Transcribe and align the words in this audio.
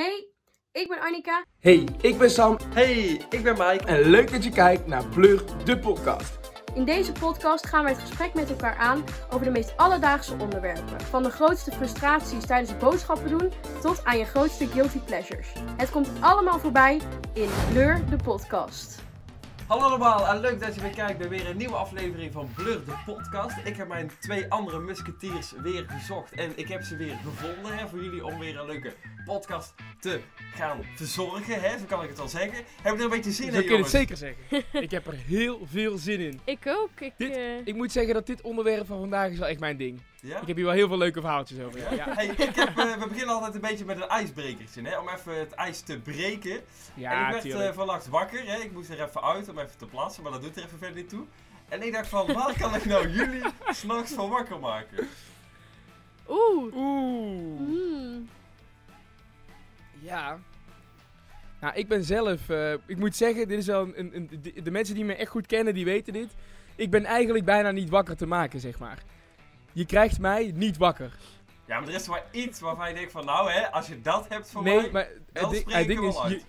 Hey, 0.00 0.28
ik 0.72 0.88
ben 0.88 1.00
Annika. 1.00 1.44
Hey, 1.58 1.88
ik 2.00 2.18
ben 2.18 2.30
Sam 2.30 2.58
Hey, 2.74 3.20
ik 3.30 3.42
ben 3.42 3.52
Mike. 3.58 3.84
en 3.84 4.00
leuk 4.00 4.30
dat 4.30 4.44
je 4.44 4.50
kijkt 4.50 4.86
naar 4.86 5.06
Plur, 5.06 5.42
de 5.64 5.78
podcast. 5.78 6.38
In 6.74 6.84
deze 6.84 7.12
podcast 7.12 7.66
gaan 7.66 7.82
wij 7.82 7.92
het 7.92 8.00
gesprek 8.00 8.34
met 8.34 8.50
elkaar 8.50 8.76
aan 8.76 9.04
over 9.30 9.44
de 9.44 9.50
meest 9.50 9.76
alledaagse 9.76 10.36
onderwerpen. 10.38 11.00
Van 11.00 11.22
de 11.22 11.30
grootste 11.30 11.72
frustraties 11.72 12.46
tijdens 12.46 12.70
het 12.70 12.78
boodschappen 12.78 13.38
doen 13.38 13.52
tot 13.82 14.04
aan 14.04 14.18
je 14.18 14.24
grootste 14.24 14.66
guilty 14.66 14.98
pleasures. 14.98 15.52
Het 15.76 15.90
komt 15.90 16.10
allemaal 16.20 16.58
voorbij 16.58 17.00
in 17.32 17.48
Blur 17.72 18.02
de 18.10 18.16
podcast. 18.16 19.09
Hallo 19.70 19.84
allemaal 19.84 20.26
en 20.26 20.40
leuk 20.40 20.60
dat 20.60 20.74
je 20.74 20.80
weer 20.80 20.90
kijkt 20.90 21.18
bij 21.18 21.28
weer 21.28 21.48
een 21.48 21.56
nieuwe 21.56 21.76
aflevering 21.76 22.32
van 22.32 22.50
Blur 22.54 22.84
de 22.84 22.92
podcast. 23.06 23.56
Ik 23.64 23.76
heb 23.76 23.88
mijn 23.88 24.10
twee 24.20 24.46
andere 24.48 24.80
musketiers 24.80 25.52
weer 25.62 25.84
gezocht 25.88 26.32
en 26.32 26.52
ik 26.56 26.68
heb 26.68 26.82
ze 26.82 26.96
weer 26.96 27.16
gevonden 27.24 27.78
hè, 27.78 27.88
voor 27.88 28.02
jullie 28.02 28.24
om 28.24 28.38
weer 28.38 28.58
een 28.58 28.66
leuke 28.66 28.92
podcast 29.24 29.74
te 30.00 30.20
gaan 30.54 30.80
verzorgen, 30.94 31.60
hè, 31.60 31.78
zo 31.78 31.84
kan 31.88 32.02
ik 32.02 32.08
het 32.08 32.18
wel 32.18 32.28
zeggen. 32.28 32.64
Heb 32.82 32.92
je 32.92 32.98
er 32.98 33.04
een 33.04 33.10
beetje 33.10 33.30
zin 33.30 33.52
Zo 33.52 33.58
in 33.58 33.66
kun 33.66 33.76
je 33.76 33.82
het 33.82 33.90
jongens? 33.90 33.90
zeker 33.90 34.16
zeggen. 34.16 34.64
ik 34.82 34.90
heb 34.90 35.06
er 35.06 35.14
heel 35.26 35.60
veel 35.70 35.98
zin 35.98 36.20
in. 36.20 36.40
Ik 36.44 36.66
ook. 36.66 37.00
Ik, 37.00 37.12
Dit- 37.16 37.36
eh, 37.36 37.56
Ik 37.66 37.74
moet 37.74 37.92
zeggen 37.92 38.14
dat 38.14 38.26
dit 38.26 38.40
onderwerp 38.40 38.86
van 38.86 38.98
vandaag 38.98 39.30
is 39.30 39.38
wel 39.38 39.48
echt 39.48 39.60
mijn 39.60 39.76
ding. 39.76 40.00
Ja? 40.22 40.40
Ik 40.40 40.46
heb 40.46 40.56
hier 40.56 40.64
wel 40.64 40.74
heel 40.74 40.88
veel 40.88 40.98
leuke 40.98 41.20
verhaaltjes 41.20 41.60
over. 41.60 41.80
Ja, 41.80 41.92
ja. 41.94 42.14
Hey, 42.14 42.26
ik 42.26 42.38
heb, 42.54 42.68
eh, 42.78 42.94
we 42.98 43.06
beginnen 43.08 43.34
altijd 43.34 43.54
een 43.54 43.60
beetje 43.60 43.84
met 43.84 43.96
een 43.96 44.08
ijsbrekertje, 44.08 44.82
hè, 44.82 44.98
om 44.98 45.08
even 45.08 45.38
het 45.38 45.52
ijs 45.52 45.80
te 45.80 45.98
breken. 45.98 46.50
en 46.50 47.26
ik 47.26 47.32
werd 47.32 47.44
eh, 47.68 47.72
vannacht 47.74 48.08
wakker, 48.08 48.46
hè. 48.46 48.56
ik 48.58 48.72
moest 48.72 48.90
er 48.90 49.02
even 49.02 49.22
uit 49.22 49.48
om 49.48 49.58
even 49.58 49.78
te 49.78 49.86
plaatsen, 49.86 50.22
maar 50.22 50.32
dat 50.32 50.42
doet 50.42 50.56
er 50.56 50.64
even 50.64 50.78
verder 50.78 50.96
niet 50.96 51.08
toe. 51.08 51.24
En 51.68 51.82
ik 51.82 51.92
dacht 51.92 52.08
van, 52.08 52.26
waar 52.32 52.58
kan 52.58 52.74
ik 52.74 52.84
nou 52.84 53.08
jullie 53.08 53.42
s'nachts 53.68 54.12
van 54.12 54.28
wakker 54.28 54.58
maken? 54.58 55.08
Oeh. 56.28 56.74
Oeh. 56.74 57.56
Hmm. 57.58 58.28
Ja. 60.00 60.38
Nou, 61.60 61.74
ik 61.74 61.88
ben 61.88 62.04
zelf, 62.04 62.48
eh, 62.48 62.72
ik 62.72 62.96
moet 62.96 63.16
zeggen, 63.16 63.48
dit 63.48 63.58
is 63.58 63.66
wel 63.66 63.80
een, 63.82 63.94
een, 63.96 64.14
een- 64.14 64.40
de, 64.42 64.62
de 64.62 64.70
mensen 64.70 64.94
die 64.94 65.04
me 65.04 65.14
echt 65.14 65.30
goed 65.30 65.46
kennen, 65.46 65.74
die 65.74 65.84
weten 65.84 66.12
dit. 66.12 66.28
Ik 66.76 66.90
ben 66.90 67.04
eigenlijk 67.04 67.44
bijna 67.44 67.70
niet 67.70 67.88
wakker 67.90 68.16
te 68.16 68.26
maken, 68.26 68.60
zeg 68.60 68.78
maar. 68.78 69.02
Je 69.72 69.86
krijgt 69.86 70.18
mij 70.18 70.52
niet 70.54 70.76
wakker. 70.76 71.12
Ja, 71.66 71.80
maar 71.80 71.88
er 71.88 71.94
is 71.94 72.08
maar 72.08 72.24
iets 72.30 72.60
waarvan 72.60 72.88
je 72.88 72.94
denkt 72.94 73.12
van, 73.12 73.24
nou 73.24 73.50
hè, 73.50 73.70
als 73.72 73.86
je 73.86 74.00
dat 74.00 74.28
hebt 74.28 74.50
van 74.50 74.64
nee, 74.64 74.76
mij, 74.80 74.90
maar 74.90 75.08
dan 75.32 75.44
het 75.44 75.52
ding, 75.52 75.72
het 75.72 75.88
is, 75.88 76.14
wel 76.14 76.28
je- 76.28 76.42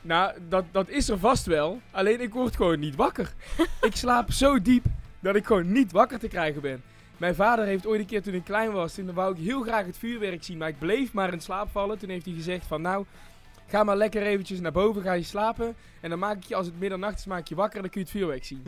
nou, 0.00 0.38
dat, 0.48 0.64
dat 0.70 0.88
is 0.88 1.08
er 1.08 1.18
vast 1.18 1.46
wel. 1.46 1.80
Alleen 1.90 2.20
ik 2.20 2.32
word 2.32 2.56
gewoon 2.56 2.78
niet 2.78 2.94
wakker. 2.96 3.32
ik 3.80 3.96
slaap 3.96 4.32
zo 4.32 4.62
diep 4.62 4.84
dat 5.20 5.36
ik 5.36 5.46
gewoon 5.46 5.72
niet 5.72 5.92
wakker 5.92 6.18
te 6.18 6.28
krijgen 6.28 6.60
ben. 6.60 6.82
Mijn 7.16 7.34
vader 7.34 7.64
heeft 7.64 7.86
ooit 7.86 8.00
een 8.00 8.06
keer 8.06 8.22
toen 8.22 8.34
ik 8.34 8.44
klein 8.44 8.72
was, 8.72 8.94
toen 8.94 9.12
wou 9.12 9.34
ik 9.36 9.44
heel 9.44 9.62
graag 9.62 9.86
het 9.86 9.98
vuurwerk 9.98 10.44
zien, 10.44 10.58
maar 10.58 10.68
ik 10.68 10.78
bleef 10.78 11.12
maar 11.12 11.32
in 11.32 11.40
slaap 11.40 11.68
vallen. 11.70 11.98
Toen 11.98 12.08
heeft 12.08 12.24
hij 12.24 12.34
gezegd 12.34 12.66
van 12.66 12.82
nou, 12.82 13.04
ga 13.66 13.84
maar 13.84 13.96
lekker 13.96 14.22
eventjes 14.22 14.60
naar 14.60 14.72
boven, 14.72 15.02
ga 15.02 15.12
je 15.12 15.22
slapen. 15.22 15.76
En 16.00 16.10
dan 16.10 16.18
maak 16.18 16.36
ik 16.36 16.42
je, 16.44 16.54
als 16.54 16.66
het 16.66 16.78
middernacht 16.78 17.18
is, 17.18 17.26
maak 17.26 17.48
je 17.48 17.54
wakker 17.54 17.76
en 17.76 17.82
dan 17.82 17.90
kun 17.90 18.00
je 18.00 18.06
het 18.06 18.16
vuurwerk 18.16 18.44
zien. 18.44 18.66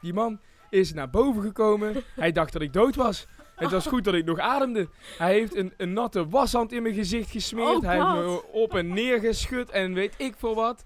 Die 0.00 0.12
man 0.12 0.38
is 0.70 0.92
naar 0.92 1.10
boven 1.10 1.42
gekomen. 1.42 2.02
Hij 2.14 2.32
dacht 2.32 2.52
dat 2.52 2.62
ik 2.62 2.72
dood 2.72 2.96
was. 2.96 3.26
Het 3.56 3.70
was 3.70 3.86
goed 3.86 4.04
dat 4.04 4.14
ik 4.14 4.24
nog 4.24 4.38
ademde. 4.38 4.88
Hij 5.18 5.32
heeft 5.32 5.56
een, 5.56 5.72
een 5.76 5.92
natte 5.92 6.28
washand 6.28 6.72
in 6.72 6.82
mijn 6.82 6.94
gezicht 6.94 7.30
gesmeerd. 7.30 7.76
Oh, 7.76 7.82
hij 7.82 7.94
heeft 7.94 8.26
me 8.26 8.42
op 8.52 8.74
en 8.74 8.88
neer 8.88 9.20
geschud 9.20 9.70
en 9.70 9.94
weet 9.94 10.14
ik 10.16 10.34
veel 10.36 10.54
wat. 10.54 10.82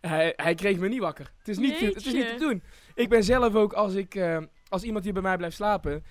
Hij, 0.00 0.32
hij 0.36 0.54
kreeg 0.54 0.78
me 0.78 0.88
niet 0.88 1.00
wakker. 1.00 1.32
Het 1.38 1.48
is 1.48 1.58
niet, 1.58 1.80
het 1.80 2.06
is 2.06 2.12
niet 2.12 2.28
te 2.28 2.36
doen. 2.38 2.62
Ik 2.94 3.08
ben 3.08 3.24
zelf 3.24 3.54
ook, 3.54 3.72
als, 3.72 3.94
ik, 3.94 4.14
eh, 4.14 4.38
als 4.68 4.82
iemand 4.82 5.04
hier 5.04 5.12
bij 5.12 5.22
mij 5.22 5.36
blijft 5.36 5.56
slapen... 5.56 6.04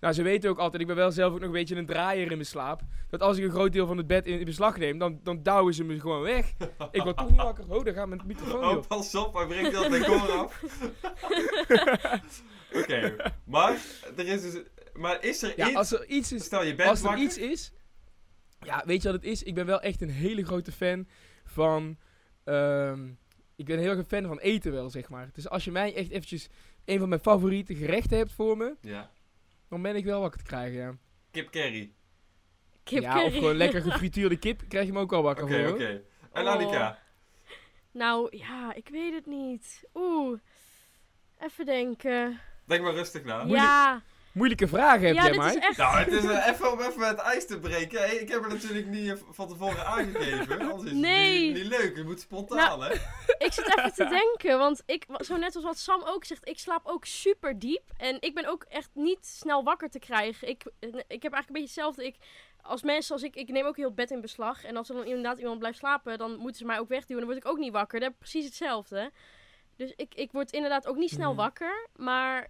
Nou, 0.00 0.14
ze 0.14 0.22
weten 0.22 0.50
ook 0.50 0.58
altijd, 0.58 0.82
ik 0.82 0.88
ben 0.88 0.96
wel 0.96 1.10
zelf 1.10 1.32
ook 1.32 1.38
nog 1.38 1.48
een 1.48 1.54
beetje 1.54 1.76
een 1.76 1.86
draaier 1.86 2.22
in 2.22 2.28
mijn 2.28 2.46
slaap. 2.46 2.80
Dat 3.10 3.20
als 3.20 3.36
ik 3.38 3.44
een 3.44 3.50
groot 3.50 3.72
deel 3.72 3.86
van 3.86 3.96
het 3.96 4.06
bed 4.06 4.26
in, 4.26 4.38
in 4.38 4.44
beslag 4.44 4.76
neem, 4.76 4.98
dan, 4.98 5.20
dan 5.22 5.42
douwen 5.42 5.74
ze 5.74 5.84
me 5.84 6.00
gewoon 6.00 6.22
weg. 6.22 6.52
Ik 6.90 7.02
word 7.02 7.16
toch 7.16 7.30
niet 7.30 7.42
wakker. 7.42 7.64
Oh, 7.68 7.84
daar 7.84 7.94
gaat 7.94 8.08
mijn 8.08 8.22
microfoon 8.26 8.64
Oh, 8.64 8.86
pas 8.86 9.14
op, 9.14 9.34
hij 9.34 9.46
breekt 9.46 9.70
heel 9.70 9.82
het 9.82 9.92
decor 9.92 10.30
af. 10.30 10.62
Oké, 12.72 13.16
maar 13.44 13.78
er 14.16 14.26
is 14.26 14.42
dus, 14.42 14.62
maar 14.94 15.24
is 15.24 15.42
er 15.42 15.52
Ja, 15.56 15.66
iets, 15.66 15.76
als 15.76 15.92
er 15.92 16.06
iets 16.06 16.32
is 16.32 16.44
stel 16.44 16.62
je 16.64 16.74
bent 16.74 16.88
Als 16.88 16.98
er 17.00 17.04
wakker, 17.06 17.24
iets 17.24 17.38
is. 17.38 17.72
Ja, 18.60 18.82
weet 18.86 19.02
je 19.02 19.08
wat 19.12 19.16
het 19.22 19.30
is? 19.30 19.42
Ik 19.42 19.54
ben 19.54 19.66
wel 19.66 19.80
echt 19.80 20.00
een 20.02 20.10
hele 20.10 20.44
grote 20.44 20.72
fan 20.72 21.08
van. 21.44 21.98
ehm, 22.44 23.08
ik 23.56 23.64
ben 23.64 23.78
heel 23.78 23.88
erg 23.90 23.98
een 23.98 24.04
fan 24.04 24.26
van 24.26 24.38
eten 24.38 24.72
wel, 24.72 24.90
zeg 24.90 25.08
maar. 25.08 25.30
Dus 25.32 25.48
als 25.48 25.64
je 25.64 25.70
mij 25.70 25.94
echt 25.94 26.10
eventjes 26.10 26.48
een 26.84 26.98
van 26.98 27.08
mijn 27.08 27.20
favoriete 27.20 27.74
gerechten 27.74 28.16
hebt 28.18 28.32
voor 28.32 28.56
me, 28.56 28.76
ja, 28.80 29.10
dan 29.68 29.82
ben 29.82 29.96
ik 29.96 30.04
wel 30.04 30.20
wakker 30.20 30.38
te 30.38 30.44
krijgen, 30.46 30.78
ja. 30.78 30.96
kip 31.30 31.50
curry. 31.50 31.92
Kip 32.82 33.02
ja, 33.02 33.12
curry. 33.12 33.26
of 33.26 33.32
gewoon 33.34 33.56
lekker 33.56 33.82
gefrituurde 33.90 34.36
kip, 34.38 34.62
krijg 34.68 34.86
je 34.86 34.92
me 34.92 35.00
ook 35.00 35.12
al 35.12 35.22
wakker 35.22 35.44
Oké, 35.44 35.62
voor, 35.64 35.72
oké. 35.72 35.84
hoor. 35.86 36.00
En 36.32 36.44
Oh. 36.46 36.52
Annika, 36.52 37.02
Nou, 37.92 38.36
ja, 38.36 38.74
ik 38.74 38.88
weet 38.88 39.12
het 39.14 39.26
niet. 39.26 39.84
Oeh. 39.94 40.38
Even 41.38 41.66
denken. 41.66 42.40
Denk 42.68 42.82
maar 42.82 42.92
rustig 42.94 43.24
na. 43.24 43.44
Ja. 43.46 44.02
Moeilijke 44.32 44.68
vragen 44.68 45.06
heb 45.06 45.14
ja, 45.14 45.22
jij, 45.22 45.30
is 45.30 45.36
Mike. 45.54 45.66
echt... 45.66 45.76
Nou, 45.76 45.96
het 45.98 46.12
is 46.12 46.24
eh, 46.24 46.46
even 46.46 46.72
om 46.72 46.80
even 46.80 47.02
het 47.08 47.18
ijs 47.18 47.46
te 47.46 47.58
breken. 47.58 47.98
Hey, 48.00 48.14
ik 48.16 48.28
heb 48.28 48.42
het 48.42 48.52
natuurlijk 48.52 48.86
niet 48.86 49.10
eh, 49.10 49.16
van 49.30 49.48
tevoren 49.48 49.86
aangegeven. 49.94 50.60
Anders 50.60 50.82
is 50.82 50.90
het 50.90 50.98
Nee. 51.00 51.40
niet, 51.52 51.54
niet 51.62 51.66
leuk. 51.78 51.96
Je 51.96 52.02
moet 52.04 52.20
spontaan, 52.20 52.82
hè? 52.82 52.92
Ik 53.46 53.52
zit 53.52 53.76
even 53.78 53.94
te 53.94 54.04
denken, 54.38 54.58
want 54.58 54.82
ik, 54.86 55.04
zo 55.18 55.36
net 55.36 55.54
als 55.54 55.64
wat 55.64 55.78
Sam 55.78 56.02
ook 56.04 56.24
zegt, 56.24 56.48
ik 56.48 56.58
slaap 56.58 56.86
ook 56.86 57.04
super 57.04 57.58
diep. 57.58 57.82
En 57.96 58.16
ik 58.20 58.34
ben 58.34 58.46
ook 58.46 58.64
echt 58.68 58.90
niet 58.92 59.26
snel 59.26 59.64
wakker 59.64 59.90
te 59.90 59.98
krijgen. 59.98 60.48
Ik, 60.48 60.64
ik 60.80 60.92
heb 61.22 61.32
eigenlijk 61.32 61.36
een 61.36 61.44
beetje 61.46 61.60
hetzelfde. 61.60 62.06
Ik, 62.06 62.16
als 62.62 62.82
mensen 62.82 63.14
als 63.14 63.22
ik, 63.22 63.36
ik 63.36 63.48
neem 63.48 63.66
ook 63.66 63.76
heel 63.76 63.86
het 63.86 63.94
bed 63.94 64.10
in 64.10 64.20
beslag. 64.20 64.64
En 64.64 64.76
als 64.76 64.88
er 64.88 64.94
dan 64.94 65.04
inderdaad 65.04 65.38
iemand 65.38 65.58
blijft 65.58 65.78
slapen, 65.78 66.18
dan 66.18 66.36
moeten 66.36 66.56
ze 66.58 66.64
mij 66.66 66.78
ook 66.78 66.88
wegduwen. 66.88 67.22
Dan 67.22 67.32
word 67.32 67.44
ik 67.44 67.50
ook 67.50 67.58
niet 67.58 67.72
wakker. 67.72 67.98
Dat 68.00 68.08
heb 68.08 68.12
ik 68.12 68.18
precies 68.28 68.44
hetzelfde. 68.44 69.10
Dus 69.76 69.92
ik, 69.96 70.14
ik 70.14 70.32
word 70.32 70.52
inderdaad 70.52 70.86
ook 70.86 70.96
niet 70.96 71.10
snel 71.10 71.32
Mhm. 71.32 71.40
wakker. 71.40 71.88
Maar 71.96 72.48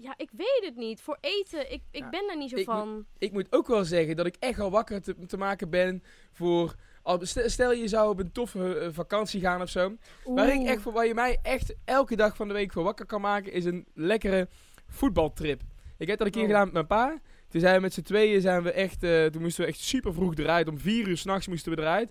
ja, 0.00 0.14
ik 0.16 0.30
weet 0.32 0.60
het 0.64 0.76
niet. 0.76 1.00
Voor 1.00 1.18
eten, 1.20 1.72
ik, 1.72 1.82
ik 1.90 2.02
Ja, 2.02 2.08
ben 2.10 2.26
daar 2.26 2.36
niet 2.36 2.50
zo 2.50 2.56
ik 2.56 2.64
van. 2.64 3.06
Ik 3.18 3.32
moet 3.32 3.46
ook 3.50 3.66
wel 3.66 3.84
zeggen 3.84 4.16
dat 4.16 4.26
ik 4.26 4.36
echt 4.38 4.60
al 4.60 4.70
wakker 4.70 5.02
te, 5.02 5.14
te 5.26 5.36
maken 5.36 5.70
ben 5.70 6.02
voor... 6.32 6.74
Stel 7.22 7.72
je 7.72 7.88
zou 7.88 8.10
op 8.10 8.18
een 8.18 8.32
toffe 8.32 8.78
eh, 8.78 8.88
vakantie 8.92 9.40
gaan 9.40 9.62
of 9.62 9.68
zo. 9.68 9.96
Waar, 10.24 10.54
ik 10.54 10.66
echt 10.66 10.82
voor, 10.82 10.92
waar 10.92 11.06
je 11.06 11.14
mij 11.14 11.38
echt 11.42 11.74
elke 11.84 12.16
dag 12.16 12.36
van 12.36 12.48
de 12.48 12.54
week 12.54 12.72
voor 12.72 12.82
wakker 12.82 13.06
kan 13.06 13.20
maken, 13.20 13.52
is 13.52 13.64
een 13.64 13.86
lekkere 13.94 14.48
voetbaltrip. 14.88 15.60
Ik 15.98 16.08
heb 16.08 16.18
dat 16.18 16.26
een 16.26 16.32
keer 16.32 16.42
Oh. 16.42 16.48
gedaan 16.48 16.64
met 16.64 16.72
mijn 16.72 16.86
pa. 16.86 17.20
Toen 17.48 17.60
zijn 17.60 17.74
we 17.74 17.80
met 17.80 17.92
z'n 17.94 18.02
tweeën, 18.02 18.40
zijn 18.40 18.62
we 18.62 18.72
echt, 18.72 19.02
eh, 19.02 19.24
toen 19.26 19.42
moesten 19.42 19.64
we 19.64 19.70
echt 19.70 19.80
super 19.80 20.14
vroeg 20.14 20.34
eruit. 20.34 20.68
Om 20.68 20.78
vier 20.78 21.08
uur 21.08 21.16
s'nachts 21.16 21.46
moesten 21.48 21.72
we 21.74 21.80
eruit. 21.80 22.10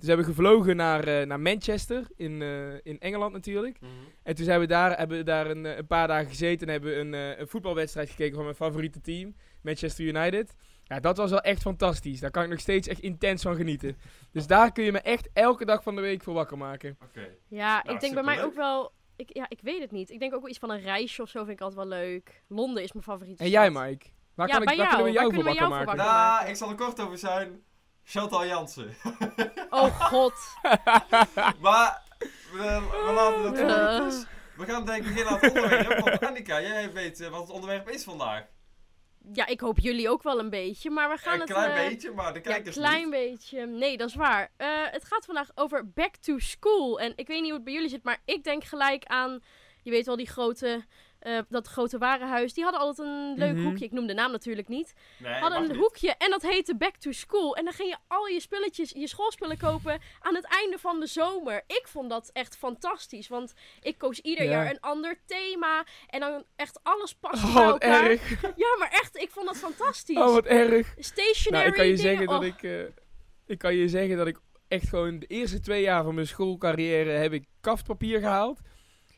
Dus 0.00 0.08
hebben 0.08 0.26
we 0.26 0.32
gevlogen 0.32 0.76
naar, 0.76 1.04
eh, 1.04 1.26
naar 1.26 1.40
Manchester, 1.40 2.06
in, 2.16 2.42
eh, 2.42 2.74
in 2.82 3.00
Engeland 3.00 3.32
natuurlijk. 3.32 3.80
Mhm. 3.80 3.90
En 4.22 4.34
toen 4.34 4.44
zijn 4.44 4.60
we 4.60 4.66
daar, 4.66 4.98
hebben 4.98 5.16
we 5.16 5.24
daar 5.24 5.50
een, 5.50 5.66
eh, 5.66 5.76
een 5.76 5.86
paar 5.86 6.08
dagen 6.08 6.28
gezeten 6.28 6.66
en 6.66 6.72
hebben 6.72 6.90
we 6.90 6.96
een, 6.96 7.14
eh, 7.14 7.38
een 7.38 7.48
voetbalwedstrijd 7.48 8.10
gekeken 8.10 8.34
van 8.34 8.44
mijn 8.44 8.56
favoriete 8.56 9.00
team, 9.00 9.34
Manchester 9.62 10.04
United. 10.04 10.54
Ja, 10.84 11.00
dat 11.00 11.16
was 11.16 11.30
wel 11.30 11.40
echt 11.40 11.62
fantastisch. 11.62 12.20
Daar 12.20 12.30
kan 12.30 12.42
ik 12.42 12.48
nog 12.48 12.60
steeds 12.60 12.88
echt 12.88 13.00
intens 13.00 13.42
van 13.42 13.56
genieten. 13.56 13.96
Dus 14.32 14.46
daar 14.46 14.72
kun 14.72 14.84
je 14.84 14.92
me 14.92 15.00
echt 15.00 15.28
elke 15.32 15.64
dag 15.64 15.82
van 15.82 15.94
de 15.94 16.00
week 16.00 16.22
voor 16.22 16.34
wakker 16.34 16.58
maken. 16.58 16.96
Oké. 17.04 17.28
Ja, 17.48 17.82
Nou, 17.82 17.94
ik 17.94 18.00
denk 18.00 18.14
bij 18.14 18.22
mij 18.22 18.44
ook 18.44 18.54
wel... 18.54 18.92
Ik, 19.16 19.34
ja, 19.34 19.46
ik 19.48 19.60
weet 19.62 19.80
het 19.80 19.90
niet. 19.90 20.10
Ik 20.10 20.18
denk 20.18 20.34
ook 20.34 20.40
wel 20.40 20.50
iets 20.50 20.58
van 20.58 20.70
een 20.70 20.80
reisje 20.80 21.22
of 21.22 21.28
zo 21.28 21.38
vind 21.38 21.60
ik 21.60 21.60
altijd 21.60 21.88
wel 21.88 21.98
leuk. 21.98 22.42
Londen 22.48 22.82
is 22.82 22.92
mijn 22.92 23.04
favoriete 23.04 23.44
En 23.44 23.50
jij. 23.50 23.70
Mike? 23.70 24.06
Waar, 24.34 24.48
Ja, 24.48 24.58
kan 24.58 24.62
ik, 24.62 24.68
kunnen 24.68 25.04
we 25.04 25.12
jou. 25.12 25.12
Waar 25.12 25.22
voor 25.22 25.32
kunnen 25.32 25.38
we 25.38 25.42
wakker 25.42 25.54
jou 25.54 25.68
voor 25.68 25.84
maken? 25.86 25.96
Nou, 25.96 26.08
maken. 26.08 26.48
ik 26.48 26.56
zal 26.56 26.68
er 26.68 26.74
kort 26.74 27.00
over 27.00 27.18
zijn. 27.18 27.62
Chantal 28.10 28.46
Jansen. 28.46 28.96
Oh 29.70 30.00
god. 30.00 30.32
maar, 31.66 32.02
we, 32.52 32.88
we 33.06 33.12
laten 33.14 33.42
het 33.42 34.04
dus. 34.04 34.24
We 34.56 34.64
gaan 34.64 34.84
denk 34.86 35.04
ik 35.04 35.08
beginnen 35.08 35.32
aan 35.32 35.38
het 35.40 35.52
onderwerp. 35.54 36.00
Want 36.00 36.20
Annika, 36.20 36.60
jij 36.60 36.92
weet 36.92 37.20
eh, 37.20 37.28
wat 37.28 37.40
het 37.40 37.50
onderwerp 37.50 37.88
is 37.88 38.04
vandaag. 38.04 38.44
Ja, 39.32 39.46
ik 39.46 39.60
hoop 39.60 39.78
jullie 39.78 40.08
ook 40.08 40.22
wel 40.22 40.38
een 40.38 40.50
beetje. 40.50 40.90
Maar 40.90 41.10
we 41.10 41.16
gaan 41.16 41.34
Een 41.34 41.40
het... 41.40 41.50
klein 41.50 41.70
eh, 41.70 41.88
beetje, 41.88 42.10
maar 42.10 42.32
de 42.32 42.40
Ja, 42.42 42.50
kijkers 42.50 42.76
een 42.76 42.82
klein 42.82 43.02
niet. 43.02 43.10
beetje. 43.10 43.66
Nee, 43.66 43.96
dat 43.96 44.08
is 44.08 44.14
waar. 44.14 44.50
Eh, 44.56 44.68
het 44.90 45.04
gaat 45.04 45.24
vandaag 45.24 45.48
over 45.54 45.90
back 45.90 46.16
to 46.16 46.38
school. 46.38 47.00
En 47.00 47.12
ik 47.16 47.26
weet 47.26 47.40
niet 47.40 47.48
hoe 47.48 47.54
het 47.54 47.64
bij 47.64 47.72
jullie 47.72 47.88
zit, 47.88 48.04
maar 48.04 48.22
ik 48.24 48.44
denk 48.44 48.64
gelijk 48.64 49.04
aan... 49.04 49.42
Je 49.82 49.90
weet 49.90 50.06
wel, 50.06 50.16
die 50.16 50.28
grote... 50.28 50.84
eh, 51.20 51.38
dat 51.48 51.66
grote 51.66 51.98
warenhuis. 51.98 52.52
Die 52.54 52.62
hadden 52.64 52.80
altijd 52.82 53.08
een 53.08 53.34
leuk 53.38 53.54
Mhm. 53.54 53.64
hoekje. 53.64 53.84
Ik 53.84 53.92
noem 53.92 54.06
de 54.06 54.14
naam 54.14 54.30
natuurlijk 54.30 54.68
niet. 54.68 54.94
Nee, 55.18 55.32
hadden 55.32 55.62
een 55.62 55.68
niet. 55.68 55.76
hoekje 55.76 56.14
en 56.18 56.30
dat 56.30 56.42
heette 56.42 56.76
Back 56.76 56.96
to 56.96 57.12
School. 57.12 57.56
En 57.56 57.64
dan 57.64 57.72
ging 57.72 57.88
je 57.88 57.96
al 58.08 58.26
je 58.26 58.40
spulletjes, 58.40 58.90
je 58.90 59.06
schoolspullen 59.08 59.58
kopen 59.58 60.00
aan 60.20 60.34
het 60.34 60.44
einde 60.44 60.78
van 60.78 61.00
de 61.00 61.06
zomer. 61.06 61.62
Ik 61.66 61.82
vond 61.88 62.10
dat 62.10 62.30
echt 62.32 62.56
fantastisch, 62.56 63.28
want 63.28 63.52
ik 63.80 63.98
koos 63.98 64.18
ieder 64.20 64.44
Ja. 64.44 64.50
jaar 64.50 64.70
een 64.70 64.80
ander 64.80 65.18
thema. 65.26 65.84
En 66.08 66.20
dan 66.20 66.44
echt 66.56 66.80
alles 66.82 67.14
paste 67.14 67.46
Oh, 67.46 67.54
bij 67.54 67.64
wat 67.64 67.82
elkaar. 67.82 68.10
erg. 68.10 68.30
Ja, 68.56 68.76
maar 68.78 68.90
echt, 68.90 69.16
ik 69.16 69.30
vond 69.30 69.46
dat 69.46 69.56
fantastisch. 69.56 70.16
Oh, 70.16 70.32
wat 70.32 70.44
erg. 70.46 70.94
Stationary 70.98 71.50
Nou, 71.64 71.66
ik 71.68 71.74
kan 71.74 71.86
je 71.86 71.96
dingen, 71.96 72.08
zeggen 72.08 72.26
dat 72.26 72.40
oh. 72.40 72.46
ik... 72.46 72.62
eh, 72.62 72.80
ik 73.46 73.58
kan 73.58 73.74
je 73.74 73.88
zeggen 73.88 74.16
dat 74.16 74.26
ik 74.26 74.38
echt 74.68 74.88
gewoon 74.88 75.18
de 75.18 75.26
eerste 75.26 75.60
twee 75.60 75.82
jaar 75.82 76.04
van 76.04 76.14
mijn 76.14 76.26
schoolcarrière 76.26 77.10
heb 77.10 77.32
ik 77.32 77.44
kaftpapier 77.60 78.20
gehaald. 78.20 78.60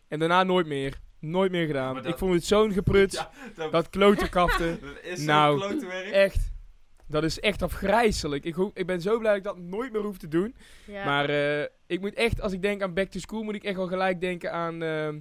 En 0.08 0.18
daarna 0.18 0.42
nooit 0.42 0.66
meer. 0.66 1.00
Nooit 1.22 1.50
meer 1.50 1.66
gedaan. 1.66 1.94
Dat- 1.94 2.06
Ik 2.06 2.18
vond 2.18 2.34
het 2.34 2.44
zo'n 2.44 2.72
geprut. 2.72 3.12
Ja, 3.16 3.30
dat, 3.54 3.72
Dat 3.72 3.90
klote 3.90 4.28
kaften. 4.28 4.78
dat 4.82 4.90
is 5.02 5.20
Nou. 5.24 5.58
zo'n 5.60 5.68
klote 5.68 5.86
werk. 5.86 6.10
Echt. 6.10 6.50
Dat 7.06 7.24
is 7.24 7.40
echt 7.40 7.62
afgrijzelijk. 7.62 8.44
Ik, 8.44 8.56
ik 8.74 8.86
ben 8.86 9.00
zo 9.00 9.18
blij 9.18 9.28
dat 9.30 9.38
ik 9.38 9.44
dat 9.44 9.58
nooit 9.58 9.92
meer 9.92 10.02
hoef 10.02 10.18
te 10.18 10.28
doen. 10.28 10.54
Ja. 10.86 11.04
Maar 11.04 11.28
eh, 11.28 11.66
ik 11.86 12.00
moet 12.00 12.14
echt, 12.14 12.40
als 12.40 12.52
ik 12.52 12.62
denk 12.62 12.82
aan 12.82 12.94
back 12.94 13.08
to 13.08 13.18
school, 13.18 13.42
moet 13.42 13.54
ik 13.54 13.64
echt 13.64 13.76
wel 13.76 13.86
gelijk 13.86 14.20
denken 14.20 14.52
aan... 14.52 14.82
ehm, 14.82 15.18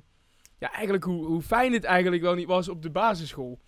ja, 0.60 0.72
eigenlijk 0.74 1.04
hoe, 1.04 1.26
hoe 1.26 1.42
fijn 1.42 1.74
het 1.74 1.84
eigenlijk 1.84 2.22
wel 2.24 2.34
niet 2.36 2.48
was 2.48 2.70
op 2.70 2.82
de 2.82 2.90
basisschool. 2.90 3.60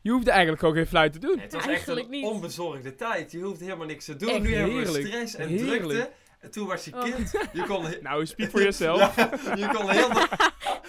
Je 0.00 0.10
hoefde 0.10 0.30
eigenlijk 0.30 0.60
gewoon 0.60 0.74
geen 0.74 0.86
fluit 0.86 1.12
te 1.12 1.18
doen. 1.18 1.34
Nee, 1.36 1.44
het 1.44 1.52
was 1.52 1.66
echt 1.66 1.88
een 1.88 2.06
niet. 2.10 2.24
onbezorgde 2.24 2.94
tijd. 2.94 3.32
Je 3.32 3.40
hoeft 3.40 3.60
helemaal 3.60 3.86
niks 3.86 4.04
te 4.04 4.16
doen. 4.16 4.28
Echt 4.28 4.40
nu 4.42 4.54
hebben 4.54 4.74
we 4.76 4.82
heerlijk. 4.82 5.06
stress 5.06 5.34
en 5.34 5.48
Heerlijk. 5.48 5.82
drukte. 5.82 6.10
En 6.46 6.52
toen 6.52 6.66
was 6.66 6.84
je 6.84 6.94
Oh. 6.94 7.02
kind. 7.02 7.30
Je 7.52 7.62
kon, 7.62 7.84
Nou, 8.02 8.26
speak 8.26 8.50
for 8.50 8.60
yourself. 8.60 9.16
Ja, 9.16 9.30
je 9.56 9.68
kon 9.74 9.86
de 9.86 9.92
hele, 9.92 10.28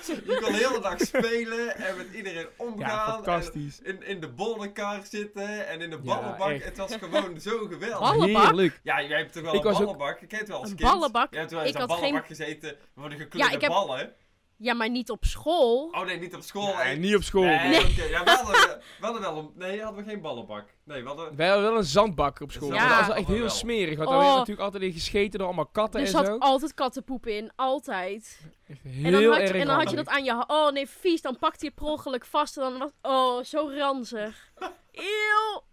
je 0.34 0.40
kon 0.42 0.52
de 0.52 0.58
hele 0.58 0.80
dag 0.82 1.00
spelen 1.00 1.76
en 1.76 1.98
met 1.98 2.08
iedereen 2.14 2.42
Ja, 2.42 2.48
omgaan. 2.66 3.14
fantastisch. 3.14 3.82
en 3.84 3.96
in, 3.96 4.04
in 4.08 4.20
de 4.20 4.28
bollenkar 4.30 5.00
zitten 5.10 5.68
en 5.68 5.82
in 5.82 5.90
de 5.90 5.98
ballenbak. 5.98 6.64
het 6.64 6.78
was 6.78 6.96
gewoon 6.96 7.40
zo 7.40 7.58
geweldig. 7.68 8.00
Ballenbak? 8.00 8.44
Heerlijk. 8.44 8.80
Ja, 8.84 9.02
jij 9.02 9.18
hebt 9.18 9.34
toch 9.34 9.44
wel 9.44 9.54
Ik 9.54 9.64
een 9.64 9.72
ook- 9.72 9.78
ballenbak? 9.78 10.20
Je 10.20 10.28
kent 10.28 10.48
wel 10.48 10.60
als 10.60 10.70
Een 10.70 10.76
kind. 10.76 10.90
ballenbak? 10.92 11.28
Jij 11.32 11.40
hebt 11.40 11.52
wel 11.52 11.62
eens 11.62 11.70
Ik 11.72 11.78
had 11.78 11.88
ballenbak 11.88 12.26
gezeten 12.28 12.76
voor 12.96 13.10
de 13.10 13.16
gekleurde 13.16 13.50
Ja, 13.50 13.56
ik 13.56 13.62
heb- 13.62 13.72
ballen. 13.72 14.14
Ja, 14.58 14.74
maar 14.74 14.90
niet 14.90 15.10
op 15.12 15.26
school. 15.26 15.88
Oh 15.92 16.06
nee, 16.06 16.20
niet 16.20 16.36
op 16.36 16.42
school. 16.42 16.76
Nee. 16.76 16.98
niet 16.98 17.16
op 17.16 17.24
school. 17.24 17.44
Nee, 17.44 17.70
Nee. 17.70 17.80
oké. 17.80 18.04
Ja, 18.04 18.24
we 18.24 18.30
hadden, 18.30 18.54
we 19.00 19.06
hadden 19.06 19.22
wel 19.22 19.38
een... 19.38 19.52
Nee, 19.56 19.82
hadden 19.82 20.04
we 20.06 20.10
geen 20.10 20.22
ballenbak. 20.22 20.66
Nee, 20.84 21.02
we 21.02 21.08
hadden... 21.08 21.36
Wij 21.36 21.48
hadden 21.48 21.66
wel 21.70 21.78
een 21.78 21.84
zandbak 21.84 22.40
op 22.42 22.52
school. 22.52 22.74
Ja. 22.74 22.88
maar 22.88 22.98
dat 22.98 23.08
was 23.08 23.16
echt 23.18 23.28
heel 23.28 23.40
wel. 23.40 23.50
smerig. 23.50 23.98
Want 23.98 24.10
Oh. 24.10 24.14
daar 24.16 24.24
werd 24.24 24.38
natuurlijk 24.38 24.66
altijd 24.66 24.84
in 24.84 24.92
gescheten 24.94 25.40
door 25.40 25.48
allemaal 25.48 25.66
katten 25.68 26.00
Er 26.00 26.06
en 26.06 26.12
zat 26.12 26.26
zo. 26.26 26.38
altijd 26.38 26.74
kattenpoep 26.74 27.26
in, 27.28 27.52
altijd. 27.56 28.40
Echt 28.68 28.80
En 28.84 28.90
heel 28.90 29.12
dan, 29.12 29.24
had 29.24 29.36
je, 29.38 29.42
erg 29.48 29.62
en 29.62 29.68
dan 29.68 29.76
had 29.80 29.90
je 29.90 29.96
dat 29.96 30.08
aan 30.08 30.24
je 30.24 30.44
Oh 30.48 30.72
nee, 30.72 30.88
vies. 30.90 31.22
Dan 31.22 31.38
pakte 31.38 31.66
je 31.66 31.72
het 31.72 31.76
per 31.76 31.86
ongeluk 31.94 32.26
vast. 32.26 32.58
En 32.58 32.64
dan 32.64 32.78
was... 32.80 32.92
Oh, 33.02 33.44
zo 33.44 33.70
ranzig. 33.78 34.52
Eeuw. 34.92 35.66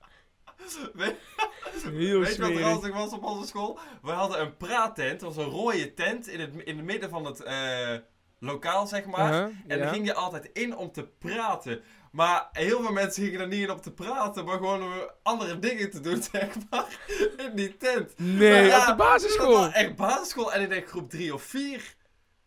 Weet, 0.92 1.16
Heel 1.82 2.20
weet 2.20 2.34
je 2.36 2.42
wat 2.42 2.50
er 2.50 2.64
altijd 2.64 2.92
was 2.92 3.12
op 3.12 3.24
onze 3.24 3.46
school? 3.46 3.78
We 4.02 4.10
hadden 4.10 4.40
een 4.40 4.56
praattent. 4.56 5.20
Dat 5.20 5.34
was 5.34 5.44
een 5.46 5.50
rode 5.52 5.94
tent 5.94 6.26
in 6.28 6.40
het, 6.40 6.54
in 6.64 6.76
het 6.76 6.84
midden 6.86 7.10
van 7.10 7.24
het 7.24 7.42
eh, 7.42 7.94
lokaal, 8.44 8.86
zeg 8.86 9.04
maar. 9.04 9.32
Uh-huh, 9.32 9.44
En 9.44 9.62
ja. 9.66 9.76
daar 9.76 9.92
ging 9.92 10.06
je 10.06 10.14
altijd 10.14 10.50
in 10.52 10.76
om 10.76 10.92
te 10.92 11.06
praten. 11.18 11.82
Maar 12.12 12.48
heel 12.52 12.80
veel 12.82 12.92
mensen 12.92 13.24
gingen 13.24 13.40
er 13.40 13.46
niet 13.48 13.62
in 13.62 13.70
om 13.70 13.80
te 13.80 13.92
praten, 13.92 14.44
maar 14.44 14.56
gewoon 14.56 14.82
om 14.82 14.92
andere 15.22 15.58
dingen 15.58 15.90
te 15.90 16.00
doen, 16.00 16.22
zeg 16.32 16.48
maar. 16.70 16.98
In 17.36 17.52
die 17.54 17.76
tent. 17.76 18.12
Nee, 18.16 18.64
Ja, 18.66 18.74
op 18.76 18.80
de 18.80 18.86
Dat 18.86 18.96
basisschool. 18.96 19.52
was 19.52 19.72
echt 19.72 19.96
basisschool 19.96 20.52
en 20.52 20.62
ik 20.62 20.68
denk 20.68 20.88
groep 20.88 21.10
3 21.10 21.34
of 21.34 21.42
4. 21.42 21.94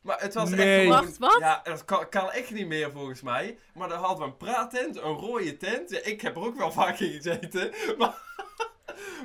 Maar 0.01 0.19
het 0.21 0.33
was 0.33 0.49
Nee. 0.49 0.59
echt 0.75 0.81
gewoon... 0.85 1.05
Wacht, 1.05 1.17
wat? 1.17 1.37
Ja, 1.39 1.59
dat 1.63 1.85
kan, 1.85 2.09
kan 2.09 2.31
echt 2.31 2.51
niet 2.51 2.67
meer 2.67 2.91
volgens 2.91 3.21
mij. 3.21 3.57
Maar 3.73 3.89
dan 3.89 3.99
hadden 3.99 4.17
we 4.17 4.23
een 4.23 4.37
praattent, 4.37 4.95
een 4.95 5.01
rode 5.01 5.57
tent. 5.57 5.89
Ja, 5.89 5.99
ik 6.03 6.21
heb 6.21 6.35
er 6.35 6.41
ook 6.41 6.57
wel 6.57 6.71
vaak 6.71 6.99
in 6.99 7.11
gezeten. 7.11 7.71
Maar, 7.97 8.15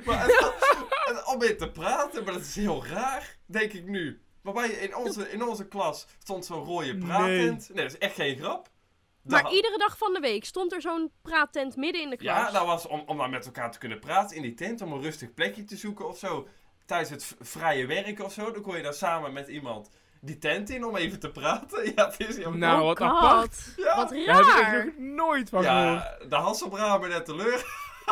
maar 0.04 0.22
het 0.26 0.40
was- 0.40 0.84
het- 1.04 1.26
om 1.26 1.42
in 1.42 1.56
te 1.56 1.70
praten, 1.70 2.25
maar 2.25 2.32
dat 2.32 2.42
is 2.42 2.54
heel 2.56 2.86
raar, 2.86 3.36
denk 3.46 3.72
ik 3.72 3.86
nu. 3.86 4.22
Waarbij 4.42 4.68
in 4.68 4.96
onze, 4.96 5.30
in 5.30 5.42
onze 5.44 5.68
klas 5.68 6.06
stond 6.18 6.44
zo'n 6.44 6.64
rode 6.64 6.96
praattent. 6.98 7.68
Nee. 7.68 7.82
dat 7.84 7.92
is 7.92 7.98
echt 7.98 8.14
geen 8.14 8.36
grap. 8.38 8.68
Maar 9.22 9.42
Dat- 9.42 9.52
iedere 9.52 9.78
dag 9.78 9.98
van 9.98 10.12
de 10.12 10.20
week 10.20 10.44
stond 10.44 10.72
er 10.72 10.80
zo'n 10.80 11.10
praattent 11.22 11.76
midden 11.76 12.02
in 12.02 12.10
de 12.10 12.16
klas. 12.16 12.36
Ja, 12.36 12.50
dat 12.50 12.66
was 12.66 12.86
om, 12.86 13.02
om 13.06 13.16
dan 13.16 13.30
met 13.30 13.44
elkaar 13.46 13.70
te 13.70 13.78
kunnen 13.78 13.98
praten 14.00 14.36
in 14.36 14.42
die 14.42 14.54
tent, 14.54 14.80
om 14.82 14.92
een 14.92 15.02
rustig 15.02 15.34
plekje 15.34 15.64
te 15.64 15.76
zoeken 15.76 16.08
of 16.08 16.18
zo. 16.18 16.48
Tijdens 16.86 17.10
het 17.10 17.34
vrije 17.40 17.86
werk 17.86 18.20
of 18.20 18.32
zo, 18.32 18.50
dan 18.50 18.62
kon 18.62 18.76
je 18.76 18.82
dan 18.82 18.92
samen 18.94 19.32
met 19.32 19.48
iemand 19.48 19.90
die 20.20 20.38
tent 20.38 20.70
in 20.70 20.84
om 20.84 20.96
even 20.96 21.18
te 21.20 21.30
praten. 21.30 21.84
Ja, 21.96 22.06
het 22.10 22.28
is 22.28 22.36
heel 22.36 22.52
Nou, 22.52 22.80
Oh 22.80 22.86
wat 22.86 22.98
God. 22.98 23.06
apart. 23.08 23.72
Ja. 23.76 23.96
Wat 23.96 24.08
Daar 24.08 24.18
heb 24.18 24.44
ik 24.44 24.52
raar. 24.62 24.74
echt 24.76 24.84
nog 24.84 24.94
nooit 24.98 25.48
van 25.48 25.62
gehoord. 25.64 26.02
Ja, 26.20 26.26
de 26.28 26.36
Hasselbramen 26.36 27.08
net 27.08 27.24
teleur. 27.24 27.64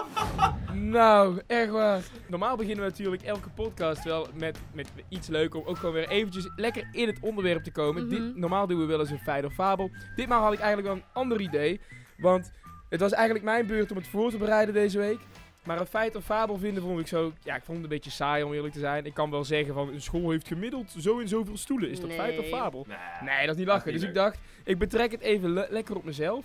Nou, 0.72 1.40
echt 1.46 1.70
waar. 1.70 2.00
Normaal 2.26 2.56
beginnen 2.56 2.84
we 2.84 2.90
natuurlijk 2.90 3.22
elke 3.22 3.48
podcast 3.48 4.04
wel 4.04 4.26
met, 4.34 4.58
met 4.72 4.88
iets 5.08 5.28
leuks 5.28 5.56
om 5.56 5.64
ook 5.66 5.76
gewoon 5.76 5.94
weer 5.94 6.08
eventjes 6.08 6.50
lekker 6.56 6.88
in 6.92 7.06
het 7.06 7.18
onderwerp 7.20 7.62
te 7.64 7.70
komen. 7.70 8.06
Mhm. 8.06 8.14
Dit, 8.14 8.36
normaal 8.36 8.66
doen 8.66 8.78
we 8.78 8.84
wel 8.84 9.00
eens 9.00 9.10
een 9.10 9.18
feit 9.18 9.44
of 9.44 9.52
fabel. 9.54 9.90
Ditmaal 10.16 10.42
had 10.42 10.52
ik 10.52 10.58
eigenlijk 10.58 10.88
wel 10.88 10.96
een 10.96 11.08
ander 11.12 11.40
idee. 11.40 11.80
Want 12.18 12.50
het 12.88 13.00
was 13.00 13.12
eigenlijk 13.12 13.44
mijn 13.44 13.66
beurt 13.66 13.90
om 13.90 13.96
het 13.96 14.06
voor 14.08 14.30
te 14.30 14.36
bereiden 14.38 14.74
deze 14.74 14.98
week. 14.98 15.18
Maar 15.64 15.80
een 15.80 15.86
feit 15.86 16.16
of 16.16 16.24
fabel 16.24 16.58
vinden 16.58 16.82
vond 16.82 17.00
ik 17.00 17.06
zo... 17.06 17.32
Ja, 17.42 17.54
ik 17.56 17.62
vond 17.62 17.76
het 17.76 17.86
een 17.86 17.92
beetje 17.92 18.10
saai 18.10 18.42
om 18.42 18.52
eerlijk 18.52 18.72
te 18.74 18.78
zijn. 18.80 19.06
Ik 19.06 19.14
kan 19.14 19.30
wel 19.30 19.44
zeggen 19.44 19.74
van 19.74 19.88
een 19.88 20.00
school 20.02 20.30
heeft 20.30 20.46
gemiddeld 20.48 20.94
zo 20.98 21.20
en 21.20 21.28
zoveel 21.28 21.56
stoelen. 21.56 21.90
Is 21.90 22.00
dat 22.00 22.12
feit 22.12 22.38
of 22.38 22.46
fabel? 22.46 22.86
Nee, 22.88 22.96
Nee, 23.34 23.40
dat 23.46 23.50
is 23.54 23.56
niet 23.60 23.66
lachen. 23.66 23.92
Dus 23.92 24.02
ik 24.02 24.14
dacht, 24.14 24.38
ik 24.64 24.78
betrek 24.78 25.10
het 25.10 25.20
even 25.20 25.50
le- 25.52 25.66
lekker 25.70 25.96
op 25.96 26.04
mezelf. 26.04 26.44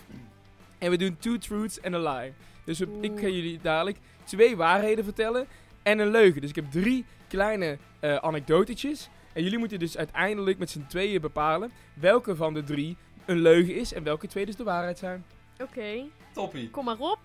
En 0.77 0.89
we 0.89 0.97
doen 0.97 1.17
two 1.19 1.37
truths 1.37 1.81
and 1.81 1.95
a 1.95 1.99
lie. 2.13 2.33
Dus 2.65 2.79
we- 2.79 2.97
ik 3.01 3.11
ga 3.19 3.27
jullie 3.27 3.59
dadelijk 3.61 3.97
twee 4.23 4.55
waarheden 4.55 5.03
vertellen 5.03 5.47
en 5.83 5.99
een 5.99 6.11
leugen. 6.11 6.41
Dus 6.41 6.49
ik 6.49 6.55
heb 6.55 6.71
drie 6.71 7.05
kleine 7.27 7.77
eh 7.99 8.15
anekdotetjes. 8.15 9.09
En 9.33 9.43
jullie 9.43 9.57
moeten 9.57 9.79
dus 9.79 9.97
uiteindelijk 9.97 10.57
met 10.57 10.69
z'n 10.69 10.85
tweeën 10.87 11.21
bepalen 11.21 11.71
welke 11.93 12.35
van 12.35 12.53
de 12.53 12.63
drie 12.63 12.97
een 13.25 13.39
leugen 13.41 13.75
is 13.75 13.93
en 13.93 14.03
welke 14.03 14.27
twee 14.27 14.45
dus 14.45 14.55
de 14.55 14.63
waarheid 14.63 14.97
zijn. 14.97 15.25
Oké, 15.61 16.03
Toppie. 16.33 16.69
kom 16.69 16.85
maar 16.85 16.99
op. 16.99 17.19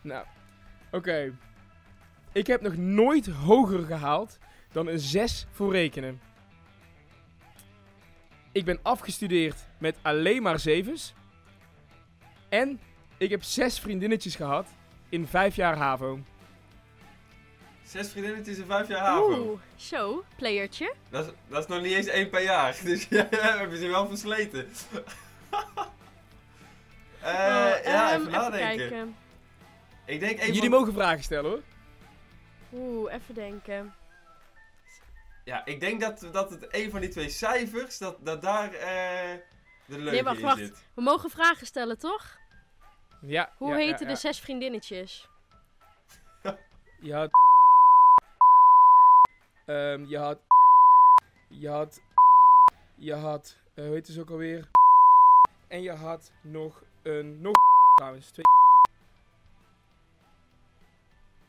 Nou, 0.00 0.24
oké. 0.90 1.36
Ik 2.32 2.46
heb 2.46 2.60
nog 2.60 2.76
nooit 2.76 3.26
hoger 3.26 3.84
gehaald 3.84 4.38
dan 4.72 4.86
een 4.86 4.98
6 4.98 5.46
voor 5.50 5.72
rekenen. 5.72 6.20
Ik 8.52 8.64
ben 8.64 8.78
afgestudeerd 8.82 9.66
met 9.78 9.96
alleen 10.02 10.42
maar 10.42 10.58
zevens. 10.58 11.14
En 12.48 12.80
ik 13.18 13.30
heb 13.30 13.42
zes 13.42 13.80
vriendinnetjes 13.80 14.34
gehad 14.36 14.66
in 15.08 15.26
vijf 15.26 15.56
jaar 15.56 15.76
HAVO. 15.76 16.18
Zes 17.84 18.08
vriendinnetjes 18.10 18.58
in 18.58 18.66
vijf 18.66 18.88
jaar 18.88 19.00
HAVO. 19.06 19.38
Oeh, 19.40 19.60
zo, 19.76 20.24
playertje. 20.36 20.94
Dat 21.10 21.26
is, 21.26 21.32
dat 21.48 21.62
is 21.62 21.66
nog 21.68 21.82
niet 21.82 21.92
eens 21.92 22.06
één 22.06 22.30
per 22.30 22.42
jaar. 22.42 22.76
Dus 22.84 23.06
ja, 23.10 23.26
hebben 23.30 23.78
ze 23.78 23.86
wel 23.86 24.08
versleten. 24.08 24.68
Eh, 27.20 27.32
Oh, 27.32 27.84
ja, 27.84 28.12
ehm, 28.12 28.20
even 28.20 28.32
nadenken. 28.32 28.76
kijken. 28.76 29.16
Ik 30.04 30.20
denk 30.20 30.40
een 30.40 30.52
Jullie 30.52 30.70
mogen 30.70 30.92
vragen 30.92 31.22
stellen 31.24 31.50
hoor. 31.50 31.60
Oeh, 32.72 33.12
even 33.14 33.34
denken. 33.34 33.94
Ja, 35.44 35.64
ik 35.64 35.80
denk 35.80 36.00
dat, 36.00 36.28
dat 36.32 36.50
het 36.50 36.66
een 36.70 36.90
van 36.90 37.00
die 37.00 37.08
twee 37.10 37.28
cijfers, 37.28 37.98
dat, 37.98 38.16
dat 38.24 38.42
daar 38.42 38.72
eh, 38.72 39.38
de 39.86 39.98
leugen 39.98 40.12
Nee, 40.12 40.22
wacht, 40.22 40.36
in 40.36 40.42
wacht. 40.44 40.58
zit. 40.58 40.84
We 40.94 41.02
mogen 41.02 41.30
vragen 41.30 41.66
stellen, 41.66 41.98
toch? 41.98 42.38
Ja. 43.26 43.52
Hoe 43.56 43.68
ja, 43.70 43.76
heten 43.76 44.06
ja. 44.06 44.12
de 44.12 44.18
zes 44.18 44.40
vriendinnetjes? 44.40 45.28
Je 47.00 47.14
had. 47.14 47.30
Ehm, 49.66 50.04
je 50.04 50.18
had. 50.18 50.38
Je 51.48 51.68
had. 51.68 52.00
Je 52.94 53.14
had. 53.14 53.56
eh, 53.74 53.84
hoe 53.84 53.94
heet 53.94 54.06
het 54.06 54.18
ook 54.18 54.30
alweer? 54.30 54.68
En 55.68 55.82
je 55.82 55.90
had 55.92 56.32
nog 56.40 56.82
een. 57.02 57.40
Nog. 57.40 57.54
Trouwens, 57.94 58.30
twee. 58.30 58.44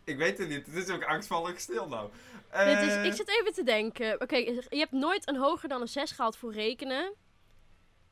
Ik 0.03 0.17
weet 0.17 0.37
het 0.37 0.49
niet, 0.49 0.65
het 0.65 0.75
is 0.75 0.89
ook 0.89 1.03
angstvallig 1.03 1.59
stil 1.59 1.87
nou. 1.87 2.11
Dit 2.51 2.81
is, 2.81 2.95
Eh, 2.95 3.05
ik 3.05 3.13
zit 3.13 3.27
even 3.29 3.53
te 3.53 3.63
denken. 3.63 4.21
Oké, 4.21 4.35
je 4.35 4.63
hebt 4.69 4.91
nooit 4.91 5.27
een 5.27 5.37
hoger 5.37 5.69
dan 5.69 5.81
een 5.81 5.87
6 5.87 6.11
gehaald 6.11 6.37
voor 6.37 6.53
rekenen. 6.53 7.13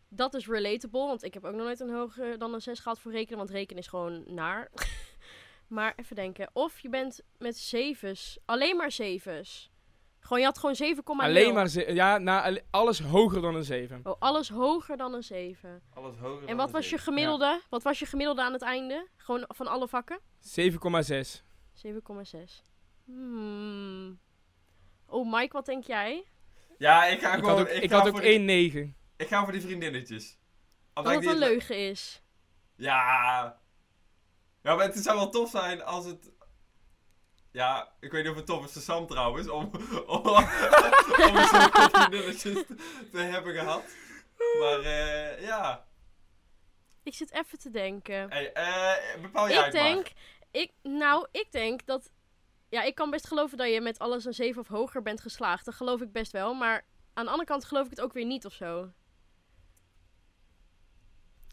Dat 0.10 0.34
is 0.34 0.48
relatable, 0.48 1.06
want 1.06 1.24
ik 1.24 1.34
heb 1.34 1.46
ook 1.46 1.54
nog 1.54 1.66
nooit 1.66 1.80
een 1.80 1.94
hoger 1.94 2.38
dan 2.38 2.54
een 2.54 2.62
6 2.62 2.80
gehaald 2.80 3.00
voor 3.00 3.12
rekenen, 3.12 3.38
want 3.38 3.50
rekenen 3.50 3.82
is 3.82 3.88
gewoon 3.88 4.24
naar. 4.28 4.72
maar 5.68 5.94
even 5.96 6.16
denken. 6.16 6.50
Of 6.54 6.80
je 6.80 6.90
bent 6.90 7.22
met 7.38 7.58
zevens, 7.58 8.38
alleen 8.46 8.76
maar 8.78 8.92
zevens. 8.92 9.70
Gewoon, 10.20 10.40
je 10.40 10.46
had 10.48 10.58
gewoon 10.58 10.76
7,0. 10.76 11.26
Alleen 11.26 11.54
maar. 11.54 11.68
ze- 11.68 11.94
Ja, 11.94 12.18
na, 12.18 12.44
alle- 12.44 12.64
alles 12.70 13.00
hoger 13.02 13.42
dan 13.42 13.56
een 13.56 13.64
7. 13.64 14.00
Oh, 14.04 14.16
alles 14.20 14.50
hoger 14.50 14.98
dan 14.98 15.14
een 15.14 15.24
7. 15.24 15.82
Alles 15.94 16.16
hoger 16.18 16.42
En 16.42 16.48
dan 16.48 16.56
wat 16.58 16.68
een 16.68 16.72
was 16.74 16.90
je 16.90 16.98
gemiddelde? 16.98 17.62
Wat 17.70 17.84
was 17.84 18.00
je 18.00 18.06
gemiddelde 18.06 18.42
aan 18.42 18.54
het 18.54 18.62
einde? 18.62 19.08
Gewoon 19.16 19.44
van 19.48 19.68
alle 19.68 19.88
vakken? 19.88 20.20
7,6. 20.40 21.44
7,6. 21.74 22.64
Hmm. 23.06 24.20
Oh, 25.08 25.32
Mike, 25.34 25.54
wat 25.54 25.66
denk 25.66 25.84
jij? 25.84 26.24
Ja, 26.78 27.06
ik 27.06 27.20
ga 27.20 27.34
Ik 27.34 27.40
gewoon... 27.40 27.58
had 27.58 27.60
ook, 27.60 27.74
ik 27.74 27.90
ga 27.90 27.98
had 27.98 28.08
ook 28.08 28.14
voor 28.14 28.22
die- 28.22 28.40
1,9. 28.72 28.96
Ik 29.18 29.28
ga 29.28 29.44
voor 29.44 29.52
die 29.52 29.62
vriendinnetjes. 29.62 30.38
Dat 30.94 31.06
Omdat 31.06 31.14
ik 31.14 31.28
het 31.28 31.30
een 31.30 31.50
leugen 31.50 31.78
is. 31.78 32.22
Ja. 32.76 33.60
Ja, 34.62 34.76
maar 34.76 34.86
het 34.86 34.98
zou 34.98 35.18
wel 35.18 35.30
tof 35.30 35.50
zijn 35.50 35.84
als 35.84 36.06
het... 36.06 36.32
Ja, 37.52 37.94
ik 38.00 38.12
weet 38.12 38.22
niet 38.24 38.32
of 38.32 38.38
het 38.38 38.46
tof 38.46 38.66
is 38.66 38.72
voor 38.72 38.82
Sam 38.82 39.08
trouwens, 39.08 39.48
om, 39.50 39.72
om, 40.08 40.28
om 41.28 41.46
zo'n 41.46 41.70
vriendinnetjes 41.92 42.66
te, 42.66 42.76
te 43.12 43.18
hebben 43.18 43.54
gehad. 43.54 43.84
Maar 44.60 44.80
eh, 44.80 45.42
ja. 45.42 45.88
Ik 47.04 47.14
zit 47.14 47.32
even 47.32 47.60
te 47.60 47.70
denken. 47.70 48.30
Hey, 48.30 48.54
eh, 48.54 49.22
bepaal 49.22 49.50
jij 49.50 49.58
ik 49.58 49.64
het 49.64 49.74
maar. 49.74 49.84
denk, 49.84 50.12
ik, 50.52 50.72
nou, 50.82 51.28
ik 51.32 51.52
denk 51.52 51.86
dat, 51.86 52.12
ja, 52.70 52.82
ik 52.82 52.96
kan 52.96 53.10
best 53.10 53.28
geloven 53.28 53.58
dat 53.58 53.70
je 53.70 53.82
met 53.82 54.00
alles 54.00 54.26
een 54.26 54.34
7 54.34 54.62
of 54.62 54.68
hoger 54.68 55.02
bent 55.02 55.22
geslaagd. 55.22 55.66
Dat 55.66 55.76
geloof 55.76 56.02
ik 56.02 56.12
best 56.12 56.32
wel, 56.32 56.54
maar 56.54 56.86
aan 57.14 57.26
de 57.26 57.32
andere 57.32 57.50
kant 57.50 57.66
geloof 57.66 57.84
ik 57.86 57.90
het 57.90 58.02
ook 58.02 58.14
weer 58.14 58.26
niet 58.26 58.46
of 58.46 58.54
zo. 58.54 58.92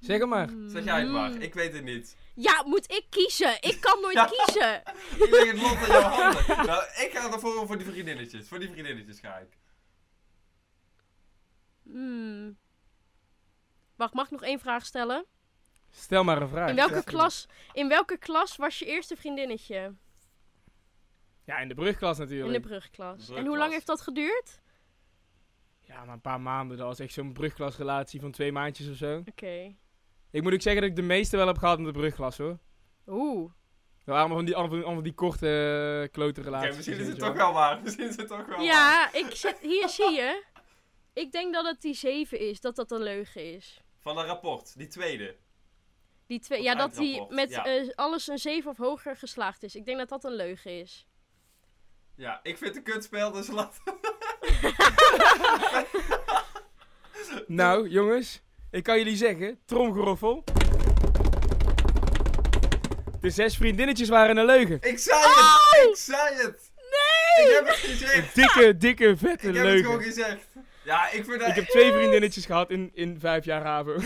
Zeg 0.02 0.18
het 0.18 0.28
maar. 0.28 0.48
Zeg 0.66 0.84
jij 0.84 1.00
het 1.00 1.10
maar, 1.10 1.30
Mm. 1.30 1.40
ik 1.40 1.54
weet 1.54 1.72
het 1.72 1.84
niet. 1.84 2.16
Ja, 2.34 2.62
moet 2.66 2.90
ik 2.92 3.06
kiezen? 3.10 3.56
Ik 3.60 3.80
kan 3.80 4.00
nooit 4.00 4.14
Ja. 4.20 4.24
kiezen. 4.24 4.80
Ik 5.24 5.30
leg 5.30 5.50
het 5.50 5.60
lot 5.60 5.72
in 5.86 5.86
jouw 5.92 6.00
handen. 6.02 6.66
Nou, 6.66 6.82
ik 6.84 7.10
ga 7.14 7.32
ervoor 7.32 7.66
voor 7.66 7.78
die 7.78 7.86
vriendinnetjes. 7.86 8.48
Voor 8.48 8.58
die 8.58 8.70
vriendinnetjes 8.70 9.20
ga 9.20 9.36
ik. 9.38 9.58
Hmm. 11.82 12.56
Wacht, 13.96 14.14
mag 14.14 14.24
ik 14.24 14.30
nog 14.30 14.42
één 14.42 14.58
vraag 14.60 14.86
stellen? 14.86 15.24
Stel 15.90 16.24
maar 16.24 16.42
een 16.42 16.48
vraag. 16.48 16.68
In 16.68 16.74
welke, 16.76 17.04
klas, 17.04 17.46
in 17.72 17.88
welke 17.88 18.16
klas 18.16 18.56
was 18.56 18.78
je 18.78 18.84
eerste 18.86 19.16
vriendinnetje? 19.16 19.94
Ja, 21.44 21.58
in 21.58 21.68
de 21.68 21.74
brugklas 21.74 22.18
In 22.18 22.24
natuurlijk. 22.24 22.62
de 22.62 22.68
brugklas. 22.68 23.28
En 23.30 23.46
hoe 23.46 23.56
lang 23.58 23.72
heeft 23.72 23.86
dat 23.86 24.00
geduurd? 24.00 24.60
Ja, 25.80 26.04
maar 26.04 26.14
een 26.14 26.20
paar 26.20 26.40
maanden. 26.40 26.76
Dat 26.76 26.86
was 26.86 26.98
echt 26.98 27.12
zo'n 27.12 27.32
brugklasrelatie 27.32 28.20
van 28.20 28.30
twee 28.30 28.52
maandjes 28.52 28.88
of 28.88 28.96
zo. 28.96 29.22
Oké. 29.26 29.74
Ik 30.32 30.42
moet 30.42 30.52
ook 30.52 30.62
zeggen 30.62 30.80
dat 30.82 30.90
ik 30.90 30.96
de 30.96 31.02
meeste 31.02 31.36
wel 31.36 31.46
heb 31.46 31.58
gehad 31.58 31.78
in 31.78 31.84
de 31.84 31.90
brugklas 31.92 32.38
hoor. 32.38 32.58
Oeh. 33.06 33.50
Waren 34.04 34.20
allemaal 34.20 34.36
van 34.36 34.46
die, 34.46 34.54
allemaal 34.56 34.70
van- 34.70 34.78
allemaal 34.78 34.94
van 35.02 35.04
die 35.04 35.14
korte 35.14 36.00
uh, 36.02 36.08
klote 36.12 36.40
Oké, 36.40 36.48
relaties. 36.48 36.76
misschien 36.76 36.98
is 36.98 37.06
het 37.06 37.18
toch 37.18 37.34
wel 37.36 37.52
waar. 37.52 37.80
Misschien 37.82 38.08
is 38.08 38.16
het 38.16 38.28
toch 38.28 38.46
wel 38.46 38.56
waar. 38.56 38.64
Ja, 38.64 39.12
ik 39.12 39.34
zet, 39.34 39.58
hier 39.58 39.88
zie 39.88 40.10
je. 40.10 40.42
Ik 41.12 41.32
denk 41.32 41.54
dat 41.54 41.64
het 41.66 41.80
die 41.80 41.94
7 41.94 42.38
is, 42.40 42.60
dat 42.60 42.76
dat 42.76 42.90
een 42.90 43.02
leugen 43.02 43.54
is. 43.54 43.80
Van 44.00 44.18
een 44.18 44.24
rapport, 44.26 44.76
die 44.78 44.86
tweede. 44.86 45.36
Die 46.26 46.40
twee, 46.40 46.62
ja, 46.62 46.74
dat 46.74 46.94
die 46.94 47.26
met 47.28 47.50
ja. 47.50 47.64
eh, 47.64 47.88
alles 47.94 48.28
een 48.28 48.38
7 48.38 48.70
of 48.70 48.76
hoger 48.76 49.16
geslaagd 49.16 49.62
is. 49.62 49.76
Ik 49.76 49.84
denk 49.84 49.98
dat 49.98 50.08
dat 50.08 50.24
een 50.24 50.34
leugen 50.36 50.80
is. 50.80 51.06
Ja, 52.16 52.40
ik 52.42 52.58
vind 52.58 52.74
het 52.74 52.86
een 52.86 52.92
kutspel, 52.92 53.32
dus 53.32 53.48
laat... 53.48 53.80
Nou, 57.46 57.88
jongens, 57.88 58.42
ik 58.72 58.82
kan 58.82 58.98
jullie 58.98 59.16
zeggen, 59.16 59.58
tromgeroffel. 59.66 60.44
De 63.20 63.30
zes 63.30 63.56
vriendinnetjes 63.56 64.08
waren 64.08 64.36
een 64.36 64.44
leugen. 64.44 64.78
Ik 64.80 64.98
zei 64.98 65.20
het! 65.20 65.88
Ik 65.90 65.96
zei 65.96 66.34
het! 66.36 66.70
Nee! 66.76 67.46
Ik 67.48 67.54
heb 67.54 67.66
het 67.66 67.74
Een 67.84 67.90
gezegd! 67.96 68.34
dikke, 68.34 68.76
dikke, 68.76 69.16
vette 69.16 69.48
Ik 69.48 69.54
heb 69.54 69.64
het 69.64 69.74
gewoon 69.76 69.96
leugen. 69.98 70.02
gezegd. 70.02 70.46
Ja, 70.84 71.10
ik 71.10 71.24
vind 71.24 71.38
dat... 71.40 71.48
Ik 71.48 71.54
heb 71.54 71.64
twee 71.64 71.92
vriendinnetjes 71.92 72.46
gehad 72.46 72.70
in, 72.70 72.90
in 72.94 73.16
vijf 73.20 73.44
jaar 73.44 73.62
HAVO. 73.64 73.94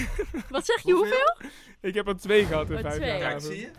Wat 0.50 0.66
zeg 0.66 0.82
je, 0.82 0.92
hoeveel? 0.92 1.36
ik 1.80 1.94
heb 1.94 2.08
er 2.08 2.16
twee 2.16 2.44
gehad 2.44 2.70
in 2.70 2.76
Oh, 2.76 2.80
vijf 2.82 2.94
twee. 2.94 3.08
jaar 3.08 3.18
Kijk, 3.18 3.32
HAVO. 3.32 3.46
zie 3.50 3.60
je? 3.60 3.70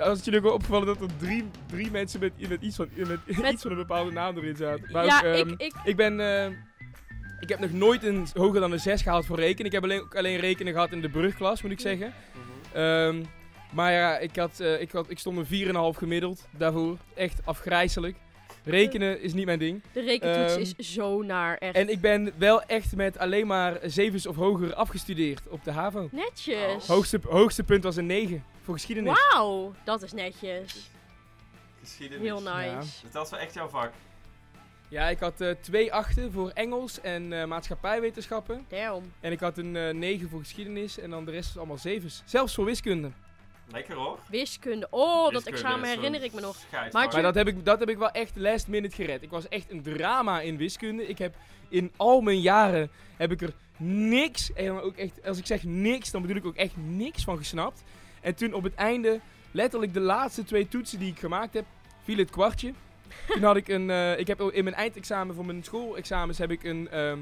Als 0.00 0.16
het 0.16 0.24
jullie 0.24 0.38
ook 0.40 0.44
wel 0.46 0.54
opgevallen 0.54 0.86
dat 0.86 1.00
er 1.00 1.16
drie, 1.16 1.50
drie 1.66 1.90
mensen 1.90 2.20
met, 2.20 2.48
met, 2.48 2.62
iets 2.62 2.76
van, 2.76 2.88
met, 2.94 3.08
Met- 3.26 3.52
iets 3.52 3.62
van 3.62 3.70
een 3.70 3.76
bepaalde 3.76 4.10
naam 4.12 4.36
erin 4.36 4.56
zaten. 4.56 4.88
Maar 4.92 5.04
ja, 5.04 5.18
ook, 5.18 5.24
ehm, 5.24 5.48
ik, 5.48 5.60
ik, 5.60 5.72
Ik 5.84 5.96
ben. 5.96 6.20
eh, 6.20 6.50
ik 7.40 7.48
heb 7.48 7.58
nog 7.58 7.72
nooit 7.72 8.04
een 8.04 8.26
hoger 8.34 8.60
dan 8.60 8.72
een 8.72 8.80
6 8.80 9.02
gehaald 9.02 9.26
voor 9.26 9.38
rekenen. 9.38 9.66
Ik 9.66 9.72
heb 9.72 9.82
alleen, 9.82 10.06
alleen 10.14 10.38
rekenen 10.38 10.72
gehad 10.72 10.92
in 10.92 11.00
de 11.00 11.08
brugklas, 11.08 11.62
moet 11.62 11.70
ik 11.72 11.80
zeggen. 11.80 12.14
Mhm. 12.32 12.76
Ehm, 12.76 13.24
maar 13.72 13.92
ja, 13.92 14.18
ik, 14.18 14.36
had, 14.36 14.60
eh, 14.60 14.80
ik, 14.80 14.92
had, 14.92 15.10
ik 15.10 15.18
stond 15.18 15.38
een 15.38 15.46
4,5 15.46 15.98
gemiddeld 15.98 16.46
daarvoor. 16.50 16.96
Echt 17.14 17.40
afgrijzelijk. 17.44 18.16
Rekenen 18.64 19.20
is 19.20 19.32
niet 19.32 19.44
mijn 19.44 19.58
ding. 19.58 19.82
de 19.92 20.00
rekentoets 20.00 20.52
ehm, 20.52 20.60
is 20.76 20.92
zo 20.92 21.22
naar, 21.22 21.56
echt. 21.56 21.74
En 21.74 21.88
ik 21.88 22.00
ben 22.00 22.32
wel 22.36 22.62
echt 22.62 22.96
met 22.96 23.18
alleen 23.18 23.46
maar 23.46 23.78
zevens 23.82 24.26
of 24.26 24.36
hoger 24.36 24.74
afgestudeerd 24.74 25.48
op 25.48 25.64
de 25.64 25.70
HAVO. 25.70 26.08
Netjes. 26.12 26.86
Hoogste, 26.86 27.20
hoogste 27.28 27.62
punt 27.62 27.82
was 27.82 27.96
een 27.96 28.06
9 28.06 28.44
voor 28.62 28.74
geschiedenis. 28.74 29.18
Wauw, 29.32 29.74
dat 29.84 30.02
is 30.02 30.12
netjes. 30.12 30.90
Geschiedenis. 31.80 32.24
Heel 32.24 32.42
nice. 32.42 32.70
Ja. 32.70 32.78
Dus 32.78 33.12
dat 33.12 33.24
is 33.24 33.30
wel 33.30 33.40
echt 33.40 33.54
jouw 33.54 33.68
vak. 33.68 33.92
Ja, 34.88 35.08
ik 35.08 35.18
had 35.18 35.40
eh, 35.40 35.50
twee 35.60 35.92
achten 35.92 36.32
voor 36.32 36.50
Engels 36.50 37.00
en 37.00 37.32
eh, 37.32 37.46
maatschappijwetenschappen. 37.46 38.64
Damn. 38.68 39.12
En 39.20 39.32
ik 39.32 39.40
had 39.40 39.58
een 39.58 39.76
eh 39.76 39.94
9 39.94 40.28
voor 40.28 40.38
geschiedenis 40.38 40.98
en 40.98 41.10
dan 41.10 41.24
de 41.24 41.30
rest 41.30 41.46
was 41.46 41.56
allemaal 41.56 41.78
zevens. 41.78 42.22
Zelfs 42.24 42.54
voor 42.54 42.64
wiskunde. 42.64 43.10
Lekker 43.72 43.94
hoor. 43.94 44.18
Wiskunde. 44.30 44.86
Oh, 44.90 45.30
dat 45.30 45.46
examen 45.46 45.88
herinner 45.88 46.22
ik 46.22 46.32
me 46.32 46.40
nog. 46.40 46.56
Maar 46.92 47.22
dat 47.22 47.34
heb, 47.34 47.48
ik, 47.48 47.64
dat 47.64 47.78
heb 47.78 47.88
ik 47.88 47.98
wel 47.98 48.10
echt 48.10 48.36
last 48.36 48.68
minute 48.68 48.94
gered. 48.94 49.22
Ik 49.22 49.30
was 49.30 49.48
echt 49.48 49.70
een 49.70 49.82
drama 49.82 50.40
in 50.40 50.56
wiskunde. 50.56 51.06
Ik 51.06 51.18
heb 51.18 51.34
in 51.68 51.92
al 51.96 52.20
mijn 52.20 52.40
jaren 52.40 52.90
heb 53.16 53.32
ik 53.32 53.42
er 53.42 53.52
niks, 53.76 54.52
en 54.52 54.66
dan 54.66 54.80
ook 54.80 54.96
echt, 54.96 55.26
als 55.26 55.38
ik 55.38 55.46
zeg 55.46 55.64
niks, 55.64 56.10
dan 56.10 56.22
bedoel 56.22 56.36
ik 56.36 56.46
ook 56.46 56.56
echt 56.56 56.76
niks 56.76 57.24
van 57.24 57.36
gesnapt. 57.36 57.82
En 58.20 58.34
toen 58.34 58.52
op 58.52 58.62
het 58.62 58.74
einde, 58.74 59.20
letterlijk 59.50 59.94
de 59.94 60.00
laatste 60.00 60.44
twee 60.44 60.68
toetsen 60.68 60.98
die 60.98 61.10
ik 61.10 61.18
gemaakt 61.18 61.54
heb, 61.54 61.64
viel 62.02 62.16
het 62.16 62.30
kwartje. 62.30 62.72
Toen 63.26 63.42
had 63.42 63.56
ik 63.56 63.68
een, 63.68 63.90
eh, 63.90 64.18
ik 64.18 64.26
heb 64.26 64.40
in 64.40 64.64
mijn 64.64 64.76
eindexamen 64.76 65.34
voor 65.34 65.46
mijn 65.46 65.64
schoolexamens 65.64 66.38
heb 66.38 66.50
ik 66.50 66.64
een, 66.64 66.88
ehm, 66.88 67.18